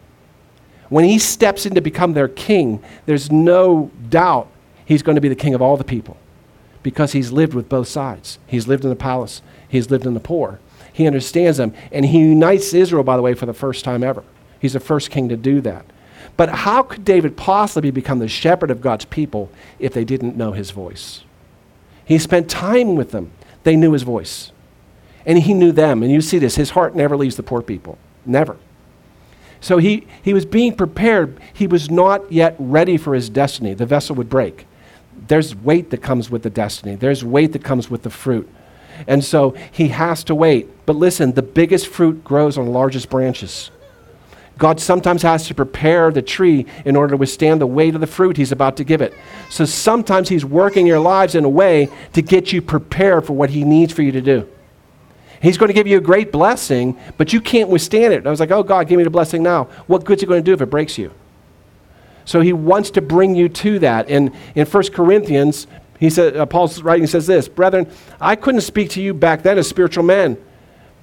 When 0.89 1.05
he 1.05 1.17
steps 1.19 1.65
in 1.65 1.75
to 1.75 1.81
become 1.81 2.13
their 2.13 2.27
king, 2.27 2.83
there's 3.05 3.31
no 3.31 3.91
doubt 4.09 4.47
he's 4.85 5.01
going 5.01 5.15
to 5.15 5.21
be 5.21 5.29
the 5.29 5.35
king 5.35 5.53
of 5.53 5.61
all 5.61 5.77
the 5.77 5.83
people 5.83 6.17
because 6.83 7.13
he's 7.13 7.31
lived 7.31 7.53
with 7.53 7.69
both 7.69 7.87
sides. 7.87 8.37
He's 8.45 8.67
lived 8.67 8.83
in 8.83 8.89
the 8.89 8.95
palace, 8.95 9.41
he's 9.67 9.89
lived 9.89 10.05
in 10.05 10.13
the 10.13 10.19
poor. 10.19 10.59
He 10.91 11.07
understands 11.07 11.57
them, 11.57 11.73
and 11.91 12.05
he 12.05 12.19
unites 12.19 12.71
Israel, 12.73 13.03
by 13.03 13.15
the 13.15 13.23
way, 13.23 13.33
for 13.33 13.47
the 13.47 13.53
first 13.53 13.83
time 13.83 14.03
ever. 14.03 14.23
He's 14.59 14.73
the 14.73 14.79
first 14.79 15.09
king 15.09 15.27
to 15.29 15.35
do 15.35 15.59
that. 15.61 15.85
But 16.37 16.49
how 16.49 16.83
could 16.83 17.03
David 17.03 17.35
possibly 17.35 17.89
become 17.89 18.19
the 18.19 18.27
shepherd 18.27 18.69
of 18.69 18.79
God's 18.79 19.05
people 19.05 19.49
if 19.79 19.93
they 19.93 20.05
didn't 20.05 20.37
know 20.37 20.51
his 20.51 20.69
voice? 20.69 21.23
He 22.05 22.17
spent 22.17 22.49
time 22.49 22.95
with 22.95 23.11
them. 23.11 23.31
They 23.63 23.75
knew 23.75 23.93
his 23.93 24.03
voice. 24.03 24.51
And 25.25 25.39
he 25.39 25.53
knew 25.53 25.71
them. 25.71 26.03
And 26.03 26.11
you 26.11 26.21
see 26.21 26.39
this 26.39 26.55
his 26.55 26.71
heart 26.71 26.95
never 26.95 27.15
leaves 27.15 27.35
the 27.35 27.43
poor 27.43 27.61
people. 27.61 27.97
Never. 28.25 28.57
So 29.61 29.77
he, 29.77 30.07
he 30.21 30.33
was 30.33 30.45
being 30.45 30.75
prepared. 30.75 31.39
He 31.53 31.67
was 31.67 31.89
not 31.89 32.29
yet 32.31 32.55
ready 32.59 32.97
for 32.97 33.15
his 33.15 33.29
destiny. 33.29 33.73
The 33.73 33.85
vessel 33.85 34.15
would 34.17 34.29
break. 34.29 34.67
There's 35.27 35.55
weight 35.55 35.89
that 35.91 36.01
comes 36.01 36.29
with 36.29 36.43
the 36.43 36.49
destiny, 36.49 36.95
there's 36.95 37.23
weight 37.23 37.53
that 37.53 37.63
comes 37.63 37.89
with 37.89 38.03
the 38.03 38.09
fruit. 38.09 38.49
And 39.07 39.23
so 39.23 39.55
he 39.71 39.87
has 39.87 40.23
to 40.25 40.35
wait. 40.35 40.85
But 40.85 40.97
listen, 40.97 41.31
the 41.31 41.41
biggest 41.41 41.87
fruit 41.87 42.23
grows 42.23 42.57
on 42.57 42.65
the 42.65 42.71
largest 42.71 43.09
branches. 43.09 43.71
God 44.57 44.79
sometimes 44.79 45.23
has 45.23 45.47
to 45.47 45.55
prepare 45.55 46.11
the 46.11 46.21
tree 46.21 46.65
in 46.85 46.95
order 46.95 47.11
to 47.11 47.17
withstand 47.17 47.59
the 47.59 47.67
weight 47.67 47.95
of 47.95 48.01
the 48.01 48.07
fruit 48.07 48.37
he's 48.37 48.51
about 48.51 48.77
to 48.77 48.83
give 48.83 49.01
it. 49.01 49.13
So 49.49 49.65
sometimes 49.65 50.29
he's 50.29 50.45
working 50.45 50.85
your 50.85 50.99
lives 50.99 51.35
in 51.35 51.43
a 51.43 51.49
way 51.49 51.89
to 52.13 52.21
get 52.21 52.53
you 52.53 52.61
prepared 52.61 53.25
for 53.25 53.33
what 53.33 53.49
he 53.49 53.63
needs 53.63 53.91
for 53.93 54.03
you 54.03 54.11
to 54.11 54.21
do. 54.21 54.47
He's 55.41 55.57
going 55.57 55.67
to 55.67 55.73
give 55.73 55.87
you 55.87 55.97
a 55.97 56.01
great 56.01 56.31
blessing, 56.31 56.97
but 57.17 57.33
you 57.33 57.41
can't 57.41 57.69
withstand 57.69 58.13
it. 58.13 58.25
I 58.25 58.29
was 58.29 58.39
like, 58.39 58.51
oh, 58.51 58.63
God, 58.63 58.87
give 58.87 58.97
me 58.97 59.03
the 59.03 59.09
blessing 59.09 59.43
now. 59.43 59.65
What 59.87 60.05
good's 60.05 60.23
it 60.23 60.27
going 60.27 60.41
to 60.41 60.45
do 60.45 60.53
if 60.53 60.61
it 60.61 60.67
breaks 60.67 60.97
you? 60.97 61.11
So 62.23 62.39
he 62.39 62.53
wants 62.53 62.91
to 62.91 63.01
bring 63.01 63.35
you 63.35 63.49
to 63.49 63.79
that. 63.79 64.07
And 64.07 64.31
in 64.55 64.65
1 64.65 64.83
Corinthians, 64.91 65.67
he 65.99 66.09
said, 66.09 66.37
uh, 66.37 66.45
Paul's 66.45 66.81
writing 66.81 67.07
says 67.07 67.27
this 67.27 67.49
Brethren, 67.49 67.91
I 68.21 68.35
couldn't 68.37 68.61
speak 68.61 68.91
to 68.91 69.01
you 69.01 69.13
back 69.13 69.43
then 69.43 69.57
as 69.57 69.67
spiritual 69.67 70.05
men 70.05 70.37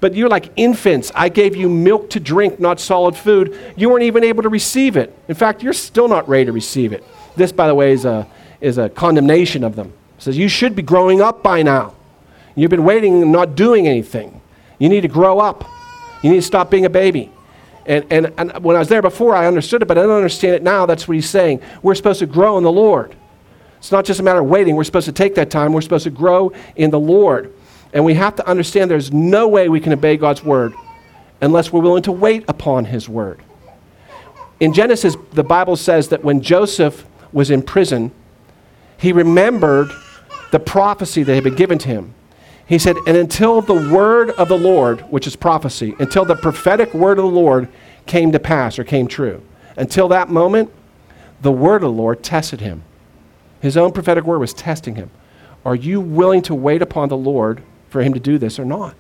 but 0.01 0.15
you're 0.15 0.29
like 0.29 0.51
infants. 0.57 1.13
I 1.15 1.29
gave 1.29 1.55
you 1.55 1.69
milk 1.69 2.11
to 2.11 2.21
drink, 2.21 2.59
not 2.59 2.81
solid 2.81 3.17
food. 3.17 3.57
You 3.77 3.91
weren't 3.91 4.05
even 4.05 4.25
able 4.25 4.43
to 4.43 4.49
receive 4.49 4.97
it. 4.97 5.17
In 5.29 5.35
fact, 5.35 5.63
you're 5.63 5.73
still 5.73 6.09
not 6.09 6.29
ready 6.29 6.47
to 6.47 6.53
receive 6.53 6.93
it. 6.93 7.05
This, 7.37 7.53
by 7.53 7.67
the 7.67 7.75
way, 7.75 7.93
is 7.93 8.05
a, 8.05 8.27
is 8.61 8.79
a 8.79 8.89
condemnation 8.89 9.63
of 9.63 9.77
them. 9.77 9.93
It 10.17 10.23
says, 10.23 10.39
You 10.39 10.49
should 10.49 10.75
be 10.75 10.83
growing 10.83 11.21
up 11.21 11.43
by 11.43 11.63
now. 11.63 11.95
You've 12.55 12.71
been 12.71 12.85
waiting 12.85 13.23
and 13.23 13.33
not 13.33 13.55
doing 13.55 13.87
anything. 13.87 14.41
You 14.79 14.89
need 14.89 15.03
to 15.03 15.09
grow 15.09 15.39
up. 15.39 15.65
You 16.23 16.31
need 16.31 16.37
to 16.37 16.43
stop 16.43 16.71
being 16.71 16.87
a 16.87 16.91
baby. 16.91 17.31
And, 17.87 18.05
and, 18.11 18.33
and 18.37 18.65
when 18.65 18.77
I 18.77 18.79
was 18.79 18.89
there 18.89 19.03
before, 19.03 19.35
I 19.35 19.47
understood 19.47 19.83
it, 19.83 19.87
but 19.87 19.99
I 19.99 20.03
don't 20.03 20.17
understand 20.17 20.55
it 20.55 20.63
now. 20.63 20.87
That's 20.87 21.09
what 21.09 21.15
he's 21.15 21.29
saying. 21.29 21.61
We're 21.83 21.95
supposed 21.95 22.19
to 22.21 22.27
grow 22.27 22.59
in 22.59 22.65
the 22.65 22.73
Lord. 22.73 23.15
It's 23.79 23.91
not 23.91 24.05
just 24.05 24.21
a 24.21 24.23
matter 24.23 24.41
of 24.41 24.47
waiting. 24.47 24.77
We're 24.77 24.85
supposed 24.85 25.07
to 25.07 25.13
take 25.13 25.35
that 25.37 25.51
time. 25.51 25.73
We're 25.73 25.81
supposed 25.81 26.05
to 26.05 26.11
grow 26.11 26.53
in 26.77 26.91
the 26.91 27.01
Lord. 27.01 27.55
And 27.93 28.05
we 28.05 28.15
have 28.15 28.37
to 28.37 28.47
understand 28.47 28.91
there's 28.91 29.13
no 29.13 29.49
way 29.49 29.69
we 29.69 29.81
can 29.81 29.93
obey 29.93 30.17
God's 30.17 30.45
word 30.45 30.75
unless 31.41 31.73
we're 31.73 31.81
willing 31.81 32.03
to 32.05 32.13
wait 32.13 32.45
upon 32.49 32.85
his 32.85 33.09
word. 33.09 33.41
In 34.61 34.73
Genesis, 34.73 35.17
the 35.33 35.43
Bible 35.43 35.77
says 35.77 36.09
that 36.09 36.23
when 36.23 36.43
Joseph 36.43 37.07
was 37.33 37.51
in 37.51 37.63
prison, 37.63 38.13
he 38.99 39.13
remembered 39.13 39.91
the 40.51 40.61
prophecy 40.61 41.23
that 41.23 41.35
had 41.35 41.45
been 41.45 41.55
given 41.55 41.79
to 41.79 41.89
him. 41.89 42.15
He 42.67 42.79
said, 42.79 42.97
And 43.07 43.17
until 43.17 43.63
the 43.63 43.91
word 43.93 44.31
of 44.31 44.49
the 44.49 44.59
Lord, 44.59 45.01
which 45.11 45.27
is 45.27 45.35
prophecy, 45.35 45.95
until 45.99 46.25
the 46.25 46.37
prophetic 46.37 46.93
word 46.95 47.19
of 47.19 47.25
the 47.25 47.31
Lord 47.31 47.69
came 48.07 48.31
to 48.33 48.39
pass 48.39 48.79
or 48.79 48.85
came 48.85 49.09
true, 49.09 49.43
until 49.77 50.09
that 50.09 50.29
moment, 50.29 50.71
the 51.41 51.51
word 51.51 51.77
of 51.77 51.83
the 51.83 51.91
Lord 51.91 52.23
tested 52.23 52.61
him. 52.61 52.83
His 53.61 53.77
own 53.77 53.93
prophetic 53.93 54.25
word 54.25 54.39
was 54.39 54.53
testing 54.53 54.95
him. 54.95 55.11
Are 55.65 55.75
you 55.75 56.01
willing 56.01 56.43
to 56.43 56.55
wait 56.55 56.83
upon 56.83 57.09
the 57.09 57.17
Lord 57.17 57.63
for 57.91 58.03
him 58.03 58.15
to 58.15 58.21
do 58.21 58.39
this 58.39 58.59
or 58.59 58.65
not? 58.65 58.95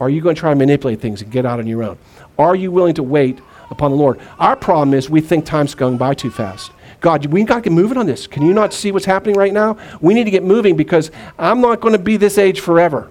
Are 0.00 0.10
you 0.10 0.20
going 0.20 0.34
to 0.34 0.40
try 0.40 0.50
to 0.50 0.56
manipulate 0.56 1.00
things 1.00 1.22
and 1.22 1.30
get 1.30 1.44
out 1.46 1.58
on 1.58 1.66
your 1.66 1.82
own? 1.82 1.98
Are 2.38 2.54
you 2.54 2.70
willing 2.70 2.94
to 2.94 3.02
wait 3.02 3.38
upon 3.70 3.90
the 3.90 3.96
Lord? 3.96 4.20
Our 4.38 4.56
problem 4.56 4.94
is 4.94 5.10
we 5.10 5.20
think 5.20 5.44
time's 5.44 5.74
going 5.74 5.96
by 5.96 6.14
too 6.14 6.30
fast. 6.30 6.70
God, 7.00 7.26
we 7.26 7.44
got 7.44 7.56
to 7.56 7.60
get 7.62 7.72
moving 7.72 7.98
on 7.98 8.06
this. 8.06 8.26
Can 8.26 8.44
you 8.44 8.54
not 8.54 8.72
see 8.72 8.92
what's 8.92 9.04
happening 9.04 9.36
right 9.36 9.52
now? 9.52 9.76
We 10.00 10.14
need 10.14 10.24
to 10.24 10.30
get 10.30 10.42
moving 10.42 10.76
because 10.76 11.10
I'm 11.38 11.60
not 11.60 11.80
going 11.80 11.92
to 11.92 11.98
be 11.98 12.16
this 12.16 12.38
age 12.38 12.60
forever. 12.60 13.10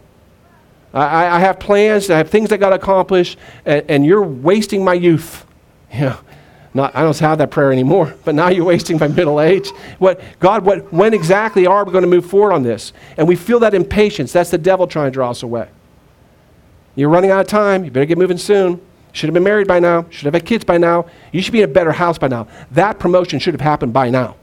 I, 0.93 1.27
I 1.27 1.39
have 1.39 1.59
plans, 1.59 2.09
I 2.09 2.17
have 2.17 2.29
things 2.29 2.51
I 2.51 2.57
got 2.57 2.69
to 2.69 2.75
accomplish, 2.75 3.35
and, 3.65 3.85
and, 3.89 4.05
you're 4.05 4.23
wasting 4.23 4.83
my 4.83 4.93
youth. 4.93 5.45
Yeah. 5.93 6.17
Not, 6.75 6.93
I 6.93 7.03
don't 7.03 7.17
have 7.19 7.37
that 7.37 7.51
prayer 7.51 7.71
anymore, 7.71 8.13
but 8.25 8.35
now 8.35 8.49
you're 8.49 8.65
wasting 8.65 8.99
my 8.99 9.07
middle 9.07 9.39
age. 9.39 9.69
What, 9.97 10.19
God, 10.41 10.65
what, 10.65 10.91
when 10.91 11.13
exactly 11.13 11.65
are 11.65 11.85
we 11.85 11.93
going 11.93 12.03
to 12.03 12.09
move 12.09 12.25
forward 12.25 12.51
on 12.51 12.63
this? 12.63 12.91
And 13.15 13.29
we 13.29 13.37
feel 13.37 13.61
that 13.61 13.73
impatience. 13.73 14.33
That's 14.33 14.51
the 14.51 14.57
devil 14.57 14.85
trying 14.85 15.07
to 15.07 15.11
draw 15.11 15.29
us 15.29 15.41
away. 15.41 15.69
You're 16.95 17.07
running 17.07 17.31
out 17.31 17.39
of 17.39 17.47
time. 17.47 17.85
You 17.85 17.91
better 17.91 18.05
get 18.05 18.17
moving 18.17 18.37
soon. 18.37 18.81
Should 19.13 19.29
have 19.29 19.33
been 19.33 19.43
married 19.43 19.69
by 19.69 19.79
now. 19.79 20.05
Should 20.09 20.25
have 20.25 20.33
had 20.33 20.45
kids 20.45 20.65
by 20.65 20.77
now. 20.77 21.05
You 21.31 21.41
should 21.41 21.53
be 21.53 21.61
in 21.61 21.69
a 21.69 21.73
better 21.73 21.93
house 21.93 22.17
by 22.17 22.27
now. 22.27 22.49
That 22.71 22.99
promotion 22.99 23.39
should 23.39 23.53
have 23.53 23.61
happened 23.61 23.93
by 23.93 24.09
now. 24.09 24.35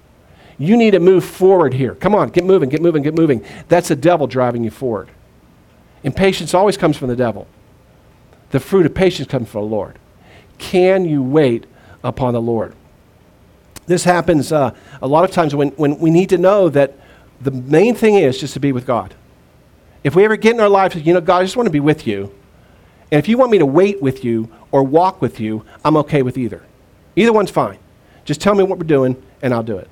You 0.56 0.78
need 0.78 0.92
to 0.92 1.00
move 1.00 1.26
forward 1.26 1.74
here. 1.74 1.94
Come 1.96 2.14
on, 2.14 2.30
get 2.30 2.44
moving, 2.44 2.70
get 2.70 2.80
moving, 2.80 3.02
get 3.02 3.14
moving. 3.14 3.44
That's 3.68 3.88
the 3.88 3.96
devil 3.96 4.26
driving 4.26 4.64
you 4.64 4.70
forward. 4.70 5.10
Impatience 6.02 6.54
always 6.54 6.78
comes 6.78 6.96
from 6.96 7.08
the 7.08 7.16
devil. 7.16 7.46
The 8.52 8.60
fruit 8.60 8.86
of 8.86 8.94
patience 8.94 9.28
comes 9.28 9.50
from 9.50 9.62
the 9.62 9.66
Lord. 9.66 9.98
Can 10.56 11.04
you 11.04 11.22
wait 11.22 11.66
upon 12.02 12.34
the 12.34 12.40
Lord. 12.40 12.74
This 13.86 14.04
happens 14.04 14.52
uh, 14.52 14.74
a 15.00 15.06
lot 15.06 15.24
of 15.24 15.30
times 15.30 15.54
when, 15.54 15.68
when 15.70 15.98
we 15.98 16.10
need 16.10 16.28
to 16.30 16.38
know 16.38 16.68
that 16.68 16.94
the 17.40 17.50
main 17.50 17.94
thing 17.94 18.14
is 18.14 18.38
just 18.38 18.54
to 18.54 18.60
be 18.60 18.72
with 18.72 18.86
God. 18.86 19.14
If 20.04 20.14
we 20.14 20.24
ever 20.24 20.36
get 20.36 20.54
in 20.54 20.60
our 20.60 20.68
lives, 20.68 20.96
you 20.96 21.12
know, 21.12 21.20
God, 21.20 21.38
I 21.38 21.44
just 21.44 21.56
want 21.56 21.66
to 21.66 21.72
be 21.72 21.80
with 21.80 22.06
you. 22.06 22.32
And 23.10 23.18
if 23.18 23.28
you 23.28 23.36
want 23.36 23.50
me 23.50 23.58
to 23.58 23.66
wait 23.66 24.00
with 24.00 24.24
you 24.24 24.48
or 24.70 24.82
walk 24.82 25.20
with 25.20 25.38
you, 25.38 25.64
I'm 25.84 25.96
okay 25.98 26.22
with 26.22 26.38
either. 26.38 26.62
Either 27.14 27.32
one's 27.32 27.50
fine. 27.50 27.78
Just 28.24 28.40
tell 28.40 28.54
me 28.54 28.62
what 28.62 28.78
we're 28.78 28.86
doing, 28.86 29.20
and 29.42 29.52
I'll 29.52 29.62
do 29.62 29.76
it. 29.76 29.88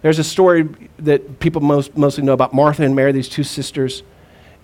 There's 0.00 0.18
a 0.18 0.24
story 0.24 0.68
that 0.98 1.38
people 1.40 1.60
most, 1.60 1.96
mostly 1.96 2.24
know 2.24 2.32
about 2.32 2.54
Martha 2.54 2.84
and 2.84 2.96
Mary, 2.96 3.12
these 3.12 3.28
two 3.28 3.44
sisters. 3.44 4.02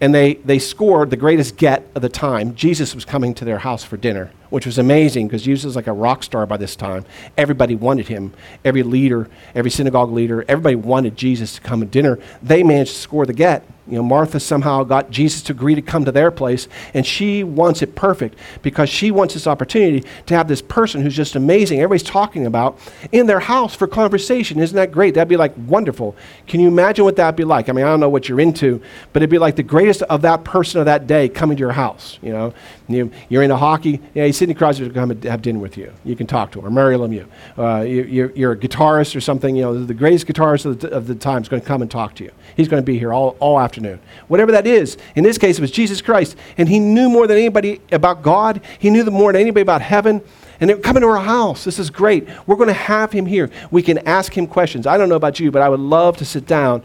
And 0.01 0.15
they, 0.15 0.35
they 0.35 0.59
scored 0.59 1.11
the 1.11 1.17
greatest 1.17 1.57
get 1.57 1.87
of 1.95 2.03
the 2.03 2.09
time. 2.09 2.55
Jesus 2.55 2.95
was 2.95 3.05
coming 3.05 3.35
to 3.35 3.45
their 3.45 3.59
house 3.59 3.85
for 3.85 3.97
dinner 3.97 4.31
which 4.51 4.67
was 4.67 4.79
amazing 4.79 5.29
because 5.29 5.43
Jesus 5.43 5.65
was 5.65 5.77
like 5.77 5.87
a 5.87 5.93
rock 5.93 6.23
star 6.23 6.47
by 6.47 6.57
this 6.57 6.77
time. 6.77 7.05
Everybody 7.37 7.75
wanted 7.75 8.09
him. 8.09 8.33
Every 8.65 8.83
leader, 8.83 9.29
every 9.55 9.71
synagogue 9.71 10.11
leader, 10.11 10.45
everybody 10.49 10.77
wanted 10.77 11.17
Jesus 11.17 11.55
to 11.55 11.61
come 11.61 11.81
to 11.81 11.87
dinner. 11.87 12.19
They 12.43 12.63
managed 12.63 12.93
to 12.93 12.99
score 12.99 13.27
the 13.27 13.33
get. 13.33 13.65
You 13.89 13.95
know, 13.95 14.03
Martha 14.03 14.39
somehow 14.39 14.85
got 14.85 15.11
Jesus 15.11 15.41
to 15.45 15.53
agree 15.53 15.75
to 15.75 15.81
come 15.81 16.05
to 16.05 16.13
their 16.13 16.31
place, 16.31 16.69
and 16.93 17.07
she 17.07 17.43
wants 17.43 17.81
it 17.81 17.95
perfect 17.95 18.39
because 18.61 18.91
she 18.91 19.11
wants 19.11 19.33
this 19.33 19.47
opportunity 19.47 20.07
to 20.27 20.37
have 20.37 20.47
this 20.47 20.61
person 20.61 21.01
who's 21.01 21.17
just 21.17 21.37
amazing, 21.37 21.81
everybody's 21.81 22.03
talking 22.03 22.45
about, 22.45 22.79
in 23.13 23.27
their 23.27 23.41
house 23.41 23.75
for 23.75 23.87
conversation. 23.87 24.61
Isn't 24.61 24.77
that 24.77 24.93
great? 24.93 25.15
That'd 25.15 25.29
be 25.29 25.39
like 25.39 25.55
wonderful. 25.67 26.15
Can 26.47 26.61
you 26.61 26.69
imagine 26.69 27.07
what 27.07 27.17
that'd 27.17 27.37
be 27.37 27.45
like? 27.45 27.71
I 27.71 27.73
mean, 27.73 27.87
I 27.87 27.89
don't 27.89 28.01
know 28.01 28.11
what 28.11 28.29
you're 28.29 28.41
into, 28.41 28.83
but 29.15 29.23
it'd 29.23 29.31
be 29.31 29.39
like 29.39 29.57
the 29.57 29.63
greatest 29.63 30.03
of 30.03 30.21
that 30.21 30.45
person 30.45 30.81
of 30.81 30.85
that 30.85 31.07
day 31.07 31.31
coming 31.31 31.57
to 31.57 31.61
your 31.61 31.73
house. 31.73 32.19
You 32.21 32.33
know, 32.33 32.55
you, 32.89 33.11
you're 33.31 33.43
into 33.43 33.57
hockey. 33.57 34.01
Yeah, 34.13 34.25
Sidney 34.39 34.55
Crosby 34.55 34.87
will 34.87 34.95
come 34.95 35.11
and 35.11 35.23
have 35.25 35.43
dinner 35.43 35.59
with 35.59 35.77
you. 35.77 35.93
You 36.05 36.15
can 36.15 36.27
talk 36.27 36.53
to 36.53 36.61
him. 36.61 36.67
Or 36.67 36.71
Mario 36.71 37.07
Lemieux. 37.07 37.27
Uh, 37.59 37.83
you, 37.83 38.49
are 38.49 38.53
a 38.53 38.57
guitarist 38.57 39.17
or 39.17 39.21
something. 39.21 39.57
You 39.57 39.63
know, 39.63 39.85
the 39.85 39.95
greatest 39.95 40.27
guitarist 40.27 40.65
of 40.65 40.79
the, 40.79 40.91
of 40.91 41.09
the 41.09 41.15
time 41.17 41.43
is 41.43 41.49
going 41.49 41.61
to 41.61 41.67
come 41.67 41.83
and 41.83 41.91
talk 41.91 42.15
to 42.17 42.25
you. 42.25 42.31
He's 42.57 42.69
going 42.69 42.81
to 42.81 42.87
be 42.87 42.99
here 42.99 43.13
all, 43.13 43.37
all 43.41 43.59
afternoon. 43.59 43.99
Whatever 44.29 44.53
that 44.53 44.67
is. 44.67 44.97
In 45.17 45.25
this 45.25 45.39
case, 45.39 45.59
it 45.59 45.61
was 45.61 45.73
Jesus 45.73 46.01
Christ. 46.01 46.37
And 46.57 46.69
he 46.69 46.79
knew 46.79 47.09
more 47.09 47.27
than 47.27 47.37
anybody 47.37 47.81
about 47.91 48.23
God. 48.23 48.61
He 48.79 48.91
knew 48.91 49.05
more 49.07 49.33
than 49.33 49.43
anybody 49.43 49.63
about 49.63 49.83
heaven. 49.83 50.23
And 50.61 50.71
they're 50.71 50.79
coming 50.79 51.01
to 51.03 51.09
our 51.09 51.19
house. 51.19 51.65
This 51.65 51.81
is 51.81 51.91
great. 51.91 52.29
We're 52.47 52.57
going 52.57 52.69
to 52.69 52.75
have 52.75 53.11
him 53.11 53.27
here. 53.27 53.51
We 53.73 53.83
can 53.83 53.99
ask 54.07 54.37
him 54.37 54.47
questions. 54.47 54.87
I 54.87 54.97
don't 54.97 55.09
know 55.09 55.17
about 55.17 55.41
you, 55.41 55.51
but 55.51 55.63
I 55.63 55.69
would 55.69 55.81
love 55.81 56.17
to 56.19 56.25
sit 56.25 56.47
down 56.47 56.85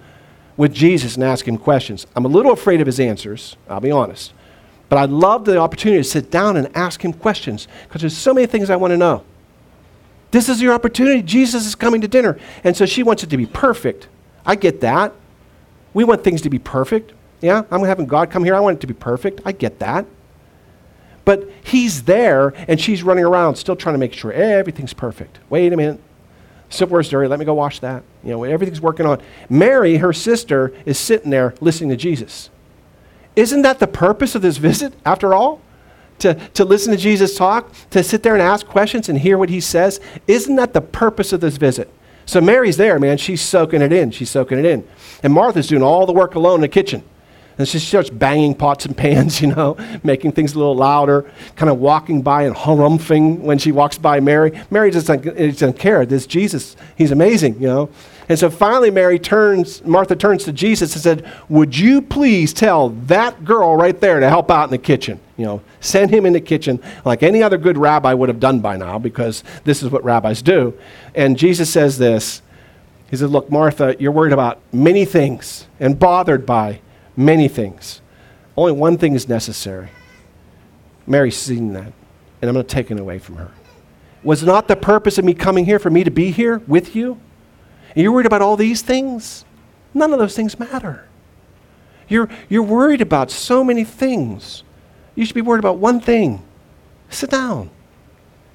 with 0.57 0.73
Jesus 0.73 1.15
and 1.15 1.23
ask 1.23 1.47
him 1.47 1.57
questions. 1.57 2.07
I'm 2.15 2.25
a 2.25 2.29
little 2.29 2.51
afraid 2.51 2.81
of 2.81 2.87
his 2.87 2.99
answers, 2.99 3.57
I'll 3.67 3.79
be 3.79 3.91
honest. 3.91 4.33
But 4.93 4.99
I'd 4.99 5.09
love 5.09 5.43
the 5.43 5.57
opportunity 5.57 6.03
to 6.03 6.07
sit 6.07 6.29
down 6.29 6.55
and 6.55 6.69
ask 6.77 7.03
him 7.03 7.13
questions 7.13 7.67
because 7.87 8.01
there's 8.01 8.15
so 8.15 8.31
many 8.31 8.45
things 8.45 8.69
I 8.69 8.75
want 8.75 8.91
to 8.91 8.97
know. 8.97 9.23
This 10.29 10.47
is 10.47 10.61
your 10.61 10.71
opportunity. 10.71 11.23
Jesus 11.23 11.65
is 11.65 11.73
coming 11.73 11.99
to 12.01 12.07
dinner. 12.07 12.37
And 12.63 12.77
so 12.77 12.85
she 12.85 13.01
wants 13.01 13.23
it 13.23 13.31
to 13.31 13.37
be 13.37 13.47
perfect. 13.47 14.07
I 14.45 14.53
get 14.53 14.81
that. 14.81 15.11
We 15.95 16.03
want 16.03 16.23
things 16.23 16.43
to 16.43 16.49
be 16.51 16.59
perfect. 16.59 17.11
Yeah, 17.41 17.63
I'm 17.71 17.81
having 17.81 18.05
God 18.05 18.29
come 18.29 18.43
here. 18.43 18.53
I 18.53 18.59
want 18.59 18.77
it 18.77 18.81
to 18.81 18.87
be 18.87 18.93
perfect. 18.93 19.41
I 19.43 19.51
get 19.51 19.79
that. 19.79 20.05
But 21.25 21.49
he's 21.63 22.03
there 22.03 22.53
and 22.67 22.79
she's 22.79 23.01
running 23.01 23.25
around 23.25 23.55
still 23.55 23.75
trying 23.75 23.95
to 23.95 23.99
make 23.99 24.13
sure 24.13 24.31
everything's 24.31 24.93
perfect. 24.93 25.39
Wait 25.49 25.73
a 25.73 25.75
minute. 25.75 25.99
Silverware's 26.69 27.09
dirty. 27.09 27.27
Let 27.27 27.39
me 27.39 27.45
go 27.45 27.55
wash 27.55 27.79
that. 27.79 28.03
You 28.23 28.29
know, 28.29 28.43
everything's 28.43 28.79
working 28.79 29.07
on. 29.07 29.23
Mary, 29.49 29.97
her 29.97 30.13
sister, 30.13 30.71
is 30.85 30.99
sitting 30.99 31.31
there 31.31 31.55
listening 31.61 31.89
to 31.89 31.97
Jesus. 31.97 32.51
Isn't 33.35 33.63
that 33.63 33.79
the 33.79 33.87
purpose 33.87 34.35
of 34.35 34.41
this 34.41 34.57
visit, 34.57 34.93
after 35.05 35.33
all? 35.33 35.61
To, 36.19 36.35
to 36.35 36.63
listen 36.63 36.91
to 36.91 36.97
Jesus 36.97 37.35
talk, 37.35 37.71
to 37.89 38.03
sit 38.03 38.23
there 38.23 38.33
and 38.33 38.41
ask 38.41 38.65
questions 38.65 39.09
and 39.09 39.17
hear 39.17 39.37
what 39.37 39.49
he 39.49 39.59
says? 39.59 39.99
Isn't 40.27 40.55
that 40.55 40.73
the 40.73 40.81
purpose 40.81 41.33
of 41.33 41.41
this 41.41 41.57
visit? 41.57 41.89
So 42.25 42.39
Mary's 42.39 42.77
there, 42.77 42.99
man. 42.99 43.17
She's 43.17 43.41
soaking 43.41 43.81
it 43.81 43.91
in. 43.91 44.11
She's 44.11 44.29
soaking 44.29 44.59
it 44.59 44.65
in. 44.65 44.87
And 45.23 45.33
Martha's 45.33 45.67
doing 45.67 45.83
all 45.83 46.05
the 46.05 46.13
work 46.13 46.35
alone 46.35 46.55
in 46.55 46.61
the 46.61 46.67
kitchen. 46.67 47.03
And 47.57 47.67
she 47.67 47.79
starts 47.79 48.09
banging 48.09 48.55
pots 48.55 48.85
and 48.85 48.97
pans, 48.97 49.41
you 49.41 49.47
know, 49.47 49.77
making 50.03 50.31
things 50.31 50.53
a 50.53 50.57
little 50.57 50.75
louder, 50.75 51.29
kind 51.55 51.69
of 51.69 51.79
walking 51.79 52.21
by 52.21 52.43
and 52.43 52.55
harumphing 52.55 53.39
when 53.39 53.57
she 53.57 53.71
walks 53.71 53.97
by 53.97 54.19
Mary. 54.19 54.59
Mary 54.69 54.91
doesn't, 54.91 55.23
doesn't 55.23 55.79
care. 55.79 56.05
This 56.05 56.25
Jesus, 56.25 56.75
he's 56.95 57.11
amazing, 57.11 57.55
you 57.55 57.67
know. 57.67 57.89
And 58.29 58.39
so 58.39 58.49
finally, 58.49 58.89
Mary 58.89 59.19
turns, 59.19 59.83
Martha 59.83 60.15
turns 60.15 60.45
to 60.45 60.53
Jesus 60.53 60.93
and 60.93 61.01
said, 61.01 61.31
Would 61.49 61.77
you 61.77 62.01
please 62.01 62.53
tell 62.53 62.89
that 62.89 63.43
girl 63.43 63.75
right 63.75 63.99
there 63.99 64.19
to 64.19 64.29
help 64.29 64.49
out 64.49 64.65
in 64.65 64.69
the 64.71 64.77
kitchen? 64.77 65.19
You 65.35 65.45
know, 65.45 65.61
send 65.81 66.11
him 66.11 66.25
in 66.25 66.33
the 66.33 66.41
kitchen 66.41 66.81
like 67.03 67.21
any 67.21 67.43
other 67.43 67.57
good 67.57 67.77
rabbi 67.77 68.13
would 68.13 68.29
have 68.29 68.39
done 68.39 68.59
by 68.59 68.77
now, 68.77 68.97
because 68.97 69.43
this 69.65 69.83
is 69.83 69.89
what 69.89 70.03
rabbis 70.03 70.41
do. 70.41 70.77
And 71.15 71.37
Jesus 71.37 71.69
says 71.69 71.97
this 71.97 72.41
He 73.09 73.17
says, 73.17 73.29
Look, 73.29 73.51
Martha, 73.51 73.95
you're 73.99 74.11
worried 74.11 74.33
about 74.33 74.59
many 74.71 75.03
things 75.03 75.67
and 75.79 75.99
bothered 75.99 76.45
by 76.45 76.79
many 77.17 77.49
things. 77.49 78.01
Only 78.55 78.71
one 78.71 78.97
thing 78.97 79.15
is 79.15 79.27
necessary. 79.27 79.89
Mary's 81.05 81.37
seen 81.37 81.73
that, 81.73 81.91
and 82.41 82.49
I'm 82.49 82.53
going 82.53 82.65
to 82.65 82.73
take 82.75 82.89
it 82.89 82.99
away 82.99 83.19
from 83.19 83.35
her. 83.35 83.51
Was 84.23 84.43
not 84.43 84.69
the 84.69 84.77
purpose 84.77 85.17
of 85.17 85.25
me 85.25 85.33
coming 85.33 85.65
here 85.65 85.79
for 85.79 85.89
me 85.89 86.05
to 86.05 86.11
be 86.11 86.31
here 86.31 86.59
with 86.67 86.95
you? 86.95 87.19
And 87.95 88.03
you're 88.03 88.11
worried 88.11 88.25
about 88.25 88.41
all 88.41 88.57
these 88.57 88.81
things? 88.81 89.45
None 89.93 90.13
of 90.13 90.19
those 90.19 90.35
things 90.35 90.57
matter. 90.57 91.07
You're, 92.07 92.29
you're 92.49 92.63
worried 92.63 93.01
about 93.01 93.31
so 93.31 93.63
many 93.63 93.83
things. 93.83 94.63
You 95.15 95.25
should 95.25 95.35
be 95.35 95.41
worried 95.41 95.59
about 95.59 95.77
one 95.77 95.99
thing. 95.99 96.43
Sit 97.09 97.29
down. 97.29 97.69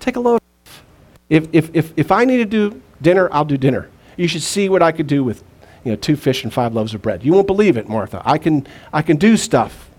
Take 0.00 0.16
a 0.16 0.20
load. 0.20 0.40
off. 0.66 0.84
If, 1.28 1.48
if, 1.52 1.70
if, 1.74 1.92
if 1.96 2.10
I 2.10 2.24
need 2.24 2.38
to 2.38 2.44
do 2.44 2.82
dinner, 3.00 3.28
I'll 3.32 3.44
do 3.44 3.56
dinner. 3.56 3.88
You 4.16 4.26
should 4.26 4.42
see 4.42 4.68
what 4.68 4.82
I 4.82 4.92
could 4.92 5.06
do 5.06 5.22
with 5.22 5.44
you 5.84 5.92
know, 5.92 5.96
two 5.96 6.16
fish 6.16 6.42
and 6.42 6.52
five 6.52 6.74
loaves 6.74 6.94
of 6.94 7.02
bread. 7.02 7.24
You 7.24 7.32
won't 7.32 7.46
believe 7.46 7.76
it, 7.76 7.88
Martha. 7.88 8.22
I 8.24 8.38
can, 8.38 8.66
I 8.92 9.02
can 9.02 9.16
do 9.16 9.36
stuff. 9.36 9.90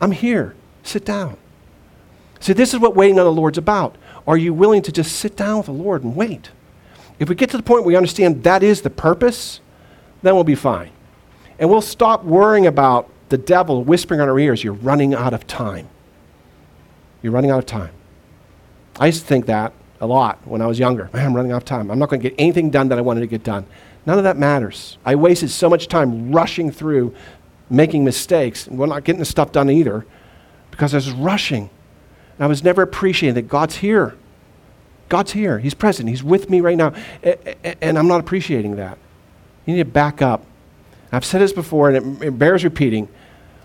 I'm 0.00 0.12
here. 0.12 0.54
Sit 0.82 1.04
down. 1.04 1.36
See, 2.40 2.52
this 2.52 2.74
is 2.74 2.80
what 2.80 2.94
waiting 2.94 3.18
on 3.18 3.24
the 3.24 3.32
Lord's 3.32 3.58
about. 3.58 3.96
Are 4.26 4.36
you 4.36 4.52
willing 4.52 4.82
to 4.82 4.92
just 4.92 5.16
sit 5.16 5.36
down 5.36 5.58
with 5.58 5.66
the 5.66 5.72
Lord 5.72 6.04
and 6.04 6.14
wait? 6.14 6.50
If 7.22 7.28
we 7.28 7.36
get 7.36 7.50
to 7.50 7.56
the 7.56 7.62
point 7.62 7.82
where 7.82 7.88
we 7.88 7.96
understand 7.96 8.42
that 8.42 8.64
is 8.64 8.82
the 8.82 8.90
purpose, 8.90 9.60
then 10.22 10.34
we'll 10.34 10.42
be 10.42 10.56
fine. 10.56 10.90
And 11.56 11.70
we'll 11.70 11.80
stop 11.80 12.24
worrying 12.24 12.66
about 12.66 13.08
the 13.28 13.38
devil 13.38 13.84
whispering 13.84 14.18
in 14.18 14.28
our 14.28 14.36
ears, 14.40 14.64
you're 14.64 14.72
running 14.72 15.14
out 15.14 15.32
of 15.32 15.46
time. 15.46 15.88
You're 17.22 17.32
running 17.32 17.52
out 17.52 17.60
of 17.60 17.66
time. 17.66 17.92
I 18.98 19.06
used 19.06 19.20
to 19.20 19.26
think 19.26 19.46
that 19.46 19.72
a 20.00 20.06
lot 20.06 20.40
when 20.48 20.60
I 20.60 20.66
was 20.66 20.80
younger. 20.80 21.10
Man, 21.12 21.26
I'm 21.26 21.36
running 21.36 21.52
out 21.52 21.58
of 21.58 21.64
time. 21.64 21.92
I'm 21.92 21.98
not 22.00 22.08
going 22.08 22.20
to 22.20 22.28
get 22.28 22.34
anything 22.40 22.70
done 22.70 22.88
that 22.88 22.98
I 22.98 23.02
wanted 23.02 23.20
to 23.20 23.28
get 23.28 23.44
done. 23.44 23.66
None 24.04 24.18
of 24.18 24.24
that 24.24 24.36
matters. 24.36 24.98
I 25.04 25.14
wasted 25.14 25.50
so 25.50 25.70
much 25.70 25.86
time 25.86 26.32
rushing 26.32 26.72
through, 26.72 27.14
making 27.70 28.04
mistakes, 28.04 28.66
and 28.66 28.76
we're 28.76 28.86
not 28.86 29.04
getting 29.04 29.20
the 29.20 29.24
stuff 29.24 29.52
done 29.52 29.70
either 29.70 30.04
because 30.72 30.92
I 30.92 30.96
was 30.96 31.12
rushing. 31.12 31.70
And 32.36 32.44
I 32.44 32.48
was 32.48 32.64
never 32.64 32.82
appreciating 32.82 33.36
that 33.36 33.48
God's 33.48 33.76
here. 33.76 34.16
God's 35.12 35.32
here. 35.32 35.58
He's 35.58 35.74
present. 35.74 36.08
He's 36.08 36.24
with 36.24 36.48
me 36.48 36.62
right 36.62 36.74
now. 36.74 36.94
And 37.82 37.98
I'm 37.98 38.08
not 38.08 38.20
appreciating 38.20 38.76
that. 38.76 38.96
You 39.66 39.74
need 39.74 39.82
to 39.82 39.84
back 39.84 40.22
up. 40.22 40.46
I've 41.12 41.26
said 41.26 41.42
this 41.42 41.52
before, 41.52 41.90
and 41.90 42.22
it 42.22 42.38
bears 42.38 42.64
repeating. 42.64 43.10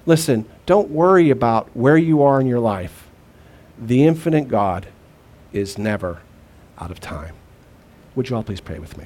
Listen, 0.06 0.44
don't 0.66 0.90
worry 0.90 1.30
about 1.30 1.70
where 1.74 1.96
you 1.96 2.22
are 2.22 2.42
in 2.42 2.48
your 2.48 2.60
life. 2.60 3.08
The 3.80 4.04
infinite 4.04 4.50
God 4.50 4.88
is 5.54 5.78
never 5.78 6.22
out 6.80 6.92
of 6.92 7.00
time. 7.00 7.34
Would 8.16 8.30
you 8.30 8.36
all 8.36 8.44
please 8.44 8.60
pray 8.60 8.80
with 8.80 8.98
me? 8.98 9.06